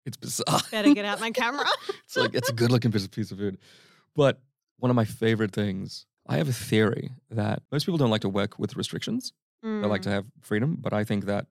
It's 0.06 0.18
bizarre. 0.18 0.62
Better 0.72 0.94
get 0.94 1.06
out 1.06 1.20
my 1.28 1.32
camera. 1.32 1.66
it's 2.04 2.16
like 2.16 2.36
it's 2.36 2.50
a 2.50 2.54
good 2.54 2.72
looking 2.72 2.92
piece 2.92 3.32
of 3.32 3.38
food. 3.38 3.58
But 4.16 4.42
one 4.78 4.90
of 4.90 4.96
my 4.96 5.06
favorite 5.06 5.52
things, 5.52 6.06
I 6.28 6.38
have 6.38 6.48
a 6.50 6.54
theory 6.54 7.12
that 7.30 7.64
most 7.72 7.86
people 7.86 7.98
don't 7.98 8.12
like 8.12 8.22
to 8.22 8.30
work 8.30 8.60
with 8.60 8.76
restrictions. 8.76 9.34
They 9.64 9.88
like 9.88 10.04
to 10.04 10.10
Mm, 10.10 10.14
have 10.14 10.26
freedom, 10.42 10.78
but 10.80 10.94
I 10.94 11.04
think 11.04 11.26
that 11.26 11.48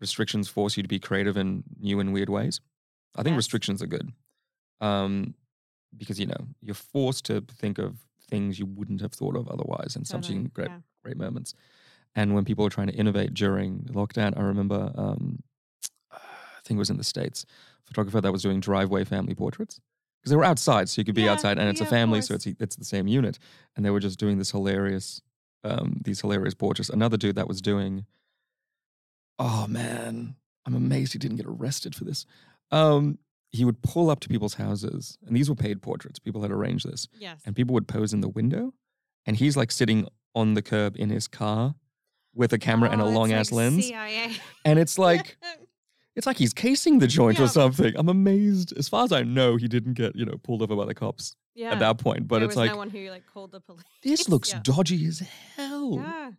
restrictions 0.00 0.48
force 0.48 0.76
you 0.76 0.82
to 0.82 0.88
be 0.88 0.98
creative 0.98 1.36
in 1.36 1.64
new 1.78 2.00
and 2.00 2.12
weird 2.12 2.28
ways. 2.30 2.60
I 3.14 3.22
think 3.22 3.34
Yes. 3.34 3.38
restrictions 3.38 3.82
are 3.82 3.86
good. 3.86 4.12
Um, 4.80 5.34
because 5.96 6.18
you 6.18 6.26
know, 6.26 6.46
you're 6.60 6.74
forced 6.74 7.24
to 7.26 7.42
think 7.42 7.78
of 7.78 7.98
things 8.28 8.58
you 8.58 8.66
wouldn't 8.66 9.00
have 9.00 9.12
thought 9.12 9.36
of 9.36 9.48
otherwise 9.48 9.94
and 9.96 10.06
totally, 10.08 10.44
something 10.44 10.50
great 10.54 10.68
yeah. 10.68 10.80
great 11.04 11.16
moments. 11.16 11.54
And 12.14 12.34
when 12.34 12.44
people 12.44 12.64
were 12.64 12.70
trying 12.70 12.88
to 12.88 12.94
innovate 12.94 13.32
during 13.34 13.80
lockdown, 13.92 14.36
I 14.36 14.42
remember 14.42 14.92
um, 14.94 15.42
I 16.12 16.18
think 16.64 16.76
it 16.76 16.78
was 16.78 16.90
in 16.90 16.98
the 16.98 17.04
States, 17.04 17.44
a 17.82 17.86
photographer 17.86 18.20
that 18.20 18.32
was 18.32 18.42
doing 18.42 18.60
driveway 18.60 19.04
family 19.04 19.34
portraits. 19.34 19.80
Because 20.20 20.30
they 20.30 20.36
were 20.36 20.44
outside, 20.44 20.88
so 20.88 21.00
you 21.00 21.04
could 21.04 21.14
be 21.16 21.22
Yeah, 21.22 21.32
outside 21.32 21.58
and 21.58 21.68
it's 21.68 21.80
yeah, 21.80 21.86
a 21.86 21.90
family, 21.90 22.20
so 22.22 22.34
it's 22.34 22.46
it's 22.46 22.76
the 22.76 22.84
same 22.84 23.08
unit. 23.08 23.38
And 23.74 23.84
they 23.84 23.90
were 23.90 23.98
just 23.98 24.18
doing 24.20 24.38
this 24.38 24.50
hilarious 24.52 25.20
um, 25.64 26.00
these 26.04 26.20
hilarious 26.20 26.54
portraits. 26.54 26.90
Another 26.90 27.16
dude 27.16 27.36
that 27.36 27.48
was 27.48 27.60
doing 27.60 28.04
oh 29.38 29.66
man, 29.66 30.36
I'm 30.66 30.74
amazed 30.74 31.12
he 31.12 31.18
didn't 31.18 31.38
get 31.38 31.46
arrested 31.46 31.94
for 31.94 32.04
this. 32.04 32.26
Um, 32.70 33.18
he 33.50 33.64
would 33.64 33.82
pull 33.82 34.10
up 34.10 34.20
to 34.20 34.28
people's 34.28 34.54
houses, 34.54 35.18
and 35.26 35.36
these 35.36 35.48
were 35.48 35.56
paid 35.56 35.82
portraits. 35.82 36.18
People 36.18 36.42
had 36.42 36.50
arranged 36.50 36.88
this, 36.90 37.08
Yes. 37.18 37.42
and 37.44 37.54
people 37.56 37.74
would 37.74 37.88
pose 37.88 38.12
in 38.12 38.20
the 38.20 38.28
window, 38.28 38.72
and 39.26 39.36
he's 39.36 39.56
like 39.56 39.70
sitting 39.72 40.06
on 40.34 40.54
the 40.54 40.62
curb 40.62 40.96
in 40.96 41.10
his 41.10 41.26
car 41.28 41.74
with 42.34 42.52
a 42.52 42.58
camera 42.58 42.90
and 42.90 43.00
a 43.00 43.04
Oh, 43.04 43.08
it's 43.08 43.16
long 43.16 43.32
ass 43.32 43.52
like 43.52 43.56
lens, 43.58 43.86
CIA. 43.86 44.32
and 44.64 44.78
it's 44.78 44.98
like 44.98 45.36
it's 46.16 46.26
like 46.26 46.36
he's 46.38 46.52
casing 46.52 46.98
the 46.98 47.06
joint 47.06 47.38
Yeah. 47.38 47.44
or 47.44 47.48
something. 47.48 47.92
I'm 47.96 48.08
amazed. 48.08 48.76
As 48.76 48.88
far 48.88 49.04
as 49.04 49.12
I 49.12 49.22
know, 49.22 49.56
he 49.56 49.68
didn't 49.68 49.94
get 49.94 50.16
you 50.16 50.24
know 50.24 50.36
pulled 50.42 50.62
over 50.62 50.74
by 50.76 50.84
the 50.86 50.94
cops 50.94 51.36
yeah. 51.54 51.72
at 51.72 51.78
that 51.80 51.98
point. 51.98 52.28
But 52.28 52.36
there 52.40 52.44
it's 52.46 52.56
was 52.56 52.56
like 52.58 52.70
no 52.70 52.76
one 52.76 52.90
who 52.90 53.08
like 53.10 53.26
called 53.26 53.52
the 53.52 53.60
police. 53.60 53.82
this 54.02 54.28
looks 54.32 54.52
yeah. 54.52 54.60
dodgy 54.62 55.06
as 55.06 55.20
hell. 55.56 55.96
Yeah. 55.96 56.30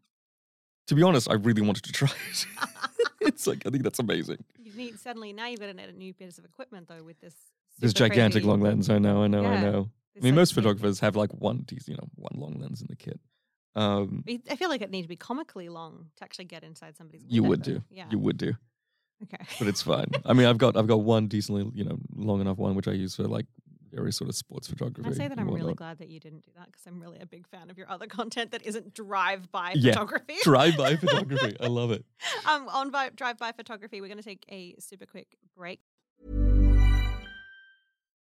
To 0.88 0.96
be 0.96 1.04
honest, 1.04 1.30
I 1.30 1.36
really 1.36 1.62
wanted 1.62 1.84
to 1.86 1.92
try 1.94 2.10
it. 2.30 2.46
it's 3.22 3.48
like 3.48 3.66
I 3.66 3.70
think 3.70 3.84
that's 3.84 4.00
amazing. 4.00 4.44
You 4.60 4.74
need 4.76 5.00
suddenly 5.00 5.32
now 5.34 5.48
you've 5.48 5.60
got 5.60 5.68
to 5.68 5.74
need 5.74 5.90
a 5.90 5.94
new 5.94 6.14
piece 6.14 6.38
of 6.38 6.46
equipment 6.46 6.88
though 6.88 7.04
with 7.04 7.20
this. 7.22 7.36
This 7.80 7.94
gigantic 7.94 8.42
crazy- 8.44 8.48
long 8.48 8.62
lens. 8.62 8.90
I 8.90 9.00
know. 9.00 9.24
I 9.24 9.28
know. 9.28 9.46
I 9.46 9.60
know. 9.62 9.90
I 10.16 10.20
mean, 10.24 10.34
like, 10.36 10.42
most 10.42 10.54
photographers 10.54 11.00
have 11.00 11.16
like 11.16 11.32
one, 11.32 11.66
you 11.88 11.96
know, 11.96 12.08
one 12.16 12.34
long 12.40 12.60
lens 12.60 12.82
in 12.82 12.88
the 12.88 12.96
kit. 12.96 13.20
Um, 13.76 14.24
I 14.28 14.56
feel 14.56 14.70
like 14.70 14.82
it 14.82 14.92
needs 14.92 15.06
to 15.06 15.10
be 15.10 15.16
comically 15.16 15.70
long 15.70 16.08
to 16.18 16.24
actually 16.24 16.46
get 16.46 16.64
inside 16.64 16.96
somebody's. 16.98 17.24
you 17.28 17.44
would 17.44 17.62
do. 17.64 17.82
Yeah. 17.90 18.06
You 18.12 18.20
would 18.20 18.38
do, 18.38 18.54
okay. 19.24 19.44
but 19.60 19.68
it's 19.68 19.82
fine. 19.82 20.08
I 20.26 20.34
mean, 20.34 20.46
I've 20.46 20.58
got 20.60 20.78
I've 20.78 20.88
got 20.88 21.02
one 21.02 21.28
decently, 21.28 21.70
you 21.74 21.84
know, 21.84 21.98
long 22.16 22.40
enough 22.42 22.58
one 22.58 22.76
which 22.76 22.88
I 22.88 22.92
use 22.92 23.16
for 23.16 23.24
like 23.24 23.46
very 23.92 24.12
sort 24.12 24.28
of 24.30 24.36
sports 24.36 24.68
photography. 24.68 25.08
I 25.08 25.14
say 25.14 25.28
that 25.28 25.38
I'm 25.38 25.50
really 25.52 25.76
glad 25.76 26.00
that 26.00 26.10
you 26.10 26.20
didn't 26.20 26.44
do 26.46 26.52
that 26.58 26.66
because 26.66 26.82
I'm 26.88 27.00
really 27.00 27.20
a 27.20 27.28
big 27.28 27.48
fan 27.48 27.70
of 27.70 27.78
your 27.78 27.90
other 27.92 28.08
content 28.20 28.50
that 28.52 28.66
isn't 28.66 28.94
drive-by 28.96 29.74
Yeah. 29.76 29.92
photography. 29.94 30.36
Drive-by 30.42 30.96
photography. 31.04 31.56
I 31.60 31.68
love 31.68 31.92
it. 31.92 32.04
um, 32.50 32.68
on 32.70 32.92
drive-by 33.16 33.52
photography, 33.52 34.02
we're 34.02 34.08
going 34.08 34.18
to 34.18 34.24
take 34.24 34.46
a 34.50 34.74
super 34.80 35.06
quick 35.06 35.38
break. 35.56 35.80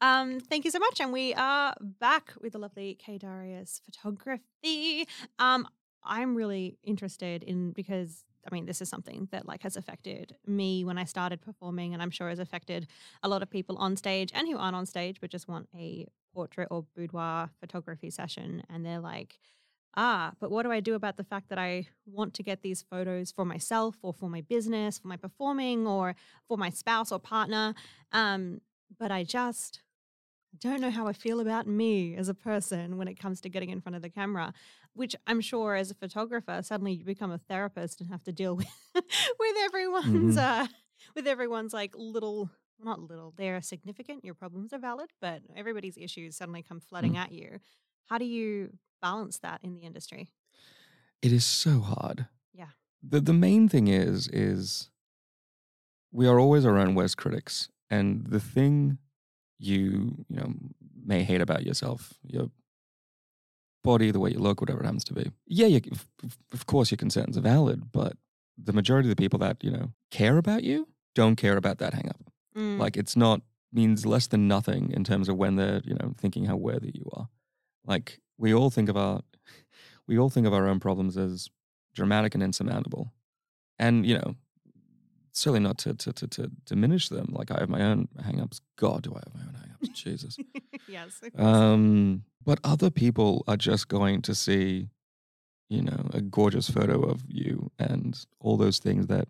Um, 0.00 0.40
thank 0.40 0.64
you 0.64 0.70
so 0.70 0.78
much, 0.78 0.98
and 1.00 1.12
we 1.12 1.34
are 1.34 1.74
back 1.80 2.32
with 2.40 2.54
the 2.54 2.58
lovely 2.58 2.94
K 2.94 3.18
Darius 3.18 3.82
photography. 3.84 5.06
Um, 5.38 5.68
I'm 6.02 6.34
really 6.34 6.78
interested 6.82 7.42
in 7.42 7.72
because 7.72 8.24
I 8.50 8.54
mean 8.54 8.64
this 8.64 8.80
is 8.80 8.88
something 8.88 9.28
that 9.30 9.46
like 9.46 9.62
has 9.62 9.76
affected 9.76 10.34
me 10.46 10.84
when 10.86 10.96
I 10.96 11.04
started 11.04 11.42
performing, 11.42 11.92
and 11.92 12.02
I'm 12.02 12.10
sure 12.10 12.30
has 12.30 12.38
affected 12.38 12.86
a 13.22 13.28
lot 13.28 13.42
of 13.42 13.50
people 13.50 13.76
on 13.76 13.94
stage 13.96 14.30
and 14.34 14.48
who 14.48 14.56
aren't 14.56 14.74
on 14.76 14.86
stage 14.86 15.20
but 15.20 15.30
just 15.30 15.48
want 15.48 15.68
a 15.74 16.06
portrait 16.32 16.68
or 16.70 16.86
boudoir 16.96 17.50
photography 17.60 18.10
session, 18.10 18.62
and 18.70 18.84
they're 18.84 19.00
like. 19.00 19.38
Ah, 19.96 20.30
but 20.38 20.52
what 20.52 20.62
do 20.62 20.70
I 20.70 20.78
do 20.78 20.94
about 20.94 21.16
the 21.16 21.24
fact 21.24 21.48
that 21.48 21.58
I 21.58 21.88
want 22.06 22.32
to 22.34 22.44
get 22.44 22.62
these 22.62 22.80
photos 22.80 23.32
for 23.32 23.44
myself 23.44 23.96
or 24.02 24.14
for 24.14 24.30
my 24.30 24.40
business, 24.40 25.00
for 25.00 25.08
my 25.08 25.16
performing 25.16 25.84
or 25.84 26.14
for 26.46 26.56
my 26.56 26.70
spouse 26.70 27.10
or 27.10 27.18
partner? 27.18 27.74
Um, 28.12 28.60
but 29.00 29.10
I 29.10 29.24
just 29.24 29.80
don't 30.58 30.80
know 30.80 30.90
how 30.90 31.06
I 31.06 31.12
feel 31.12 31.40
about 31.40 31.66
me 31.66 32.16
as 32.16 32.28
a 32.28 32.34
person 32.34 32.96
when 32.96 33.08
it 33.08 33.18
comes 33.18 33.40
to 33.42 33.48
getting 33.48 33.70
in 33.70 33.80
front 33.80 33.96
of 33.96 34.02
the 34.02 34.10
camera, 34.10 34.52
which 34.94 35.14
I'm 35.26 35.40
sure 35.40 35.74
as 35.74 35.90
a 35.90 35.94
photographer, 35.94 36.60
suddenly 36.62 36.92
you 36.92 37.04
become 37.04 37.30
a 37.30 37.38
therapist 37.38 38.00
and 38.00 38.10
have 38.10 38.24
to 38.24 38.32
deal 38.32 38.56
with 38.56 38.68
with 38.94 39.56
everyone's 39.62 40.36
uh 40.36 40.66
with 41.14 41.26
everyone's 41.26 41.72
like 41.72 41.92
little 41.96 42.50
not 42.82 43.00
little, 43.00 43.34
they're 43.36 43.60
significant, 43.60 44.24
your 44.24 44.34
problems 44.34 44.72
are 44.72 44.78
valid, 44.78 45.10
but 45.20 45.42
everybody's 45.54 45.96
issues 45.96 46.36
suddenly 46.36 46.62
come 46.62 46.80
flooding 46.80 47.16
at 47.16 47.32
you. 47.32 47.58
How 48.06 48.18
do 48.18 48.24
you 48.24 48.70
balance 49.02 49.38
that 49.40 49.60
in 49.62 49.74
the 49.74 49.80
industry? 49.80 50.30
It 51.22 51.32
is 51.32 51.44
so 51.44 51.80
hard. 51.80 52.26
Yeah. 52.52 52.68
The 53.02 53.20
the 53.20 53.32
main 53.32 53.68
thing 53.68 53.88
is 53.88 54.28
is 54.28 54.90
we 56.12 56.26
are 56.26 56.40
always 56.40 56.64
our 56.64 56.78
own 56.78 56.94
worst 56.94 57.16
critics, 57.16 57.68
and 57.88 58.26
the 58.26 58.40
thing 58.40 58.98
you 59.60 60.24
you 60.28 60.36
know 60.36 60.52
may 61.04 61.22
hate 61.22 61.40
about 61.40 61.64
yourself, 61.64 62.14
your 62.24 62.48
body, 63.82 64.10
the 64.10 64.20
way 64.20 64.30
you 64.30 64.38
look, 64.38 64.60
whatever 64.60 64.80
it 64.80 64.84
happens 64.84 65.04
to 65.04 65.14
be. 65.14 65.30
Yeah, 65.46 65.66
you, 65.66 65.80
of- 66.52 66.66
course 66.66 66.90
your 66.90 66.98
concerns 66.98 67.36
are 67.38 67.40
valid, 67.42 67.92
but 67.92 68.16
the 68.62 68.72
majority 68.72 69.08
of 69.10 69.16
the 69.16 69.20
people 69.22 69.38
that 69.38 69.62
you 69.64 69.70
know 69.70 69.92
care 70.10 70.36
about 70.38 70.62
you 70.64 70.86
don't 71.14 71.36
care 71.36 71.56
about 71.56 71.78
that 71.78 71.94
hang 71.94 72.08
up. 72.08 72.20
Mm, 72.56 72.78
Like 72.78 72.96
it's 72.96 73.16
not 73.16 73.40
means 73.72 74.04
less 74.04 74.26
than 74.26 74.48
nothing 74.48 74.90
in 74.92 75.04
terms 75.04 75.28
of 75.28 75.36
when 75.36 75.56
they're 75.56 75.80
you 75.84 75.94
know 75.94 76.14
thinking 76.18 76.44
how 76.46 76.56
worthy 76.56 76.90
you 76.94 77.08
are. 77.14 77.28
Like 77.86 78.20
we 78.38 78.52
all 78.54 78.70
think 78.70 78.88
of 78.88 78.96
our 78.96 79.22
we 80.06 80.18
all 80.18 80.30
think 80.30 80.46
of 80.46 80.52
our 80.52 80.66
own 80.68 80.80
problems 80.80 81.16
as 81.16 81.48
dramatic 81.94 82.34
and 82.34 82.42
insurmountable, 82.42 83.12
and 83.78 84.04
you 84.06 84.14
know 84.18 84.34
certainly 85.40 85.60
not 85.60 85.78
to 85.78 85.94
to 85.94 86.12
to, 86.12 86.26
to 86.28 86.50
diminish 86.66 87.08
them. 87.08 87.26
Like 87.30 87.50
I 87.50 87.58
have 87.60 87.68
my 87.68 87.82
own 87.82 88.08
hangups. 88.20 88.60
God, 88.76 89.02
do 89.02 89.14
I 89.14 89.20
have 89.24 89.34
my 89.34 89.40
own 89.42 89.56
hangups? 89.62 89.92
Jesus. 90.04 90.36
yes. 90.88 91.20
Um, 91.36 92.24
but 92.44 92.58
other 92.64 92.90
people 92.90 93.44
are 93.48 93.56
just 93.56 93.88
going 93.88 94.22
to 94.22 94.34
see, 94.34 94.88
you 95.68 95.82
know, 95.82 96.08
a 96.12 96.20
gorgeous 96.20 96.68
photo 96.70 97.02
of 97.02 97.22
you 97.28 97.70
and 97.78 98.18
all 98.40 98.56
those 98.56 98.78
things 98.78 99.06
that 99.08 99.28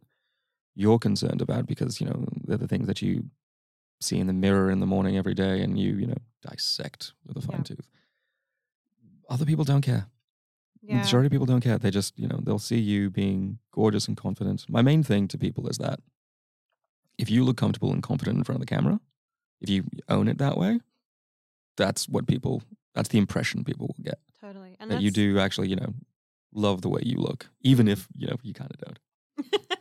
you're 0.77 0.99
concerned 0.99 1.43
about 1.43 1.67
because 1.67 2.01
you 2.01 2.07
know 2.07 2.25
they're 2.47 2.57
the 2.57 2.69
things 2.69 2.87
that 2.87 3.03
you 3.03 3.25
see 4.01 4.19
in 4.19 4.27
the 4.29 4.33
mirror 4.33 4.71
in 4.71 4.81
the 4.81 4.87
morning 4.87 5.17
every 5.17 5.35
day 5.35 5.61
and 5.63 5.79
you 5.79 5.95
you 5.97 6.07
know 6.07 6.17
dissect 6.43 7.13
with 7.27 7.37
a 7.37 7.41
fine 7.41 7.59
Yeah. 7.59 7.63
tooth 7.75 7.89
other 9.29 9.45
people 9.45 9.65
don't 9.65 9.83
care 9.83 10.07
Yeah. 10.83 10.97
majority 10.99 11.27
of 11.27 11.33
people 11.33 11.47
don't 11.47 11.61
care 11.61 11.79
they 11.79 11.91
just 11.91 12.19
you 12.19 12.27
know 12.27 12.41
they'll 12.43 12.59
see 12.59 12.79
you 12.79 13.11
being 13.11 13.59
gorgeous 13.73 14.09
and 14.09 14.17
confident 14.17 14.65
my 14.69 14.83
main 14.83 15.03
thing 15.03 15.29
to 15.29 15.39
people 15.39 15.69
is 15.69 15.77
that 15.79 16.01
if 17.19 17.31
you 17.31 17.45
look 17.45 17.57
comfortable 17.59 17.93
and 17.93 18.03
confident 18.03 18.39
in 18.39 18.45
front 18.45 18.57
of 18.63 18.67
the 18.67 18.75
camera 18.75 18.99
if 19.61 19.69
you 19.69 19.85
own 20.09 20.27
it 20.27 20.39
that 20.39 20.57
way 20.57 20.81
that's 21.77 22.09
what 22.09 22.27
people 22.27 22.63
that's 22.95 23.11
the 23.11 23.19
impression 23.19 23.63
people 23.65 23.89
will 23.89 24.03
get 24.05 24.19
Totally. 24.41 24.75
And 24.81 24.91
that 24.91 25.03
you 25.03 25.11
do 25.11 25.39
actually 25.39 25.69
you 25.69 25.77
know 25.77 25.93
love 26.53 26.81
the 26.83 26.89
way 26.89 27.03
you 27.05 27.17
look 27.19 27.49
even 27.61 27.87
if 27.89 28.09
you 28.17 28.27
know 28.27 28.37
you 28.43 28.55
kind 28.55 28.71
of 28.73 28.79
don't 28.79 28.99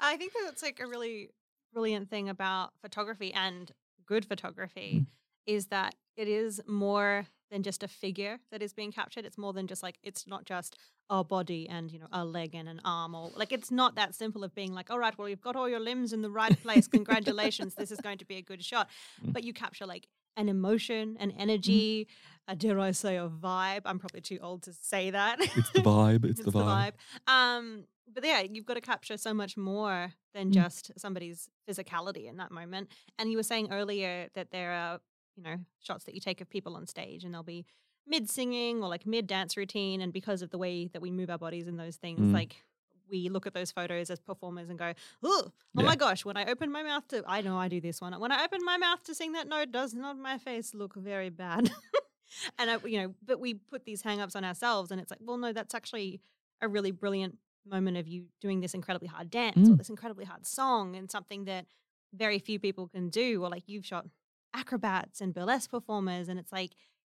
I 0.00 0.16
think 0.16 0.32
that's 0.44 0.62
like 0.62 0.80
a 0.80 0.86
really 0.86 1.30
brilliant 1.72 2.08
thing 2.10 2.28
about 2.28 2.72
photography 2.80 3.32
and 3.32 3.70
good 4.06 4.24
photography 4.24 5.00
Mm. 5.02 5.06
is 5.46 5.66
that 5.66 5.94
it 6.16 6.28
is 6.28 6.60
more 6.66 7.26
than 7.50 7.62
just 7.62 7.82
a 7.82 7.88
figure 7.88 8.38
that 8.50 8.62
is 8.62 8.72
being 8.72 8.92
captured. 8.92 9.24
It's 9.24 9.38
more 9.38 9.52
than 9.52 9.66
just 9.66 9.82
like 9.82 9.98
it's 10.02 10.26
not 10.26 10.44
just 10.44 10.76
a 11.08 11.24
body 11.24 11.68
and 11.68 11.90
you 11.90 11.98
know 11.98 12.06
a 12.12 12.24
leg 12.24 12.54
and 12.54 12.68
an 12.68 12.80
arm 12.84 13.16
or 13.16 13.30
like 13.34 13.50
it's 13.52 13.70
not 13.72 13.96
that 13.96 14.14
simple 14.14 14.44
of 14.44 14.54
being 14.54 14.72
like 14.72 14.90
all 14.92 14.98
right 15.00 15.18
well 15.18 15.28
you've 15.28 15.40
got 15.40 15.56
all 15.56 15.68
your 15.68 15.80
limbs 15.80 16.12
in 16.12 16.22
the 16.22 16.30
right 16.30 16.56
place 16.62 16.86
congratulations 16.86 17.74
this 17.74 17.90
is 17.90 18.00
going 18.00 18.16
to 18.16 18.24
be 18.24 18.36
a 18.36 18.42
good 18.42 18.62
shot 18.64 18.88
Mm. 19.24 19.32
but 19.32 19.42
you 19.42 19.52
capture 19.52 19.86
like 19.86 20.06
an 20.36 20.48
emotion 20.48 21.16
an 21.18 21.32
energy 21.32 22.06
uh, 22.46 22.54
dare 22.54 22.78
i 22.78 22.92
say 22.92 23.16
a 23.16 23.28
vibe 23.28 23.80
i'm 23.86 23.98
probably 23.98 24.20
too 24.20 24.38
old 24.40 24.62
to 24.62 24.72
say 24.72 25.10
that 25.10 25.40
it's 25.40 25.70
the 25.70 25.80
vibe 25.80 26.24
it's, 26.24 26.40
the, 26.44 26.52
vibe. 26.52 26.92
um, 27.26 27.84
but 28.12 28.24
yeah, 28.24 28.40
you've 28.40 28.66
got 28.66 28.74
to 28.74 28.80
capture 28.80 29.16
so 29.16 29.32
much 29.34 29.56
more 29.56 30.12
than 30.34 30.50
Mm. 30.50 30.54
just 30.54 30.92
somebody's 30.96 31.48
physicality 31.68 32.28
in 32.28 32.36
that 32.38 32.50
moment. 32.50 32.88
And 33.18 33.30
you 33.30 33.36
were 33.36 33.44
saying 33.44 33.72
earlier 33.72 34.28
that 34.34 34.50
there 34.50 34.72
are, 34.72 35.00
you 35.44 35.50
know, 35.50 35.56
shots 35.80 36.04
that 36.04 36.14
you 36.14 36.20
take 36.20 36.40
of 36.40 36.50
people 36.50 36.76
on 36.76 36.86
stage 36.86 37.24
and 37.24 37.32
they'll 37.32 37.42
be 37.42 37.64
mid 38.06 38.28
singing 38.30 38.82
or 38.82 38.88
like 38.88 39.06
mid 39.06 39.26
dance 39.26 39.56
routine. 39.56 40.00
And 40.00 40.12
because 40.12 40.42
of 40.42 40.50
the 40.50 40.58
way 40.58 40.88
that 40.88 41.00
we 41.00 41.10
move 41.10 41.30
our 41.30 41.38
bodies 41.38 41.66
in 41.66 41.76
those 41.76 41.96
things, 41.96 42.20
Mm. 42.20 42.32
like 42.34 42.64
we 43.08 43.28
look 43.28 43.46
at 43.46 43.54
those 43.54 43.70
photos 43.72 44.10
as 44.10 44.20
performers 44.20 44.68
and 44.68 44.78
go, 44.78 44.92
oh, 45.22 45.44
oh 45.46 45.52
Yeah. 45.74 45.84
my 45.84 45.96
gosh, 45.96 46.24
when 46.24 46.36
I 46.36 46.44
open 46.44 46.70
my 46.70 46.82
mouth 46.82 47.08
to, 47.08 47.24
I 47.26 47.40
know 47.40 47.56
I 47.58 47.68
do 47.68 47.80
this 47.80 48.00
one. 48.00 48.18
When 48.20 48.30
I 48.32 48.44
open 48.44 48.60
my 48.64 48.76
mouth 48.76 49.02
to 49.04 49.14
sing 49.14 49.32
that 49.32 49.48
note, 49.48 49.72
does 49.72 49.94
not 49.94 50.16
my 50.18 50.38
face 50.38 50.74
look 50.74 50.94
very 50.94 51.30
bad? 51.30 51.70
and 52.58 52.70
I, 52.70 52.76
you 52.86 52.98
know, 53.00 53.14
but 53.24 53.40
we 53.40 53.54
put 53.54 53.84
these 53.84 54.02
hang-ups 54.02 54.36
on 54.36 54.44
ourselves, 54.44 54.90
and 54.90 55.00
it's 55.00 55.10
like, 55.10 55.20
well, 55.22 55.38
no, 55.38 55.52
that's 55.52 55.74
actually 55.74 56.20
a 56.60 56.68
really 56.68 56.90
brilliant 56.92 57.38
moment 57.66 57.96
of 57.96 58.06
you 58.06 58.26
doing 58.40 58.60
this 58.60 58.74
incredibly 58.74 59.08
hard 59.08 59.30
dance 59.30 59.56
or 59.68 59.72
Mm. 59.72 59.78
this 59.78 59.88
incredibly 59.90 60.24
hard 60.24 60.46
song, 60.46 60.94
and 60.94 61.10
something 61.10 61.46
that 61.46 61.66
very 62.12 62.38
few 62.38 62.58
people 62.60 62.86
can 62.88 63.08
do. 63.08 63.42
Or 63.42 63.48
like 63.48 63.64
you've 63.66 63.86
shot 63.86 64.06
acrobats 64.54 65.20
and 65.20 65.32
burlesque 65.34 65.70
performers, 65.70 66.28
and 66.28 66.38
it's 66.38 66.52
like 66.52 66.72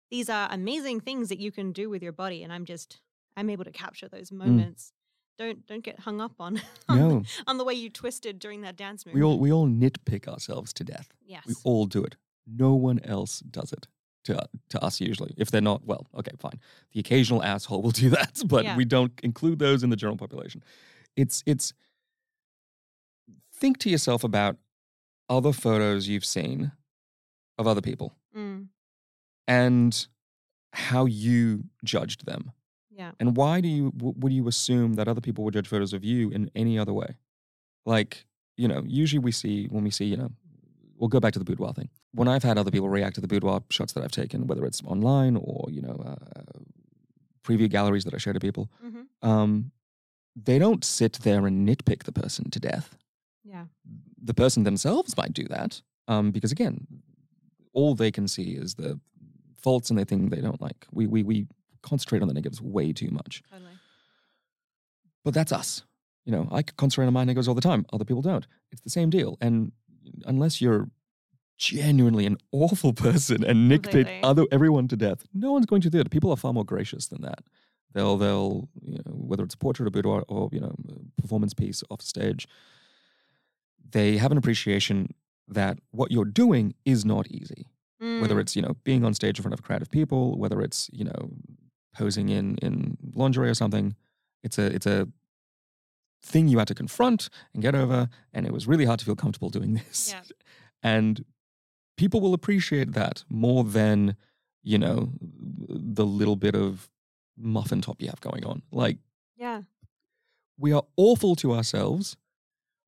these 0.09 0.29
are 0.29 0.47
amazing 0.51 0.99
things 0.99 1.29
that 1.29 1.39
you 1.39 1.51
can 1.51 1.71
do 1.71 1.89
with 1.89 2.03
your 2.03 2.11
body, 2.11 2.43
and 2.43 2.51
I'm 2.51 2.65
just 2.65 3.01
I'm 3.37 3.49
able 3.49 3.63
to 3.63 3.71
capture 3.71 4.07
those 4.07 4.29
mm. 4.29 4.37
moments. 4.37 4.93
Don't 5.37 5.65
don't 5.65 5.83
get 5.83 6.01
hung 6.01 6.21
up 6.21 6.33
on 6.39 6.61
on, 6.89 6.97
the- 6.97 7.03
no 7.03 7.23
on 7.47 7.57
the 7.57 7.63
way 7.63 7.73
you 7.73 7.89
twisted 7.89 8.37
during 8.39 8.61
that 8.61 8.75
dance 8.75 9.05
move. 9.05 9.15
we 9.15 9.23
all 9.23 9.39
we 9.39 9.51
all 9.51 9.67
nitpick 9.67 10.27
ourselves 10.27 10.71
to 10.73 10.83
death 10.83 11.09
yes. 11.25 11.43
we 11.47 11.55
all 11.63 11.85
do 11.85 12.03
it 12.03 12.15
no 12.45 12.73
one 12.75 12.99
else 13.03 13.39
does 13.39 13.71
it 13.71 13.87
to, 14.25 14.47
to 14.69 14.83
us 14.83 15.01
usually 15.01 15.33
if 15.37 15.49
they're 15.49 15.61
not 15.61 15.83
well 15.85 16.05
okay 16.15 16.33
fine 16.37 16.59
the 16.91 16.99
occasional 16.99 17.41
asshole 17.41 17.81
will 17.81 17.91
do 17.91 18.09
that 18.19 18.41
but 18.45 18.65
Yeah. 18.65 18.77
we 18.77 18.85
don't 18.85 19.13
include 19.23 19.57
those 19.57 19.81
in 19.83 19.89
the 19.89 19.95
general 19.95 20.17
population 20.17 20.63
it's 21.15 21.41
it's 21.47 21.73
think 23.53 23.79
to 23.79 23.89
yourself 23.89 24.23
about 24.23 24.57
other 25.29 25.53
photos 25.53 26.07
you've 26.07 26.25
seen 26.25 26.71
of 27.61 27.67
other 27.67 27.81
people 27.81 28.09
Mm, 28.35 28.67
and 29.47 30.07
how 30.73 31.05
you 31.05 31.65
judged 31.83 32.25
them 32.25 32.51
yeah. 32.89 33.11
and 33.19 33.35
why 33.35 33.59
do 33.61 33.67
you 33.67 33.91
w- 33.91 34.13
would 34.17 34.33
you 34.33 34.47
assume 34.47 34.93
that 34.95 35.07
other 35.07 35.21
people 35.21 35.43
would 35.43 35.53
judge 35.53 35.67
photos 35.67 35.93
of 35.93 36.03
you 36.03 36.29
in 36.31 36.49
any 36.55 36.77
other 36.79 36.93
way? 36.93 37.15
Like, 37.85 38.25
you 38.57 38.67
know, 38.67 38.81
usually 38.87 39.19
we 39.19 39.31
see 39.31 39.65
when 39.73 39.83
we 39.83 39.91
see, 39.91 40.05
you 40.05 40.17
know, 40.17 40.31
we'll 40.97 41.09
go 41.15 41.19
back 41.19 41.33
to 41.33 41.39
the 41.39 41.45
boudoir 41.45 41.73
thing. 41.73 41.89
When 42.13 42.27
I've 42.27 42.43
had 42.43 42.57
other 42.57 42.71
people 42.71 42.89
react 42.89 43.15
to 43.15 43.21
the 43.21 43.27
boudoir 43.27 43.63
shots 43.69 43.93
that 43.93 44.03
I've 44.03 44.11
taken, 44.11 44.47
whether 44.47 44.65
it's 44.65 44.81
online 44.83 45.35
or 45.35 45.67
you 45.71 45.81
know, 45.81 45.97
uh, 46.05 46.59
preview 47.43 47.69
galleries 47.69 48.03
that 48.05 48.13
I 48.13 48.17
show 48.17 48.33
to 48.33 48.39
people, 48.39 48.69
hmm 48.81 49.01
um, 49.23 49.71
they 50.35 50.57
don't 50.59 50.83
sit 50.85 51.13
there 51.23 51.45
and 51.45 51.67
nitpick 51.67 52.03
the 52.03 52.11
person 52.13 52.49
to 52.51 52.59
death. 52.59 52.95
Yeah. 53.43 53.65
The 54.23 54.33
person 54.33 54.63
themselves 54.63 55.17
might 55.17 55.33
do 55.33 55.43
that 55.49 55.81
um, 56.07 56.31
because 56.31 56.51
again, 56.53 56.87
all 57.73 57.95
they 57.95 58.11
can 58.11 58.27
see 58.27 58.51
is 58.51 58.75
the 58.75 58.99
faults 59.57 59.89
and 59.89 59.99
the 59.99 60.05
thing 60.05 60.29
they 60.29 60.41
don't 60.41 60.61
like. 60.61 60.85
We 60.91 61.07
we 61.07 61.23
we 61.23 61.47
concentrate 61.81 62.21
on 62.21 62.27
the 62.27 62.33
negatives 62.33 62.61
way 62.61 62.93
too 62.93 63.09
much. 63.11 63.43
Totally. 63.51 63.71
But 65.23 65.33
that's 65.33 65.51
us. 65.51 65.83
You 66.25 66.31
know, 66.31 66.47
I 66.51 66.63
concentrate 66.63 67.07
on 67.07 67.13
my 67.13 67.23
negatives 67.23 67.47
all 67.47 67.55
the 67.55 67.61
time. 67.61 67.85
Other 67.91 68.05
people 68.05 68.21
don't. 68.21 68.45
It's 68.71 68.81
the 68.81 68.89
same 68.89 69.09
deal. 69.09 69.37
And 69.41 69.71
unless 70.25 70.61
you're 70.61 70.89
genuinely 71.57 72.25
an 72.25 72.37
awful 72.51 72.93
person 72.93 73.43
and 73.43 73.71
nitpick 73.71 74.19
other 74.23 74.45
everyone 74.51 74.87
to 74.89 74.97
death, 74.97 75.23
no 75.33 75.51
one's 75.51 75.65
going 75.65 75.81
to 75.81 75.89
do 75.89 75.99
it. 75.99 76.09
People 76.11 76.31
are 76.31 76.37
far 76.37 76.53
more 76.53 76.65
gracious 76.65 77.07
than 77.07 77.21
that. 77.21 77.43
They'll 77.93 78.17
they'll 78.17 78.69
you 78.81 78.99
know, 79.05 79.11
whether 79.11 79.43
it's 79.43 79.55
a 79.55 79.57
portrait, 79.57 79.87
a 79.87 79.91
boudoir, 79.91 80.23
or 80.27 80.49
you 80.51 80.59
know, 80.59 80.73
performance 81.19 81.53
piece 81.53 81.83
off 81.89 82.01
stage. 82.01 82.47
They 83.91 84.17
have 84.17 84.31
an 84.31 84.37
appreciation 84.37 85.13
that 85.53 85.79
what 85.91 86.11
you're 86.11 86.25
doing 86.25 86.73
is 86.85 87.03
not 87.05 87.27
easy 87.27 87.67
whether 87.99 88.33
Mm, 88.35 88.39
it's 88.41 88.55
you 88.55 88.63
know 88.63 88.75
being 88.83 89.03
on 89.05 89.13
stage 89.13 89.37
in 89.37 89.43
front 89.43 89.53
of 89.53 89.59
a 89.59 89.63
crowd 89.63 89.81
of 89.83 89.91
people 89.91 90.35
whether 90.39 90.59
it's 90.61 90.89
you 90.91 91.03
know 91.03 91.29
posing 91.93 92.29
in 92.29 92.55
in 92.61 92.97
lingerie 93.13 93.49
or 93.49 93.53
something 93.53 93.95
it's 94.43 94.57
a 94.57 94.65
it's 94.73 94.87
a 94.87 95.07
thing 96.23 96.47
you 96.47 96.57
had 96.57 96.67
to 96.67 96.75
confront 96.75 97.29
and 97.53 97.61
get 97.61 97.75
over 97.75 98.09
and 98.33 98.45
it 98.47 98.53
was 98.53 98.67
really 98.67 98.85
hard 98.85 98.97
to 98.99 99.05
feel 99.05 99.15
comfortable 99.15 99.49
doing 99.49 99.73
this 99.87 100.09
Yeah. 100.11 100.21
and 100.81 101.23
people 101.97 102.21
will 102.21 102.33
appreciate 102.33 102.93
that 102.93 103.23
more 103.29 103.63
than 103.63 104.15
you 104.63 104.77
know 104.79 105.11
the 105.21 106.05
little 106.05 106.35
bit 106.35 106.55
of 106.55 106.89
muffin 107.37 107.81
top 107.81 108.01
you 108.01 108.07
have 108.07 108.21
going 108.21 108.45
on 108.45 108.61
like 108.71 108.97
yeah. 109.37 109.61
we 110.57 110.71
are 110.71 110.83
awful 110.97 111.35
to 111.37 111.53
ourselves 111.53 112.15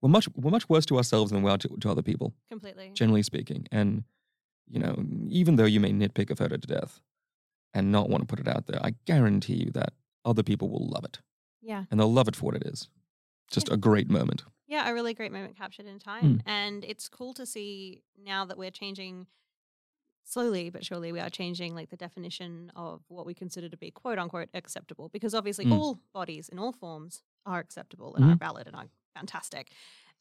we're 0.03 0.09
much 0.09 0.27
we're 0.35 0.51
much 0.51 0.69
worse 0.69 0.85
to 0.87 0.97
ourselves 0.97 1.31
than 1.31 1.41
we 1.41 1.49
are 1.49 1.57
to, 1.57 1.67
to 1.79 1.89
other 1.89 2.03
people 2.03 2.33
Completely. 2.51 2.91
generally 2.93 3.23
speaking. 3.23 3.67
And, 3.71 4.03
you 4.69 4.79
know, 4.79 5.03
even 5.29 5.55
though 5.55 5.65
you 5.65 5.79
may 5.79 5.91
nitpick 5.91 6.29
a 6.29 6.35
photo 6.35 6.57
to 6.57 6.67
death 6.67 6.99
and 7.73 7.91
not 7.91 8.09
want 8.09 8.21
to 8.21 8.27
put 8.27 8.39
it 8.45 8.47
out 8.47 8.67
there, 8.67 8.79
I 8.85 8.93
guarantee 9.05 9.55
you 9.65 9.71
that 9.71 9.93
other 10.25 10.43
people 10.43 10.69
will 10.69 10.87
love 10.87 11.05
it. 11.05 11.19
Yeah. 11.61 11.85
And 11.89 11.99
they'll 11.99 12.11
love 12.13 12.27
it 12.27 12.35
for 12.35 12.45
what 12.47 12.55
it 12.55 12.63
is. 12.65 12.89
Just 13.49 13.71
a 13.71 13.77
great 13.77 14.09
moment. 14.09 14.43
Yeah, 14.67 14.89
a 14.89 14.93
really 14.93 15.13
great 15.13 15.31
moment 15.31 15.57
captured 15.57 15.85
in 15.85 15.95
Mm. 15.99 16.03
time. 16.03 16.41
And 16.45 16.83
it's 16.83 17.07
cool 17.09 17.33
to 17.35 17.45
see 17.45 18.01
now 18.17 18.45
that 18.45 18.57
we're 18.57 18.71
changing 18.71 19.27
slowly 20.25 20.69
but 20.69 20.85
surely 20.85 21.11
we 21.11 21.19
are 21.19 21.29
changing 21.29 21.75
like 21.75 21.89
the 21.89 21.97
definition 21.97 22.71
of 22.77 23.01
what 23.09 23.25
we 23.25 23.33
consider 23.33 23.67
to 23.67 23.75
be 23.75 23.91
quote 23.91 24.17
unquote 24.17 24.47
acceptable 24.53 25.09
because 25.09 25.33
obviously 25.35 25.65
Mm. 25.65 25.73
all 25.77 25.99
bodies 26.13 26.47
in 26.47 26.57
all 26.59 26.71
forms 26.71 27.21
are 27.45 27.59
acceptable 27.59 28.15
and 28.15 28.25
are 28.25 28.35
Mhm. 28.35 28.39
valid 28.39 28.67
and 28.67 28.75
are 28.75 28.89
fantastic. 29.15 29.71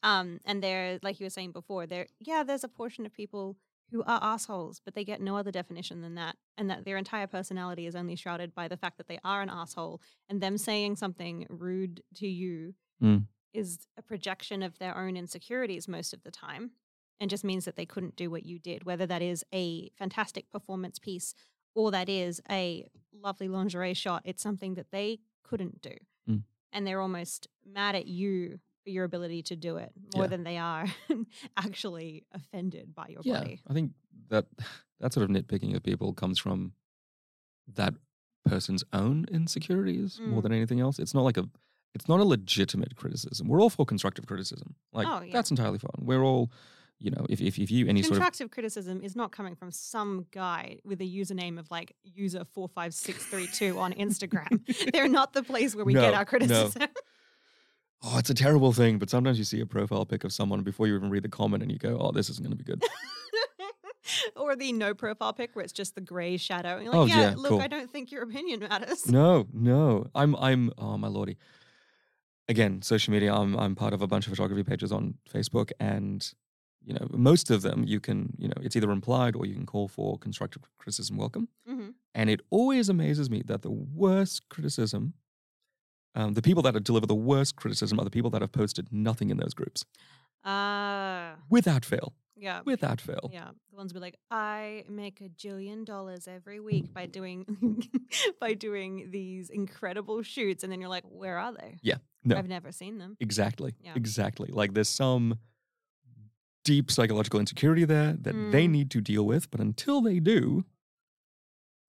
Um, 0.01 0.39
and 0.45 0.61
there, 0.61 0.99
like 1.01 1.19
you 1.19 1.25
were 1.25 1.29
saying 1.29 1.51
before, 1.53 1.87
there, 1.87 2.07
yeah, 2.19 2.43
there's 2.43 2.63
a 2.63 2.67
portion 2.67 3.05
of 3.05 3.13
people 3.13 3.57
who 3.91 4.01
are 4.03 4.19
assholes, 4.23 4.79
but 4.83 4.95
they 4.95 5.05
get 5.05 5.21
no 5.21 5.37
other 5.37 5.51
definition 5.51 6.01
than 6.01 6.15
that, 6.15 6.37
and 6.57 6.69
that 6.69 6.83
their 6.83 6.97
entire 6.97 7.27
personality 7.27 7.85
is 7.85 7.95
only 7.95 8.15
shrouded 8.15 8.53
by 8.53 8.67
the 8.67 8.77
fact 8.77 8.97
that 8.97 9.07
they 9.07 9.19
are 9.23 9.41
an 9.41 9.49
asshole, 9.49 10.01
and 10.27 10.41
them 10.41 10.57
saying 10.57 10.95
something 10.95 11.45
rude 11.49 12.03
to 12.15 12.27
you 12.27 12.75
Mm. 13.01 13.27
is 13.53 13.87
a 13.97 14.01
projection 14.01 14.63
of 14.63 14.79
their 14.79 14.97
own 14.97 15.15
insecurities 15.15 15.87
most 15.87 16.13
of 16.13 16.23
the 16.23 16.31
time, 16.31 16.71
and 17.19 17.29
just 17.29 17.43
means 17.43 17.65
that 17.65 17.75
they 17.75 17.85
couldn't 17.85 18.15
do 18.15 18.29
what 18.31 18.43
you 18.45 18.57
did, 18.59 18.83
whether 18.83 19.05
that 19.05 19.21
is 19.21 19.45
a 19.53 19.89
fantastic 19.91 20.49
performance 20.49 20.97
piece 20.99 21.35
or 21.75 21.91
that 21.91 22.09
is 22.09 22.41
a 22.49 22.87
lovely 23.11 23.47
lingerie 23.47 23.93
shot. 23.93 24.21
It's 24.25 24.41
something 24.43 24.73
that 24.75 24.91
they 24.91 25.19
couldn't 25.43 25.81
do, 25.81 25.95
Mm. 26.27 26.43
And 26.73 26.85
they're 26.85 26.99
almost 27.01 27.47
mad 27.65 27.95
at 27.95 28.07
you 28.07 28.59
for 28.83 28.89
your 28.89 29.05
ability 29.05 29.43
to 29.43 29.55
do 29.55 29.77
it 29.77 29.91
more 30.15 30.25
Yeah. 30.25 30.27
than 30.29 30.43
they 30.43 30.57
are 30.57 30.85
actually 31.57 32.25
offended 32.33 32.93
by 32.93 33.07
your 33.07 33.21
yeah. 33.23 33.39
body. 33.39 33.61
I 33.67 33.73
think 33.73 33.91
that 34.29 34.45
that 34.99 35.13
sort 35.13 35.23
of 35.29 35.35
nitpicking 35.35 35.75
of 35.75 35.83
people 35.83 36.13
comes 36.13 36.39
from 36.39 36.73
that 37.73 37.93
person's 38.45 38.83
own 38.91 39.25
insecurities 39.31 40.19
more 40.19 40.39
Mm. 40.39 40.43
than 40.43 40.53
anything 40.53 40.79
else. 40.81 40.99
It's 40.99 41.13
not 41.13 41.23
like 41.23 41.37
a 41.37 41.47
it's 41.95 42.07
not 42.07 42.19
a 42.19 42.23
legitimate 42.23 42.95
criticism. 42.95 43.47
We're 43.47 43.61
all 43.61 43.69
for 43.69 43.85
constructive 43.85 44.25
criticism. 44.25 44.75
Like 44.91 45.07
Oh, 45.07 45.21
yeah. 45.21 45.31
that's 45.31 45.51
entirely 45.51 45.77
fine. 45.77 45.91
We're 46.05 46.23
all, 46.23 46.51
you 47.03 47.11
know, 47.11 47.25
if 47.29 47.41
if, 47.41 47.59
if 47.59 47.69
you 47.69 47.85
any 47.87 48.01
sort 48.01 48.13
of 48.13 48.17
Constructive 48.17 48.49
criticism 48.49 49.01
is 49.03 49.13
not 49.13 49.31
coming 49.33 49.55
from 49.55 49.71
some 49.71 50.25
guy 50.31 50.79
with 50.85 51.01
a 51.01 51.03
username 51.03 51.59
of 51.59 51.69
like 51.69 51.93
user 52.03 52.45
four 52.53 52.69
five 52.69 52.93
six 52.93 53.25
three 53.25 53.47
two 53.47 53.77
on 53.77 53.91
Instagram. 53.93 54.61
They're 54.93 55.09
not 55.09 55.33
the 55.33 55.43
place 55.43 55.75
where 55.75 55.83
we 55.83 55.93
get 55.93 56.11
No, 56.11 56.13
our 56.13 56.21
no. 56.21 56.25
criticism. 56.25 56.83
Oh, 58.05 58.17
it's 58.17 58.29
a 58.29 58.33
terrible 58.33 58.73
thing, 58.73 58.99
but 58.99 59.09
sometimes 59.09 59.37
you 59.37 59.45
see 59.45 59.61
a 59.61 59.65
profile 59.65 60.05
pic 60.05 60.25
of 60.25 60.33
someone 60.33 60.61
before 60.61 60.87
you 60.87 60.95
even 60.97 61.09
read 61.09 61.23
the 61.23 61.29
comment 61.29 61.63
and 61.63 61.71
you 61.71 61.77
go, 61.77 61.97
oh, 62.01 62.11
this 62.11 62.29
isn't 62.29 62.43
going 62.43 62.51
to 62.51 62.61
be 62.61 62.65
good. 62.65 62.83
or 64.35 64.57
the 64.57 64.73
no 64.73 64.93
profile 64.93 65.31
pic 65.31 65.55
where 65.55 65.63
it's 65.63 65.71
just 65.71 65.95
the 65.95 66.01
grey 66.01 66.35
shadow. 66.35 66.75
And 66.75 66.83
you're 66.83 66.93
like, 66.93 67.01
Oh, 67.01 67.05
yeah, 67.05 67.29
yeah, 67.29 67.35
look, 67.37 67.51
cool. 67.51 67.61
I 67.61 67.67
don't 67.69 67.89
think 67.89 68.11
your 68.11 68.23
opinion 68.23 68.59
matters. 68.59 69.07
no, 69.07 69.47
no. 69.53 70.07
I'm, 70.13 70.35
I'm, 70.35 70.73
oh, 70.77 70.97
my 70.97 71.07
lordy. 71.07 71.37
Again, 72.49 72.81
social 72.81 73.13
media, 73.13 73.33
I'm, 73.33 73.55
I'm 73.57 73.73
part 73.73 73.93
of 73.93 74.01
a 74.01 74.07
bunch 74.07 74.27
of 74.27 74.31
photography 74.31 74.63
pages 74.63 74.91
on 74.91 75.13
Facebook 75.33 75.71
and, 75.79 76.29
you 76.85 76.93
know, 76.93 77.07
most 77.11 77.49
of 77.51 77.61
them 77.61 77.83
you 77.85 77.99
can, 77.99 78.33
you 78.37 78.47
know, 78.47 78.53
it's 78.61 78.75
either 78.75 78.91
implied 78.91 79.35
or 79.35 79.45
you 79.45 79.53
can 79.53 79.65
call 79.65 79.87
for 79.87 80.17
constructive 80.17 80.61
criticism 80.77 81.17
welcome. 81.17 81.47
hmm 81.67 81.89
And 82.15 82.29
it 82.29 82.41
always 82.49 82.89
amazes 82.89 83.29
me 83.29 83.41
that 83.45 83.61
the 83.61 83.71
worst 83.71 84.49
criticism, 84.49 85.13
um, 86.15 86.33
the 86.33 86.41
people 86.41 86.61
that 86.63 86.83
deliver 86.83 87.07
the 87.07 87.15
worst 87.31 87.55
criticism 87.55 87.99
are 87.99 88.03
the 88.05 88.11
people 88.11 88.29
that 88.31 88.41
have 88.41 88.51
posted 88.51 88.87
nothing 88.91 89.29
in 89.29 89.37
those 89.37 89.53
groups 89.53 89.85
Ah, 90.45 91.35
without 91.49 91.85
fail. 91.85 92.13
yeah. 92.35 92.61
Without 92.65 92.99
fail. 92.99 93.29
Yeah, 93.31 93.49
the 93.71 93.77
ones 93.77 93.93
be 93.93 93.99
like, 93.99 94.17
I 94.29 94.83
make 94.89 95.21
a 95.21 95.29
jillion 95.29 95.85
dollars 95.85 96.27
every 96.27 96.59
week 96.59 96.93
by 96.93 97.05
doing 97.05 97.45
by 98.41 98.53
doing 98.53 99.09
these 99.11 99.49
incredible 99.49 100.21
shoots, 100.23 100.63
and 100.63 100.71
then 100.71 100.81
you're 100.81 100.89
like, 100.89 101.05
where 101.07 101.37
are 101.37 101.53
they? 101.53 101.77
Yeah. 101.81 101.97
No. 102.25 102.35
I've 102.37 102.47
never 102.49 102.71
seen 102.71 102.97
them. 102.97 103.15
Exactly. 103.19 103.75
Yeah. 103.81 103.93
Exactly. 103.95 104.49
Like 104.51 104.73
there's 104.73 104.89
some 104.89 105.39
deep 106.63 106.89
psychological 106.91 107.39
insecurity 107.39 107.85
there 107.85 108.13
that 108.13 108.33
they 108.51 108.67
Mm. 108.67 108.71
need 108.71 108.91
to 108.91 109.01
deal 109.01 109.25
with, 109.25 109.49
but 109.51 109.59
until 109.59 110.01
they 110.01 110.19
do, 110.19 110.65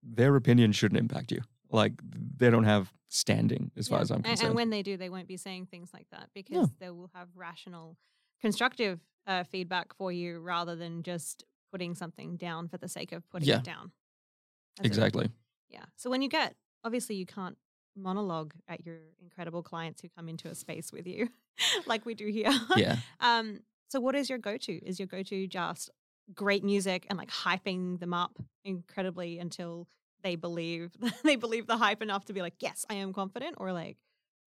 their 0.03 0.35
opinion 0.35 0.71
shouldn't 0.71 0.99
impact 0.99 1.31
you. 1.31 1.41
Like 1.71 1.93
they 2.37 2.49
don't 2.49 2.63
have 2.65 2.93
standing 3.07 3.71
as 3.77 3.87
far 3.87 4.01
as 4.01 4.11
I'm 4.11 4.21
concerned. 4.21 4.47
And 4.49 4.55
when 4.55 4.69
they 4.69 4.83
do, 4.83 4.97
they 4.97 5.09
won't 5.09 5.27
be 5.27 5.37
saying 5.37 5.67
things 5.67 5.91
like 5.93 6.07
that 6.11 6.29
because 6.33 6.53
No. 6.55 6.69
they 6.79 6.89
will 6.89 7.09
have 7.13 7.29
rational, 7.35 7.97
constructive 8.41 8.99
uh, 9.27 9.43
feedback 9.45 9.93
for 9.95 10.11
you 10.11 10.39
rather 10.39 10.75
than 10.75 11.01
just 11.01 11.45
putting 11.71 11.95
something 11.95 12.37
down 12.37 12.67
for 12.67 12.77
the 12.77 12.87
sake 12.87 13.11
of 13.11 13.27
putting 13.29 13.47
Yeah. 13.49 13.57
it 13.59 13.63
down. 13.63 13.91
Exactly. 14.83 15.29
yeah. 15.69 15.85
So 15.95 16.09
when 16.09 16.21
you 16.21 16.29
get, 16.29 16.55
obviously, 16.83 17.15
you 17.15 17.25
can't 17.25 17.57
monologue 17.95 18.53
at 18.67 18.85
your 18.85 18.99
incredible 19.21 19.63
clients 19.63 20.01
who 20.01 20.09
come 20.09 20.27
into 20.29 20.49
a 20.49 20.55
space 20.55 20.91
with 20.91 21.07
you 21.07 21.29
like 21.85 22.05
we 22.05 22.13
do 22.13 22.27
here. 22.27 22.51
Yeah. 22.75 22.97
Um, 23.21 23.61
so 23.87 23.99
what 23.99 24.15
is 24.15 24.29
your 24.29 24.39
go-to? 24.39 24.73
Is 24.85 24.99
your 24.99 25.07
go-to 25.07 25.47
just 25.47 25.89
great 26.33 26.63
music 26.63 27.05
and 27.09 27.17
like 27.19 27.29
hyping 27.29 27.99
them 27.99 28.13
up 28.13 28.37
incredibly 28.63 29.37
until 29.39 29.87
they 30.23 30.35
believe 30.35 30.91
they 31.23 31.35
believe 31.35 31.67
the 31.67 31.77
hype 31.77 32.01
enough 32.01 32.25
to 32.25 32.33
be 32.33 32.41
like, 32.41 32.55
yes, 32.59 32.85
I 32.89 32.95
am 32.95 33.13
confident, 33.13 33.55
or 33.59 33.71
like, 33.73 33.97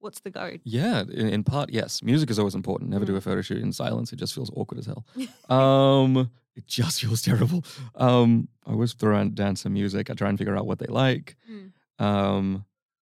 what's 0.00 0.20
the 0.20 0.30
go? 0.30 0.52
Yeah, 0.64 1.00
in, 1.02 1.28
in 1.28 1.44
part, 1.44 1.70
yes. 1.70 2.02
Music 2.02 2.30
is 2.30 2.38
always 2.38 2.54
important. 2.54 2.90
Never 2.90 3.04
do 3.04 3.12
Mm. 3.14 3.18
a 3.18 3.20
photo 3.20 3.42
shoot 3.42 3.62
in 3.62 3.72
silence. 3.72 4.12
It 4.12 4.16
just 4.16 4.34
feels 4.34 4.50
awkward 4.54 4.78
as 4.78 4.86
hell. 4.86 5.04
um, 5.56 6.30
it 6.56 6.66
just 6.66 7.00
feels 7.02 7.22
terrible. 7.22 7.64
Um, 7.94 8.48
I 8.66 8.72
always 8.72 8.92
throw 8.94 9.22
down 9.28 9.56
some 9.56 9.72
music. 9.72 10.10
I 10.10 10.14
try 10.14 10.28
and 10.28 10.38
figure 10.38 10.56
out 10.56 10.66
what 10.66 10.78
they 10.80 10.86
like. 10.86 11.36
Mm. 11.50 11.72
Um, 12.04 12.64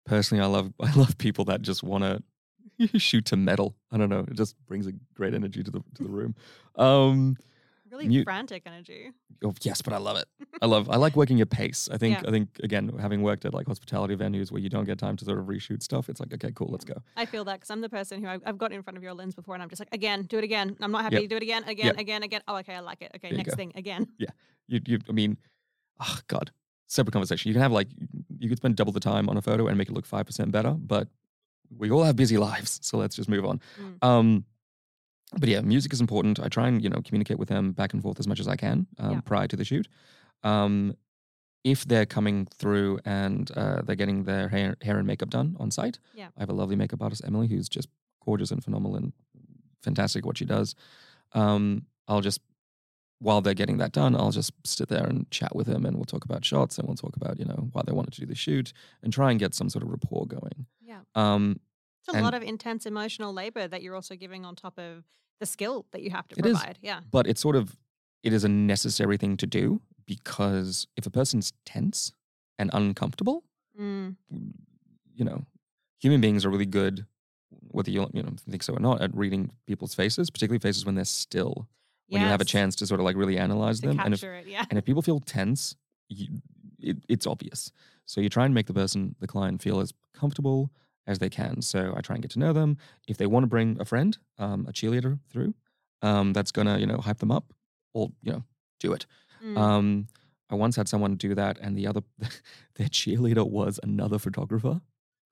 personally, 0.07 0.43
I 0.43 0.47
love 0.47 0.73
I 0.81 0.93
love 0.95 1.17
people 1.19 1.45
that 1.47 1.63
just 1.63 1.83
want 1.83 2.05
to 2.05 2.23
shoot 2.97 3.25
to 3.27 3.37
metal. 3.37 3.75
I 3.93 3.97
don't 3.99 4.09
know. 4.09 4.21
It 4.29 4.35
just 4.35 4.57
brings 4.67 4.87
a 4.87 4.93
great 5.15 5.35
energy 5.35 5.63
to 5.63 5.71
the 5.71 5.81
to 5.97 6.03
the 6.03 6.09
room. 6.11 6.35
Um, 6.77 7.37
Really 7.91 8.25
frantic 8.25 8.65
energy. 8.67 9.13
oh, 9.45 9.55
yes, 9.63 9.81
but 9.81 9.93
I 9.93 9.99
love 9.99 10.17
it. 10.17 10.25
I 10.61 10.67
love 10.67 10.91
I 10.91 10.97
like 10.97 11.15
working 11.15 11.41
at 11.41 11.49
pace. 11.51 11.89
I 11.93 11.97
think 11.97 12.21
Yeah. 12.21 12.29
I 12.29 12.33
think 12.33 12.49
again, 12.61 12.91
having 12.99 13.23
worked 13.23 13.45
at 13.45 13.55
like 13.55 13.69
hospitality 13.69 14.17
venues 14.17 14.51
where 14.51 14.61
you 14.61 14.69
don't 14.69 14.85
get 14.85 14.99
time 14.99 15.17
to 15.19 15.25
sort 15.25 15.39
of 15.39 15.45
reshoot 15.45 15.81
stuff, 15.81 16.09
it's 16.09 16.19
like 16.19 16.35
okay, 16.35 16.51
cool, 16.51 16.67
let's 16.73 16.85
go. 16.85 16.95
I 17.17 17.25
feel 17.25 17.45
that 17.45 17.55
because 17.61 17.71
I'm 17.71 17.81
the 17.83 17.89
person 17.89 18.21
who 18.21 18.29
I've, 18.29 18.43
I've 18.45 18.59
got 18.59 18.73
in 18.73 18.83
front 18.83 18.97
of 18.97 19.05
your 19.05 19.15
lens 19.15 19.37
before, 19.37 19.55
and 19.55 19.63
I'm 19.63 19.69
just 19.69 19.81
like, 19.81 19.95
again, 19.95 20.25
do 20.25 20.39
it 20.39 20.45
again. 20.45 20.77
I'm 20.81 20.91
not 20.91 21.03
happy. 21.03 21.21
Yep. 21.21 21.29
Do 21.31 21.37
it 21.37 21.43
again, 21.45 21.63
again, 21.69 21.87
Yep. 21.87 21.99
again, 21.99 22.23
again. 22.25 22.41
Oh, 22.49 22.57
okay, 22.57 22.75
I 22.75 22.81
like 22.81 23.01
it. 23.01 23.13
Okay, 23.15 23.29
There 23.29 23.37
next 23.39 23.55
thing, 23.55 23.71
again. 23.77 24.09
Yeah. 24.19 24.31
You, 24.67 24.81
you 24.87 24.99
I 25.09 25.13
mean, 25.13 25.37
oh 26.01 26.19
God, 26.27 26.51
separate 26.89 27.13
conversation. 27.13 27.49
You 27.49 27.55
can 27.55 27.63
have 27.63 27.71
like 27.71 27.89
you 28.41 28.49
could 28.49 28.59
spend 28.59 28.75
double 28.75 28.93
the 28.93 28.99
time 28.99 29.29
on 29.29 29.37
a 29.37 29.43
photo 29.43 29.69
and 29.69 29.79
make 29.79 29.89
it 29.89 29.93
look 29.95 30.07
five 30.07 30.27
percent 30.27 30.51
better, 30.51 30.73
but 30.73 31.07
we 31.77 31.91
all 31.91 32.03
have 32.05 32.17
busy 32.17 32.37
lives, 32.39 32.81
so 32.83 32.97
let's 32.99 33.17
just 33.17 33.29
move 33.29 33.45
on. 33.45 33.61
Mm. 33.81 34.07
Um, 34.07 34.45
but 35.39 35.49
yeah, 35.49 35.61
music 35.63 35.93
is 35.93 36.01
important. 36.01 36.39
I 36.41 36.49
try 36.49 36.69
and 36.69 36.83
you 36.83 36.89
know 36.89 37.01
communicate 37.05 37.39
with 37.39 37.49
them 37.49 37.73
back 37.73 37.93
and 37.93 38.03
forth 38.03 38.21
as 38.21 38.27
much 38.29 38.41
as 38.41 38.49
I 38.49 38.57
can 38.57 38.87
um, 38.99 39.13
Yeah. 39.13 39.21
prior 39.21 39.49
to 39.49 39.57
the 39.57 39.65
shoot. 39.65 39.89
Um, 40.43 40.97
if 41.65 41.85
they're 41.87 42.07
coming 42.07 42.47
through 42.47 42.99
and 43.07 43.51
uh, 43.57 43.81
they're 43.83 43.97
getting 43.97 44.25
their 44.25 44.49
hair, 44.49 44.77
hair 44.83 44.99
and 44.99 45.07
makeup 45.07 45.31
done 45.31 45.57
on 45.59 45.71
site, 45.71 45.99
Yeah. 46.15 46.29
I 46.37 46.41
have 46.41 46.51
a 46.51 46.53
lovely 46.53 46.77
makeup 46.77 47.03
artist, 47.03 47.23
Emily, 47.25 47.49
who's 47.49 47.69
just 47.71 47.89
gorgeous 48.25 48.51
and 48.51 48.63
phenomenal 48.63 48.97
and 48.97 49.13
fantastic 49.83 50.27
what 50.27 50.37
she 50.39 50.45
does. 50.45 50.75
Um, 51.33 51.87
I'll 52.07 52.21
just 52.21 52.41
while 53.21 53.41
they're 53.41 53.55
getting 53.55 53.79
that 53.79 53.93
done, 53.93 54.15
I'll 54.15 54.33
just 54.33 54.53
sit 54.67 54.89
there 54.89 55.05
and 55.05 55.31
chat 55.31 55.57
with 55.57 55.67
them, 55.67 55.87
and 55.87 55.97
we'll 55.97 56.05
talk 56.05 56.25
about 56.27 56.45
shots, 56.45 56.77
and 56.79 56.87
we'll 56.87 56.97
talk 56.97 57.17
about 57.17 57.39
you 57.39 57.47
know 57.47 57.69
why 57.73 57.83
they 57.87 57.93
wanted 57.93 58.13
to 58.15 58.21
do 58.21 58.27
the 58.27 58.35
shoot, 58.35 58.73
and 59.03 59.13
try 59.13 59.31
and 59.31 59.41
get 59.41 59.55
some 59.55 59.71
sort 59.71 59.83
of 59.83 59.89
rapport 59.89 60.27
going. 60.27 60.67
Yeah. 60.95 61.33
Um, 61.35 61.61
It's 62.07 62.17
a 62.17 62.21
lot 62.23 62.35
of 62.35 62.43
intense 62.43 62.87
emotional 62.87 63.33
labor 63.33 63.67
that 63.69 63.83
you're 63.83 63.95
also 63.95 64.15
giving 64.17 64.45
on 64.45 64.55
top 64.57 64.79
of 64.79 65.05
the 65.41 65.47
skill 65.47 65.87
that 65.93 66.03
you 66.03 66.11
have 66.11 66.29
to 66.29 66.39
It 66.39 66.47
is. 66.47 66.53
provide. 66.59 66.79
Yeah. 66.83 67.01
but 67.11 67.27
it's 67.27 67.41
sort 67.41 67.57
of 67.57 67.77
it 68.23 68.33
is 68.33 68.45
a 68.45 68.49
necessary 68.49 69.17
thing 69.19 69.37
to 69.37 69.47
do 69.47 69.81
because 70.07 70.87
if 70.97 71.05
a 71.07 71.11
person's 71.11 71.53
tense 71.67 72.13
and 72.59 72.71
uncomfortable, 72.73 73.45
Mm. 73.79 74.17
you 75.15 75.25
know, 75.25 75.45
human 75.99 76.21
beings 76.21 76.45
are 76.45 76.51
really 76.51 76.67
good, 76.67 77.07
whether 77.71 77.91
you 77.91 78.09
you 78.13 78.23
know 78.23 78.35
think 78.51 78.63
so 78.63 78.73
or 78.75 78.81
not, 78.81 79.01
at 79.03 79.15
reading 79.17 79.51
people's 79.67 79.95
faces, 79.95 80.31
particularly 80.31 80.61
faces 80.61 80.85
when 80.87 80.95
they're 80.95 81.05
still, 81.05 81.69
when 82.09 82.23
you 82.23 82.29
have 82.29 82.41
a 82.41 82.45
chance 82.45 82.77
to 82.77 82.87
sort 82.87 83.01
of 83.01 83.05
like 83.05 83.17
really 83.17 83.37
analyze 83.39 83.81
to 83.81 83.89
them. 83.89 83.99
And 84.01 84.15
if 84.15 84.23
it. 84.23 84.47
Yeah. 84.47 84.65
and 84.71 84.79
if 84.79 84.85
people 84.85 85.03
feel 85.03 85.21
tense, 85.21 85.75
you, 86.09 86.41
it, 86.79 86.99
it's 87.09 87.27
obvious. 87.27 87.73
So 88.07 88.21
you 88.21 88.29
try 88.29 88.45
and 88.45 88.55
make 88.55 88.67
the 88.67 88.75
person, 88.75 89.17
the 89.21 89.27
client, 89.27 89.61
feel 89.63 89.81
as 89.81 89.93
comfortable 90.13 90.71
as 91.07 91.19
they 91.19 91.29
can. 91.31 91.61
So 91.63 91.95
I 91.97 92.01
try 92.01 92.15
and 92.15 92.23
get 92.23 92.31
to 92.33 92.39
know 92.39 92.53
them. 92.53 92.77
If 93.09 93.17
they 93.17 93.27
want 93.27 93.45
to 93.45 93.49
bring 93.49 93.77
a 93.81 93.85
friend, 93.85 94.17
um, 94.39 94.67
a 94.69 94.73
cheerleader 94.73 95.19
through, 95.31 95.55
um, 96.03 96.33
that's 96.33 96.51
gonna 96.53 96.79
you 96.79 96.87
know 96.87 96.99
hype 96.99 97.19
them 97.19 97.31
up, 97.31 97.53
or 97.93 98.11
you 98.23 98.33
know 98.33 98.45
do 98.81 98.93
it. 98.93 99.07
Mm. 99.45 99.59
Um, 99.59 100.07
I 100.51 100.55
once 100.57 100.77
had 100.77 100.89
someone 100.89 101.17
do 101.17 101.35
that, 101.35 101.59
and 101.61 101.77
the 101.77 101.87
other 101.87 102.03
their 102.77 102.89
cheerleader 102.89 103.49
was 103.49 103.79
another 103.83 104.19
photographer 104.19 104.81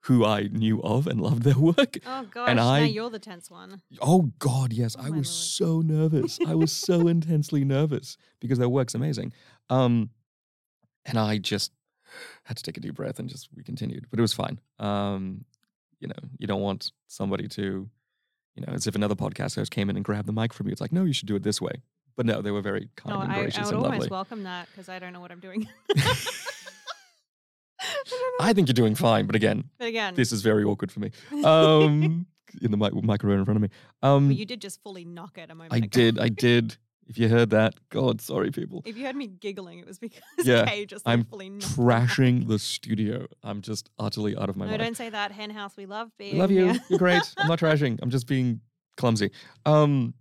who 0.07 0.25
I 0.25 0.49
knew 0.51 0.81
of 0.81 1.07
and 1.07 1.21
loved 1.21 1.43
their 1.43 1.57
work. 1.57 1.97
oh 2.05 2.25
gosh, 2.29 2.49
and 2.49 2.59
I- 2.59 2.79
now 2.81 2.85
you're 2.85 3.09
the 3.09 3.19
tense 3.19 3.49
one. 3.49 3.81
Oh 4.01 4.33
God, 4.39 4.73
yes, 4.73 4.95
Oh, 4.99 5.03
I 5.03 5.09
was 5.09 5.13
lord. 5.13 5.25
so 5.27 5.81
nervous. 5.81 6.39
I 6.45 6.55
was 6.55 6.71
so 6.73 7.07
intensely 7.07 7.63
nervous 7.63 8.17
because 8.41 8.57
their 8.59 8.67
work's 8.69 8.95
amazing. 8.95 9.31
Um, 9.69 10.09
and 11.05 11.17
I 11.17 11.37
just 11.37 11.71
had 12.43 12.57
to 12.57 12.63
take 12.63 12.77
a 12.77 12.81
deep 12.81 12.95
breath 12.95 13.17
and 13.19 13.29
just 13.29 13.47
we 13.55 13.63
continued, 13.63 14.07
but 14.09 14.19
it 14.19 14.21
was 14.21 14.33
fine. 14.33 14.59
Um, 14.79 15.45
you 16.03 16.09
know, 16.09 16.29
you 16.37 16.45
don't 16.47 16.59
want 16.61 16.91
somebody 17.07 17.47
to, 17.47 17.89
you 18.55 18.65
know, 18.65 18.73
as 18.73 18.87
if 18.87 18.93
another 18.95 19.15
podcast 19.15 19.55
host 19.55 19.71
came 19.71 19.89
in 19.89 19.95
and 19.95 20.03
grabbed 20.03 20.27
the 20.27 20.33
mic 20.33 20.51
from 20.53 20.67
you. 20.67 20.73
It's 20.73 20.81
like, 20.81 20.91
no, 20.91 21.05
you 21.05 21.13
should 21.13 21.29
do 21.29 21.35
it 21.37 21.43
this 21.43 21.61
way. 21.61 21.81
But 22.17 22.25
no, 22.25 22.41
they 22.41 22.51
were 22.51 22.61
very 22.61 22.89
kind 22.97 23.15
No, 23.15 23.21
and 23.21 23.33
gracious 23.33 23.57
I 23.57 23.61
would 23.67 23.75
and 23.75 23.85
almost 23.85 23.93
lovely. 24.01 24.09
welcome 24.11 24.43
that 24.43 24.67
because 24.69 24.89
I 24.89 24.99
don't 24.99 25.13
know 25.13 25.21
what 25.21 25.31
I'm 25.31 25.39
doing. 25.39 25.67
I 28.41 28.51
think 28.53 28.67
you're 28.67 28.73
doing 28.73 28.95
fine, 28.95 29.25
but 29.27 29.35
again, 29.35 29.63
but 29.79 29.87
again, 29.87 30.15
this 30.15 30.31
is 30.33 30.41
very 30.41 30.63
awkward 30.65 30.91
for 30.91 30.99
me. 30.99 31.11
Um, 31.43 32.27
in 32.61 32.69
the 32.69 32.77
mic- 32.77 32.93
microphone 33.03 33.39
in 33.39 33.45
front 33.45 33.55
of 33.55 33.61
me. 33.63 33.69
Um, 34.03 34.27
but 34.27 34.37
you 34.37 34.45
did 34.45 34.61
just 34.61 34.83
fully 34.83 35.05
knock 35.05 35.37
it 35.39 35.49
a 35.49 35.55
moment 35.55 35.73
I 35.73 35.77
ago. 35.77 35.87
did, 35.87 36.19
I 36.19 36.27
did. 36.29 36.77
If 37.07 37.17
you 37.17 37.27
heard 37.29 37.49
that, 37.49 37.75
God, 37.89 38.21
sorry, 38.21 38.49
people. 38.51 38.81
If 38.85 38.97
you 38.97 39.05
heard 39.05 39.15
me 39.15 39.27
giggling, 39.27 39.79
it 39.79 39.85
was 39.87 39.99
because 39.99 40.21
Yeah, 40.43 40.65
Kay 40.65 40.85
just 40.85 41.05
like, 41.05 41.13
I'm 41.13 41.25
fully 41.25 41.49
knocked 41.49 41.73
it 41.73 41.75
Trashing 41.81 42.47
the 42.47 42.57
studio. 42.59 43.27
I'm 43.43 43.61
just 43.61 43.89
utterly 43.99 44.35
out 44.37 44.49
of 44.49 44.55
my 44.55 44.65
No, 44.65 44.71
mind. 44.71 44.81
don't 44.83 44.97
say 44.97 45.09
that. 45.09 45.31
Hen 45.31 45.49
house, 45.49 45.75
we 45.75 45.85
love 45.85 46.11
being. 46.17 46.35
I 46.35 46.39
love 46.39 46.51
you. 46.51 46.71
here. 46.71 46.79
You're 46.89 46.99
great. 46.99 47.33
I'm 47.37 47.47
not 47.47 47.59
trashing. 47.65 47.99
I'm 48.01 48.09
just 48.09 48.25
being 48.27 48.61
clumsy. 48.97 49.31
Um, 49.65 50.13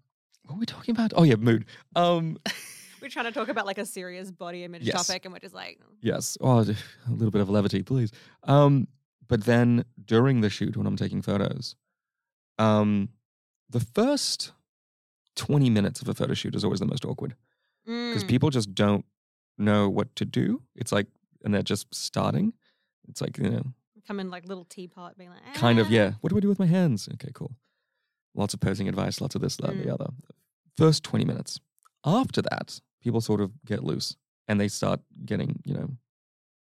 what 0.47 0.55
were 0.57 0.61
we 0.61 0.67
talking 0.67 0.93
about? 0.95 1.13
Oh 1.15 1.23
yeah, 1.23 1.37
mood. 1.37 1.67
Um, 1.95 2.39
We're 3.01 3.09
trying 3.09 3.25
to 3.27 3.33
talk 3.33 3.49
about 3.49 3.67
like 3.67 3.79
a 3.79 3.87
serious 3.87 4.31
body 4.31 4.63
image 4.65 4.83
Yes. 4.83 5.07
topic, 5.07 5.25
and 5.25 5.33
we're 5.33 5.41
just 5.41 5.55
like, 5.55 5.79
yes. 6.01 6.39
Oh, 6.41 6.59
a 6.61 6.75
little 7.11 7.31
bit 7.33 7.41
of 7.41 7.49
levity, 7.51 7.83
please. 7.83 8.13
Um, 8.45 8.87
but 9.29 9.45
then 9.45 9.85
during 10.05 10.41
the 10.41 10.49
shoot 10.51 10.77
when 10.77 10.87
I'm 10.87 10.97
taking 10.97 11.21
photos, 11.23 11.75
um, 12.59 13.09
the 13.71 13.81
first 13.81 14.53
20 15.37 15.71
minutes 15.71 16.01
of 16.03 16.09
a 16.09 16.15
photo 16.15 16.35
shoot 16.35 16.55
is 16.55 16.65
always 16.65 16.81
the 16.81 16.87
most 16.87 17.05
awkward 17.05 17.35
because 17.85 18.25
mm, 18.25 18.29
people 18.29 18.51
just 18.51 18.75
don't 18.75 19.05
know 19.59 19.89
what 19.89 20.15
to 20.17 20.25
do. 20.25 20.63
It's 20.77 20.93
like, 20.93 21.07
and 21.45 21.53
they're 21.55 21.63
just 21.63 21.93
starting. 21.95 22.53
It's 23.09 23.21
like 23.21 23.39
you 23.39 23.51
know, 23.51 23.63
come 24.07 24.21
in 24.21 24.31
like 24.31 24.47
little 24.47 24.65
teapot, 24.65 25.17
being 25.19 25.31
like, 25.31 25.55
kind 25.55 25.79
of 25.79 25.87
"Ah." 25.89 25.91
yeah 25.93 26.13
what 26.21 26.31
do 26.31 26.37
i 26.37 26.41
do 26.41 26.49
with 26.49 26.59
my 26.59 26.67
hands 26.67 27.09
okay 27.15 27.31
cool 27.35 27.53
lots 28.35 28.55
of 28.55 28.61
posing 28.61 28.89
advice 28.89 29.21
lots 29.21 29.35
of 29.35 29.41
this 29.41 29.57
that 29.57 29.71
and 29.71 29.81
Mm. 29.81 29.85
the 29.85 29.95
other 29.95 30.11
first 30.77 31.03
20 31.05 31.25
minutes 31.25 31.61
after 32.05 32.41
that 32.43 32.81
people 33.03 33.21
sort 33.21 33.41
of 33.41 33.51
get 33.65 33.83
loose 33.85 34.17
and 34.49 34.61
they 34.61 34.69
start 34.69 35.01
getting 35.25 35.61
you 35.65 35.75
know 35.75 35.89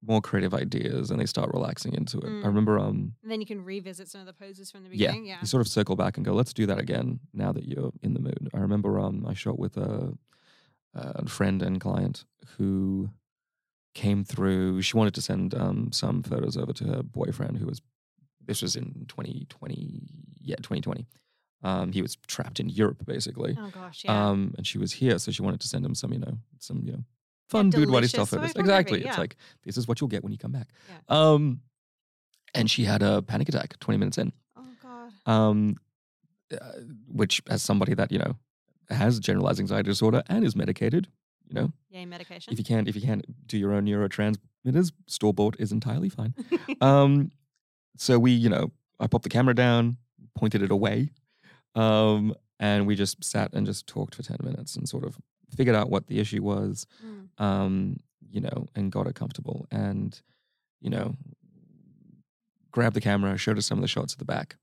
more 0.06 0.22
creative 0.22 0.54
ideas 0.54 1.10
and 1.12 1.20
they 1.20 1.26
start 1.26 1.50
relaxing 1.54 1.93
into 1.93 2.18
it. 2.20 2.26
Mm. 2.26 2.43
I 2.43 2.48
remember 2.48 2.78
um 2.80 3.14
And 3.24 3.32
then 3.32 3.39
you 3.41 3.48
can 3.48 3.64
revisit 3.64 4.08
some 4.08 4.22
of 4.22 4.28
the 4.28 4.34
poses 4.34 4.70
from 4.72 4.84
the 4.84 4.89
yeah, 4.89 5.08
beginning. 5.08 5.26
Yeah. 5.26 5.38
you 5.41 5.48
sort 5.48 5.62
of 5.62 5.68
circle 5.68 5.95
back 5.95 6.18
and 6.18 6.26
go, 6.26 6.34
let's 6.34 6.54
do 6.54 6.66
that 6.68 6.80
again 6.80 7.20
now 7.34 7.52
that 7.52 7.66
you're 7.68 7.91
in 8.04 8.14
the 8.14 8.20
mood. 8.20 8.50
I 8.54 8.60
remember 8.60 9.00
um 9.00 9.26
I 9.28 9.34
shot 9.34 9.58
with 9.60 9.76
a, 9.78 10.14
a 10.93 11.28
friend 11.28 11.62
and 11.64 11.82
client 11.82 12.26
who 12.58 13.10
came 13.95 14.24
through. 14.24 14.82
She 14.84 14.95
wanted 14.98 15.16
to 15.16 15.22
send 15.22 15.56
um 15.56 15.91
some 15.91 16.22
photos 16.24 16.58
over 16.58 16.74
to 16.74 16.84
her 16.86 17.04
boyfriend 17.04 17.58
who 17.58 17.66
was 17.66 17.82
this 18.45 18.62
was 18.62 18.76
in 18.78 19.06
2020 19.10 20.04
yeah 20.39 20.56
2020 20.58 21.06
um 21.64 21.91
he 21.91 22.02
was 22.02 22.16
trapped 22.28 22.60
in 22.62 22.70
Europe 22.70 23.04
basically 23.06 23.58
Oh 23.60 23.70
gosh, 23.74 24.04
yeah. 24.06 24.30
um 24.30 24.54
and 24.58 24.66
she 24.66 24.78
was 24.78 24.93
here 24.93 25.18
so 25.20 25.32
she 25.32 25.41
wanted 25.41 25.60
to 25.62 25.68
send 25.68 25.84
him 25.86 25.95
some 25.95 26.14
you 26.14 26.20
know 26.20 26.38
some 26.60 26.82
you 26.86 26.93
know 26.93 27.04
fun 27.50 27.70
boudoir 27.70 27.86
delicious 28.02 28.12
stuff 28.12 28.30
photo 28.30 28.41
photos 28.41 28.54
from 28.54 28.60
a 28.62 28.64
exactly 28.64 29.04
it's 29.04 29.18
like 29.18 29.36
this 29.64 29.78
is 29.78 29.88
what 29.88 30.00
you'll 30.02 30.08
get 30.10 30.24
when 30.24 30.32
you 30.32 30.38
come 30.38 30.52
back 30.52 30.68
Yeah. 30.89 30.95
um 31.34 31.62
and 32.54 32.70
she 32.70 32.84
had 32.86 33.02
a 33.04 33.22
panic 33.22 33.50
attack 33.50 33.78
20 33.80 33.98
minutes 33.98 34.18
in 34.18 34.32
oh 34.58 34.64
god. 34.82 35.12
um, 35.32 35.76
uh, 36.52 36.58
which 37.08 37.41
as 37.50 37.62
somebody 37.62 37.93
that 37.93 38.12
you 38.12 38.20
know 38.20 38.36
has 38.89 39.20
generalized 39.20 39.60
anxiety 39.60 39.88
disorder 39.89 40.24
and 40.28 40.45
is 40.45 40.56
medicated, 40.56 41.10
you 41.50 41.54
know, 41.54 41.74
Yay, 41.89 42.06
medication. 42.06 42.54
if 42.54 42.58
you 42.58 42.64
can't 42.64 42.88
if 42.88 42.95
you 42.95 43.02
can't 43.02 43.26
do 43.45 43.58
your 43.58 43.74
own 43.74 43.86
neurotransmitters, 43.86 44.93
store 45.08 45.34
bought 45.34 45.58
is 45.60 45.74
entirely 45.74 46.08
fine. 46.08 46.34
um, 46.82 47.32
so 47.98 48.18
we, 48.18 48.32
you 48.32 48.48
know, 48.48 48.72
I 48.98 49.08
popped 49.08 49.24
the 49.24 49.30
camera 49.30 49.54
down, 49.54 49.98
pointed 50.36 50.62
it 50.62 50.72
away, 50.72 51.10
um, 51.76 52.34
and 52.62 52.88
we 52.88 52.95
just 52.95 53.22
sat 53.24 53.52
and 53.54 53.66
just 53.66 53.88
talked 53.88 54.16
for 54.16 54.24
ten 54.24 54.38
minutes 54.41 54.78
and 54.78 54.88
sort 54.88 55.04
of 55.04 55.18
figured 55.56 55.76
out 55.76 55.89
what 55.89 56.08
the 56.08 56.20
issue 56.20 56.43
was, 56.43 56.86
Mm. 57.04 57.30
um, 57.43 57.98
you 58.30 58.41
know, 58.41 58.68
and 58.76 58.91
got 58.91 59.06
her 59.06 59.14
comfortable 59.14 59.66
and, 59.72 60.22
you 60.82 60.89
know, 60.89 61.16
grabbed 62.72 62.95
the 62.95 63.02
camera, 63.02 63.38
showed 63.38 63.58
us 63.58 63.66
some 63.66 63.78
of 63.78 63.82
the 63.82 63.88
shots 63.88 64.14
at 64.14 64.20
the 64.20 64.26
back, 64.26 64.58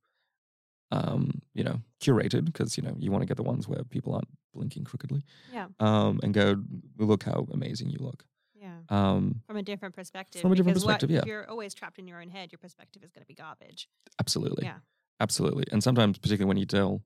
um, 0.91 1.41
you 1.55 1.64
know, 1.64 1.80
curated 2.01 2.45
because, 2.45 2.76
you 2.76 2.82
know, 2.82 2.95
you 2.99 3.11
want 3.11 3.22
to 3.22 3.26
get 3.26 3.37
the 3.37 3.43
ones 3.43 3.66
where 3.66 3.82
people 3.85 4.12
aren't 4.14 4.28
blinking 4.53 4.85
crookedly, 4.85 5.24
Yeah. 5.53 5.68
um, 5.80 6.20
and 6.22 6.32
go, 6.35 6.62
look 6.99 7.24
how 7.24 7.47
amazing 7.53 7.91
you 7.91 7.99
look. 7.99 8.24
Yeah. 8.55 8.78
Um, 8.89 9.43
From 9.47 9.57
a 9.57 9.62
different 9.62 9.95
perspective. 9.95 10.41
From 10.43 10.53
a 10.53 10.55
different 10.55 10.74
because 10.76 10.85
what- 10.85 10.93
perspective, 11.01 11.11
yeah. 11.11 11.20
If 11.20 11.26
you're 11.26 11.51
always 11.51 11.74
trapped 11.74 11.99
in 11.99 12.07
your 12.07 12.20
own 12.20 12.28
head, 12.30 12.53
your 12.53 12.59
perspective 12.59 13.03
is 13.03 13.11
going 13.11 13.22
to 13.22 13.26
be 13.26 13.35
garbage. 13.35 13.89
absolutely. 14.20 14.64
Yeah. 14.64 14.78
Absolutely. 15.20 15.64
And 15.72 15.82
sometimes, 15.82 16.18
particularly 16.18 16.49
when 16.49 16.57
you 16.57 16.66
tell, 16.66 17.03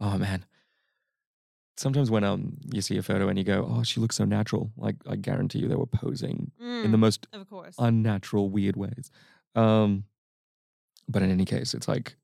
oh 0.00 0.18
man, 0.18 0.44
sometimes 1.78 2.10
when 2.10 2.24
um 2.24 2.56
you 2.72 2.80
see 2.82 2.96
a 2.98 3.02
photo 3.02 3.28
and 3.28 3.38
you 3.38 3.44
go, 3.44 3.66
oh, 3.70 3.82
she 3.82 4.00
looks 4.00 4.16
so 4.16 4.24
natural. 4.24 4.70
Like 4.76 4.96
I 5.08 5.16
guarantee 5.16 5.60
you, 5.60 5.68
they 5.68 5.74
were 5.76 5.86
posing 5.86 6.50
in 6.84 6.90
the 6.92 6.96
Mm, 6.98 7.00
most 7.00 7.26
of 7.32 7.48
course. 7.48 7.76
unnatural, 7.78 8.50
weird 8.50 8.76
ways. 8.76 9.10
Um, 9.54 10.04
but 11.08 11.22
in 11.22 11.30
any 11.30 11.44
case, 11.44 11.74
it's 11.74 11.88
like 11.88 12.16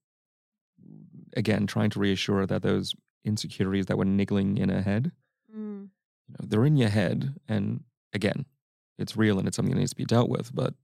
again 1.37 1.67
trying 1.67 1.91
to 1.91 1.99
reassure 1.99 2.39
her 2.39 2.47
that 2.47 2.63
those 2.63 2.95
insecurities 3.25 3.87
that 3.87 3.99
were 3.99 4.05
niggling 4.05 4.59
in 4.59 4.69
her 4.69 4.83
head, 4.83 5.13
Mm, 5.55 5.89
you 6.29 6.35
know, 6.39 6.47
they're 6.49 6.65
in 6.67 6.77
your 6.77 6.89
head, 6.91 7.35
and 7.49 7.85
again, 8.13 8.45
it's 8.99 9.17
real 9.17 9.39
and 9.39 9.47
it's 9.49 9.57
something 9.57 9.75
that 9.75 9.79
needs 9.81 9.91
to 9.93 9.97
be 9.97 10.05
dealt 10.05 10.29
with. 10.29 10.55
But 10.55 10.75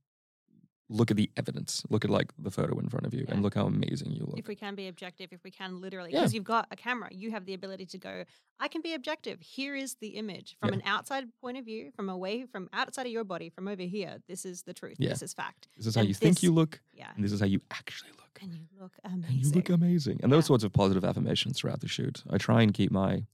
look 0.92 1.08
at 1.12 1.16
the 1.16 1.30
evidence. 1.36 1.84
Look 1.88 2.04
at 2.04 2.10
like 2.10 2.32
the 2.36 2.50
photo 2.50 2.76
in 2.80 2.88
front 2.88 3.06
of 3.06 3.14
you, 3.14 3.20
Yeah. 3.26 3.34
and 3.34 3.42
look 3.44 3.54
how 3.54 3.64
amazing 3.66 4.10
you 4.10 4.24
look. 4.26 4.36
if 4.38 4.48
we 4.48 4.56
can 4.56 4.74
be 4.74 4.88
objective, 4.88 5.28
if 5.32 5.42
we 5.44 5.50
can 5.52 5.80
literally, 5.80 6.10
Yeah. 6.12 6.18
because 6.18 6.34
you've 6.34 6.42
got 6.44 6.66
a 6.72 6.76
camera, 6.76 7.08
you 7.12 7.30
have 7.30 7.46
the 7.46 7.54
ability 7.54 7.86
to 7.86 7.98
go, 7.98 8.24
I 8.58 8.66
can 8.66 8.82
be 8.82 8.92
objective. 8.94 9.40
Here 9.40 9.76
is 9.76 9.94
the 10.00 10.08
image 10.08 10.56
from 10.58 10.70
Yeah. 10.70 10.74
an 10.76 10.82
outside 10.84 11.24
point 11.40 11.58
of 11.58 11.64
view, 11.64 11.92
from 11.94 12.08
away, 12.08 12.44
from 12.46 12.68
outside 12.72 13.06
of 13.06 13.12
your 13.12 13.22
body, 13.22 13.50
from 13.50 13.68
over 13.68 13.82
here. 13.84 14.20
This 14.26 14.44
is 14.44 14.62
the 14.64 14.74
truth. 14.74 14.96
Yeah. 14.98 15.10
This 15.10 15.22
is 15.22 15.32
fact. 15.32 15.68
this 15.76 15.86
is 15.86 15.94
how 15.94 16.00
and 16.00 16.08
you 16.08 16.14
think 16.14 16.42
you 16.42 16.50
look, 16.52 16.82
Yeah. 16.92 17.12
and 17.14 17.24
this 17.24 17.30
is 17.30 17.38
how 17.38 17.46
you 17.46 17.60
actually 17.70 18.10
look. 18.12 18.38
And 18.42 18.52
you 18.52 18.66
look 18.80 18.98
and 19.04 19.24
amazing. 19.24 19.44
you 19.44 19.50
look 19.52 19.68
amazing. 19.68 20.20
And 20.24 20.32
those 20.32 20.46
sorts 20.46 20.64
of 20.64 20.72
positive 20.72 21.04
affirmations 21.04 21.56
throughout 21.58 21.80
the 21.80 21.88
shoot. 21.88 22.24
I 22.28 22.36
try 22.38 22.62
and 22.62 22.74
keep 22.74 22.90
my 22.90 23.26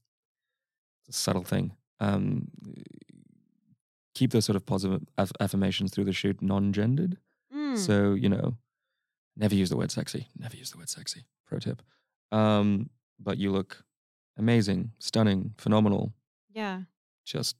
subtle 1.09 1.43
thing. 1.43 1.75
Um, 1.99 2.51
keep 4.13 4.31
those 4.31 4.45
sort 4.45 4.55
of 4.57 4.65
positive 4.65 5.05
aff- 5.17 5.31
affirmations 5.39 5.91
through 5.91 6.05
the 6.05 6.13
shoot 6.13 6.41
non-gendered. 6.41 7.17
Mm, 7.77 7.85
So 7.85 8.13
you 8.13 8.29
know, 8.29 8.57
never 9.35 9.55
use 9.55 9.69
the 9.69 9.77
word 9.77 9.91
sexy. 9.91 10.27
Never 10.37 10.55
use 10.57 10.71
the 10.71 10.77
word 10.77 10.89
sexy. 10.89 11.25
Pro 11.45 11.59
tip. 11.59 11.81
Um, 12.31 12.89
but 13.19 13.37
you 13.37 13.51
look 13.51 13.83
amazing, 14.37 14.91
stunning, 14.99 15.53
phenomenal. 15.57 16.13
yeah. 16.53 16.81
Just 17.25 17.55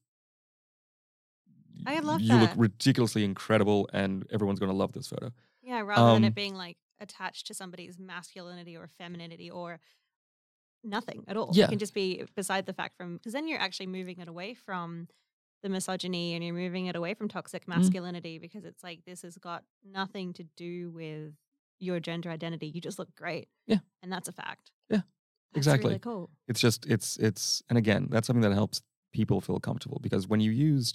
I 1.86 2.00
love 2.00 2.22
you 2.22 2.36
look 2.36 2.52
ridiculously 2.56 3.24
incredible, 3.24 3.90
and 3.94 4.26
everyone's 4.32 4.60
going 4.60 4.72
to 4.72 4.76
love 4.78 4.94
this 4.94 5.08
photo. 5.08 5.32
Yeah. 5.62 5.82
Rather 5.82 6.14
than 6.14 6.24
Um, 6.24 6.24
it 6.24 6.34
being 6.36 6.56
like 6.56 6.78
attached 7.00 7.48
to 7.48 7.54
somebody's 7.54 8.00
masculinity 8.00 8.76
or 8.76 8.88
femininity 8.98 9.52
or 9.52 9.80
nothing 10.84 11.24
at 11.28 11.38
all. 11.38 11.50
Yeah. 11.54 11.66
It 11.66 11.70
can 11.70 11.80
just 11.80 11.94
be 11.94 12.24
beside 12.36 12.66
the 12.66 12.74
fact 12.74 12.96
from, 12.98 13.18
because 13.18 13.34
then 13.34 13.48
you're 13.48 13.60
actually 13.60 13.88
moving 13.88 14.20
it 14.20 14.28
away 14.28 14.54
from 14.54 15.08
the 15.64 15.70
misogyny 15.70 16.34
and 16.36 16.44
you're 16.44 16.54
moving 16.54 16.86
it 16.86 16.96
away 16.96 17.14
from 17.14 17.28
toxic 17.28 17.66
Mm. 17.66 17.76
masculinity 17.76 18.38
because 18.40 18.64
it's 18.66 18.84
like 18.84 19.04
this 19.06 19.22
has 19.24 19.38
got 19.38 19.64
nothing 19.84 20.34
to 20.34 20.44
do 20.56 20.92
with 20.92 21.34
your 21.80 22.00
gender 22.00 22.30
identity. 22.30 22.68
You 22.68 22.82
just 22.82 23.00
look 23.00 23.14
great. 23.16 23.48
Yeah. 23.66 23.80
And 24.02 24.12
that's 24.12 24.28
a 24.28 24.32
fact. 24.32 24.72
Yeah, 24.90 25.02
That's 25.54 25.58
exactly. 25.68 25.90
really 25.90 26.00
cool. 26.00 26.30
it's 26.48 26.60
just 26.60 26.86
it's 26.86 27.18
it's 27.18 27.62
and 27.70 27.78
again 27.78 28.08
that's 28.10 28.28
something 28.28 28.42
that 28.48 28.54
helps 28.54 28.82
people 29.12 29.42
feel 29.42 29.60
comfortable 29.60 30.00
because 30.02 30.28
when 30.28 30.40
you 30.40 30.52
use 30.52 30.94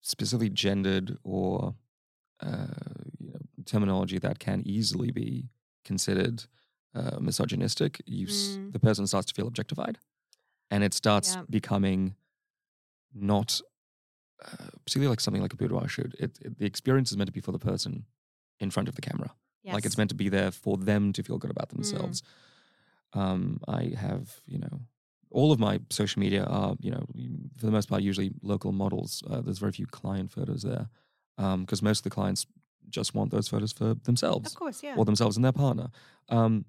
specifically 0.00 0.50
gendered 0.50 1.16
or 1.24 1.74
uh, 2.40 2.66
you 3.18 3.30
know, 3.32 3.38
terminology 3.64 4.18
that 4.18 4.38
can 4.38 4.62
easily 4.64 5.10
be 5.10 5.48
considered 5.84 6.44
uh, 6.94 7.18
misogynistic, 7.20 8.00
you 8.06 8.26
s- 8.26 8.56
Mm. 8.60 8.72
the 8.72 8.78
person 8.78 9.06
starts 9.06 9.26
to 9.26 9.34
feel 9.34 9.46
objectified, 9.48 9.98
and 10.70 10.82
it 10.84 10.94
starts 10.94 11.34
Yeah. 11.34 11.42
becoming 11.50 12.14
not 13.14 13.60
uh, 14.44 14.66
particularly 14.84 15.08
like 15.10 15.20
something 15.20 15.42
like 15.42 15.52
a 15.52 15.56
boudoir 15.56 15.88
shoot. 15.88 16.14
It, 16.18 16.38
it, 16.40 16.58
the 16.58 16.66
experience 16.66 17.10
is 17.10 17.16
meant 17.16 17.28
to 17.28 17.32
be 17.32 17.40
for 17.40 17.52
the 17.52 17.58
person 17.58 18.04
in 18.60 18.70
front 18.70 18.88
of 18.88 18.94
the 18.94 19.00
camera. 19.00 19.32
Yes. 19.64 19.74
Like 19.74 19.84
it's 19.84 19.98
meant 19.98 20.10
to 20.10 20.16
be 20.16 20.28
there 20.28 20.50
for 20.50 20.76
them 20.76 21.12
to 21.14 21.22
feel 21.22 21.38
good 21.38 21.50
about 21.50 21.68
Mm. 21.68 21.72
themselves. 21.74 22.22
Um, 23.14 23.60
I 23.66 23.94
have, 23.96 24.36
you 24.46 24.58
know, 24.58 24.80
all 25.30 25.50
of 25.52 25.58
my 25.58 25.80
social 25.90 26.20
media 26.20 26.44
are, 26.44 26.76
you 26.80 26.90
know, 26.90 27.04
for 27.58 27.66
the 27.66 27.72
most 27.72 27.88
part, 27.88 28.02
usually 28.02 28.30
local 28.42 28.72
models. 28.72 29.22
Uh, 29.28 29.40
there's 29.40 29.58
very 29.58 29.72
few 29.72 29.86
client 29.86 30.30
photos 30.30 30.62
there 30.62 30.88
because 31.36 31.82
most 31.82 32.00
of 32.00 32.04
the 32.04 32.10
clients 32.10 32.46
just 32.88 33.14
want 33.14 33.30
those 33.30 33.48
photos 33.48 33.72
for 33.72 33.94
themselves 34.04 34.52
Of 34.52 34.58
course, 34.58 34.82
yeah. 34.82 34.94
or 34.96 35.04
themselves 35.04 35.36
and 35.36 35.44
their 35.44 35.52
partner. 35.52 35.88
Um, 36.28 36.64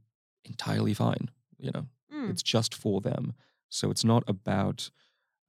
entirely 0.46 0.94
fine, 0.94 1.30
you 1.58 1.72
know, 1.72 1.86
Mm. 2.14 2.30
it's 2.32 2.42
just 2.44 2.74
for 2.76 3.00
them. 3.02 3.34
So 3.70 3.92
it's 3.92 4.04
not 4.04 4.24
about 4.28 4.90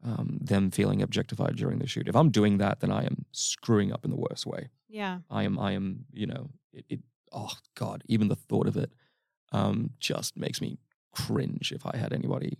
um, 0.04 0.38
them 0.40 0.70
feeling 0.70 1.02
objectified 1.02 1.56
during 1.56 1.78
the 1.78 1.86
shoot. 1.86 2.08
If 2.08 2.16
I'm 2.16 2.30
doing 2.30 2.58
that, 2.58 2.80
then 2.80 2.90
I 2.90 3.04
am 3.04 3.24
screwing 3.32 3.92
up 3.92 4.04
in 4.04 4.10
the 4.10 4.16
worst 4.16 4.46
way. 4.46 4.68
yeah. 4.88 5.18
I 5.30 5.42
am, 5.44 5.58
I 5.58 5.72
am, 5.72 6.06
you 6.12 6.26
know, 6.26 6.50
it, 6.72 6.84
it 6.88 7.00
oh 7.32 7.52
God, 7.74 8.02
even 8.06 8.28
the 8.28 8.36
thought 8.36 8.66
of 8.66 8.76
it 8.76 8.92
um, 9.52 9.90
just 10.00 10.36
makes 10.36 10.60
me 10.60 10.78
cringe 11.12 11.72
if 11.72 11.84
I 11.86 11.96
had 11.96 12.12
anybody 12.12 12.58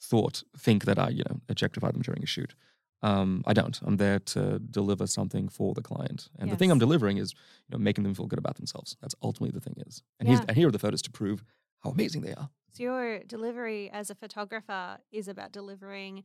thought, 0.00 0.42
think 0.58 0.84
that 0.84 0.98
I, 0.98 1.08
you 1.08 1.24
know, 1.28 1.40
objectify 1.48 1.90
them 1.90 2.02
during 2.02 2.22
a 2.22 2.26
shoot. 2.26 2.54
Um, 3.02 3.42
I 3.46 3.52
don't. 3.52 3.78
I'm 3.82 3.96
there 3.98 4.18
to 4.18 4.58
deliver 4.58 5.06
something 5.06 5.48
for 5.48 5.74
the 5.74 5.82
client. 5.82 6.28
And 6.38 6.50
the 6.50 6.56
thing 6.56 6.70
I'm 6.70 6.78
delivering 6.78 7.18
is, 7.18 7.32
you 7.68 7.72
know, 7.72 7.78
making 7.78 8.04
them 8.04 8.14
feel 8.14 8.26
good 8.26 8.38
about 8.38 8.56
themselves. 8.56 8.96
That's 9.00 9.14
ultimately 9.22 9.52
the 9.54 9.60
thing 9.60 9.76
is. 9.86 10.02
And, 10.18 10.28
Yeah. 10.28 10.44
and 10.48 10.56
here 10.56 10.68
are 10.68 10.72
the 10.72 10.78
photos 10.78 11.02
to 11.02 11.10
prove 11.10 11.44
how 11.80 11.90
amazing 11.90 12.22
they 12.22 12.32
are. 12.34 12.50
So 12.72 12.82
your 12.82 13.20
delivery 13.24 13.90
as 13.90 14.10
a 14.10 14.14
photographer 14.14 14.98
is 15.12 15.28
about 15.28 15.52
delivering 15.52 16.24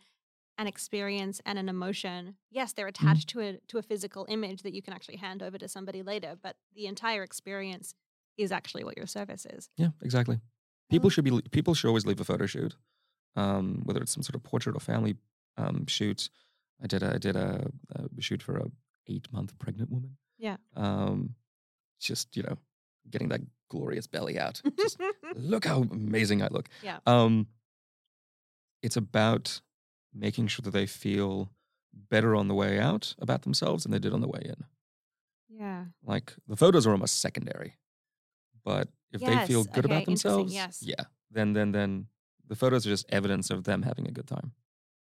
an 0.58 0.68
experience 0.68 1.41
and 1.45 1.58
an 1.58 1.70
emotion. 1.70 2.36
Yes, 2.49 2.74
they're 2.74 2.88
Mm-hmm. 2.88 3.08
attached 3.08 3.30
to 3.30 3.39
a 3.41 3.58
to 3.70 3.78
a 3.78 3.82
physical 3.82 4.26
image 4.30 4.62
that 4.64 4.74
you 4.74 4.82
can 4.82 4.93
actually 4.93 5.18
hand 5.18 5.41
over 5.41 5.58
to 5.58 5.68
somebody 5.68 6.02
later, 6.04 6.36
but 6.41 6.56
the 6.76 6.86
entire 6.88 7.24
experience 7.24 7.93
is 8.38 8.52
actually 8.52 8.84
what 8.84 8.97
your 8.97 9.08
service 9.08 9.45
is. 9.45 9.70
Yeah, 9.78 9.89
exactly. 10.02 10.39
People 10.89 11.08
Oh. 11.08 11.10
should 11.10 11.24
be 11.26 11.41
people 11.52 11.74
should 11.74 11.88
always 11.88 12.06
leave 12.06 12.20
a 12.20 12.24
photo 12.24 12.45
shoot, 12.45 12.76
um, 13.36 13.82
whether 13.86 14.02
it's 14.02 14.12
some 14.12 14.24
sort 14.24 14.36
of 14.36 14.43
portrait 14.43 14.76
or 14.76 14.80
family 14.80 15.16
um, 15.58 15.86
shoot. 15.88 16.30
I 16.84 16.88
did 16.88 17.04
a, 17.04 17.14
I 17.14 17.18
did 17.18 17.36
a, 17.36 17.72
a 17.95 18.22
shoot 18.22 18.41
for 18.43 18.58
a 18.58 18.66
eight 19.08 19.28
month 19.32 19.58
pregnant 19.60 19.89
woman. 19.91 20.18
Yeah. 20.38 20.58
Um, 20.76 21.36
just 21.99 22.36
you 22.36 22.43
know, 22.43 22.58
getting 23.10 23.30
that 23.30 23.41
glorious 23.70 24.08
belly 24.08 24.38
out. 24.39 24.62
Just 24.78 24.99
look 25.36 25.66
how 25.66 25.84
amazing 25.91 26.41
I 26.41 26.47
look. 26.52 26.68
Yeah. 26.84 26.97
Um, 27.06 27.47
it's 28.82 28.97
about 28.97 29.62
making 30.14 30.47
sure 30.47 30.64
that 30.64 30.72
they 30.72 30.86
feel 30.86 31.51
better 31.93 32.36
on 32.36 32.47
the 32.47 32.55
way 32.55 32.80
out 32.80 33.16
about 33.20 33.41
themselves 33.43 33.84
than 33.84 33.91
they 33.91 33.99
did 33.99 34.14
on 34.14 34.22
the 34.22 34.28
way 34.28 34.41
in. 34.45 34.66
yeah. 35.49 35.86
Like 36.03 36.34
the 36.47 36.55
photos 36.55 36.88
are 36.88 36.91
almost 36.91 37.20
secondary, 37.22 37.78
but 38.64 38.88
if 39.12 39.22
they 39.22 39.45
feel 39.45 39.64
good 39.66 39.86
okay, 39.86 39.93
about 39.95 40.05
themselves, 40.05 40.53
yes. 40.53 40.82
yeah, 40.82 41.05
then 41.30 41.53
then 41.53 41.72
then 41.72 42.07
the 42.47 42.55
photos 42.55 42.86
are 42.86 42.89
just 42.89 43.05
evidence 43.09 43.49
of 43.49 43.64
them 43.66 43.82
having 43.84 44.07
a 44.07 44.12
good 44.12 44.28
time. 44.28 44.53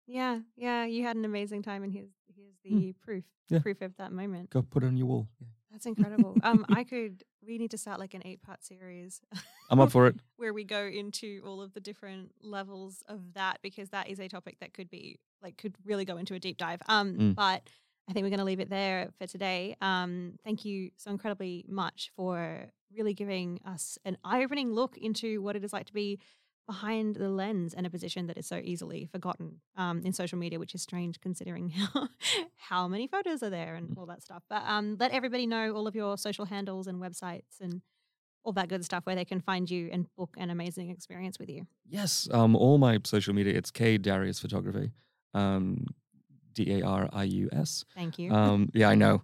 Yeah, 0.06 0.40
yeah. 0.56 0.84
You 0.84 1.04
had 1.04 1.16
an 1.16 1.24
amazing 1.24 1.62
time, 1.62 1.82
and 1.84 1.92
here's 1.92 2.10
here's 2.36 2.56
the 2.64 2.92
proof, 3.04 3.24
Hmm. 3.48 3.54
Yeah. 3.54 3.60
proof 3.60 3.80
of 3.82 3.96
that 3.96 4.12
moment. 4.12 4.50
Go 4.50 4.62
put 4.62 4.82
it 4.82 4.86
on 4.86 4.96
your 4.96 5.06
wall. 5.06 5.28
Yeah. 5.40 5.46
That's 5.72 5.86
incredible. 5.86 6.36
um, 6.42 6.64
I 6.68 6.84
could. 6.84 7.24
We 7.44 7.58
need 7.58 7.70
to 7.72 7.78
start 7.78 7.98
like 7.98 8.14
an 8.14 8.22
eight 8.24 8.42
part 8.42 8.62
series. 8.62 9.20
I'm 9.70 9.80
up 9.80 9.90
for 9.90 10.06
it. 10.06 10.16
where 10.36 10.52
we 10.52 10.64
go 10.64 10.84
into 10.84 11.42
all 11.46 11.60
of 11.62 11.72
the 11.72 11.80
different 11.80 12.30
levels 12.42 13.02
of 13.08 13.34
that 13.34 13.58
because 13.62 13.88
that 13.90 14.08
is 14.08 14.20
a 14.20 14.28
topic 14.28 14.58
that 14.60 14.74
could 14.74 14.90
be 14.90 15.18
like 15.42 15.56
could 15.56 15.74
really 15.84 16.04
go 16.04 16.18
into 16.18 16.34
a 16.34 16.38
deep 16.38 16.58
dive. 16.58 16.80
Um, 16.88 17.14
Mm. 17.16 17.34
but 17.34 17.62
I 18.08 18.12
think 18.12 18.24
we're 18.24 18.30
going 18.30 18.38
to 18.40 18.44
leave 18.44 18.60
it 18.60 18.68
there 18.70 19.08
for 19.18 19.26
today. 19.26 19.76
Um, 19.80 20.34
thank 20.44 20.64
you 20.64 20.90
so 20.96 21.10
incredibly 21.10 21.64
much 21.68 22.10
for 22.16 22.66
really 22.96 23.14
giving 23.14 23.60
us 23.64 23.96
an 24.04 24.18
eye-opening 24.24 24.72
look 24.72 24.96
into 24.98 25.40
what 25.40 25.56
it 25.56 25.64
is 25.64 25.72
like 25.72 25.86
to 25.86 25.92
be 25.94 26.18
behind 26.66 27.16
the 27.16 27.28
lens 27.28 27.74
in 27.74 27.84
a 27.84 27.90
position 27.90 28.26
that 28.26 28.38
is 28.38 28.46
so 28.46 28.60
easily 28.62 29.08
forgotten 29.10 29.60
um, 29.76 30.02
in 30.04 30.12
social 30.12 30.38
media, 30.38 30.58
which 30.58 30.74
is 30.74 30.82
strange 30.82 31.20
considering 31.20 31.68
how, 31.70 32.08
how 32.56 32.88
many 32.88 33.06
photos 33.06 33.42
are 33.42 33.50
there 33.50 33.74
and 33.74 33.96
all 33.98 34.06
that 34.06 34.22
stuff. 34.22 34.42
But 34.48 34.62
um, 34.66 34.96
let 34.98 35.10
everybody 35.12 35.46
know 35.46 35.74
all 35.74 35.86
of 35.86 35.94
your 35.94 36.16
social 36.16 36.44
handles 36.44 36.86
and 36.86 37.00
websites 37.00 37.60
and 37.60 37.82
all 38.44 38.52
that 38.52 38.68
good 38.68 38.84
stuff 38.84 39.06
where 39.06 39.16
they 39.16 39.24
can 39.24 39.40
find 39.40 39.70
you 39.70 39.88
and 39.92 40.06
book 40.16 40.34
an 40.36 40.50
amazing 40.50 40.90
experience 40.90 41.38
with 41.38 41.48
you. 41.48 41.66
Yes. 41.88 42.28
Um, 42.32 42.56
all 42.56 42.78
my 42.78 42.98
social 43.04 43.34
media, 43.34 43.54
it's 43.54 43.70
K 43.70 43.98
Darius 43.98 44.40
Photography. 44.40 44.90
Um, 45.34 45.86
D 46.54 46.80
A 46.80 46.82
R 46.86 47.08
I 47.12 47.24
U 47.24 47.48
S. 47.52 47.84
Thank 47.94 48.18
you. 48.18 48.32
Um, 48.32 48.70
yeah, 48.74 48.88
I 48.88 48.94
know. 48.96 49.22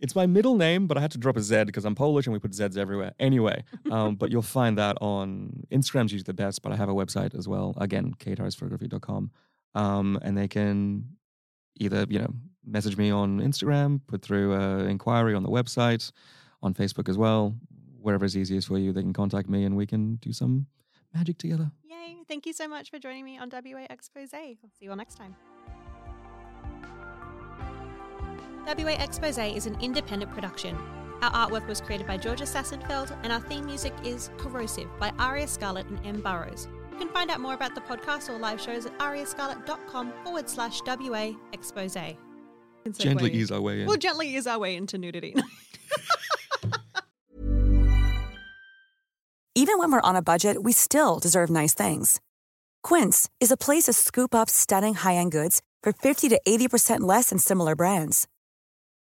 It's 0.00 0.14
my 0.14 0.26
middle 0.26 0.56
name, 0.56 0.86
but 0.86 0.96
I 0.96 1.00
had 1.00 1.10
to 1.12 1.18
drop 1.18 1.36
a 1.36 1.42
Z 1.42 1.64
because 1.64 1.84
I'm 1.84 1.94
Polish 1.94 2.26
and 2.26 2.32
we 2.32 2.38
put 2.38 2.52
Zs 2.52 2.76
everywhere. 2.76 3.12
Anyway, 3.18 3.64
um, 3.90 4.16
but 4.16 4.30
you'll 4.30 4.42
find 4.42 4.78
that 4.78 4.96
on 5.00 5.64
Instagram's 5.70 6.12
usually 6.12 6.22
the 6.22 6.34
best, 6.34 6.62
but 6.62 6.72
I 6.72 6.76
have 6.76 6.88
a 6.88 6.94
website 6.94 7.34
as 7.38 7.46
well. 7.46 7.74
Again, 7.78 8.14
kdariusphotography.com. 8.18 9.30
Um, 9.74 10.18
and 10.22 10.36
they 10.36 10.48
can 10.48 11.04
either, 11.78 12.06
you 12.08 12.18
know, 12.18 12.32
message 12.66 12.96
me 12.96 13.10
on 13.10 13.40
Instagram, 13.40 14.00
put 14.06 14.22
through 14.22 14.54
an 14.54 14.88
inquiry 14.88 15.34
on 15.34 15.42
the 15.42 15.50
website, 15.50 16.10
on 16.62 16.74
Facebook 16.74 17.08
as 17.08 17.18
well. 17.18 17.54
Wherever 18.00 18.24
is 18.24 18.36
easiest 18.36 18.68
for 18.68 18.78
you, 18.78 18.92
they 18.92 19.02
can 19.02 19.12
contact 19.12 19.48
me 19.48 19.64
and 19.64 19.76
we 19.76 19.86
can 19.86 20.16
do 20.16 20.32
some 20.32 20.66
magic 21.14 21.38
together. 21.38 21.70
Yay. 21.84 22.16
Thank 22.26 22.46
you 22.46 22.52
so 22.52 22.66
much 22.68 22.90
for 22.90 22.98
joining 22.98 23.24
me 23.24 23.38
on 23.38 23.50
WA 23.50 23.86
Expose. 23.90 24.32
I'll 24.32 24.40
see 24.78 24.84
you 24.86 24.90
all 24.90 24.96
next 24.96 25.16
time. 25.16 25.36
WA 28.66 28.96
Expose 28.98 29.38
is 29.38 29.66
an 29.66 29.76
independent 29.80 30.32
production. 30.32 30.76
Our 31.22 31.30
artwork 31.32 31.66
was 31.66 31.80
created 31.80 32.06
by 32.06 32.16
Georgia 32.16 32.44
Sassenfeld, 32.44 33.16
and 33.22 33.32
our 33.32 33.40
theme 33.40 33.66
music 33.66 33.92
is 34.04 34.30
Corrosive 34.38 34.88
by 34.98 35.12
Aria 35.18 35.46
Scarlett 35.46 35.86
and 35.86 35.98
M. 36.06 36.20
Burrows. 36.20 36.68
You 36.92 36.98
can 36.98 37.08
find 37.08 37.30
out 37.30 37.40
more 37.40 37.54
about 37.54 37.74
the 37.74 37.80
podcast 37.80 38.28
or 38.30 38.38
live 38.38 38.60
shows 38.60 38.86
at 38.86 38.98
ariascarlett.com 38.98 40.12
forward 40.24 40.48
slash 40.48 40.80
WA 40.86 41.32
Expose. 41.52 41.96
Gently 42.98 43.32
ease 43.32 43.50
our 43.50 43.60
way 43.60 43.80
in. 43.80 43.86
We'll 43.86 43.96
gently 43.98 44.34
ease 44.34 44.46
our 44.46 44.58
way 44.58 44.76
into 44.76 44.96
nudity. 44.98 45.34
Even 49.54 49.78
when 49.78 49.92
we're 49.92 50.00
on 50.00 50.16
a 50.16 50.22
budget, 50.22 50.62
we 50.62 50.72
still 50.72 51.18
deserve 51.18 51.50
nice 51.50 51.74
things. 51.74 52.20
Quince 52.82 53.28
is 53.40 53.50
a 53.50 53.56
place 53.58 53.84
to 53.84 53.92
scoop 53.92 54.34
up 54.34 54.48
stunning 54.48 54.94
high-end 54.94 55.32
goods 55.32 55.60
for 55.82 55.92
50 55.92 56.28
to 56.30 56.40
80% 56.46 57.00
less 57.00 57.28
than 57.30 57.38
similar 57.38 57.76
brands. 57.76 58.26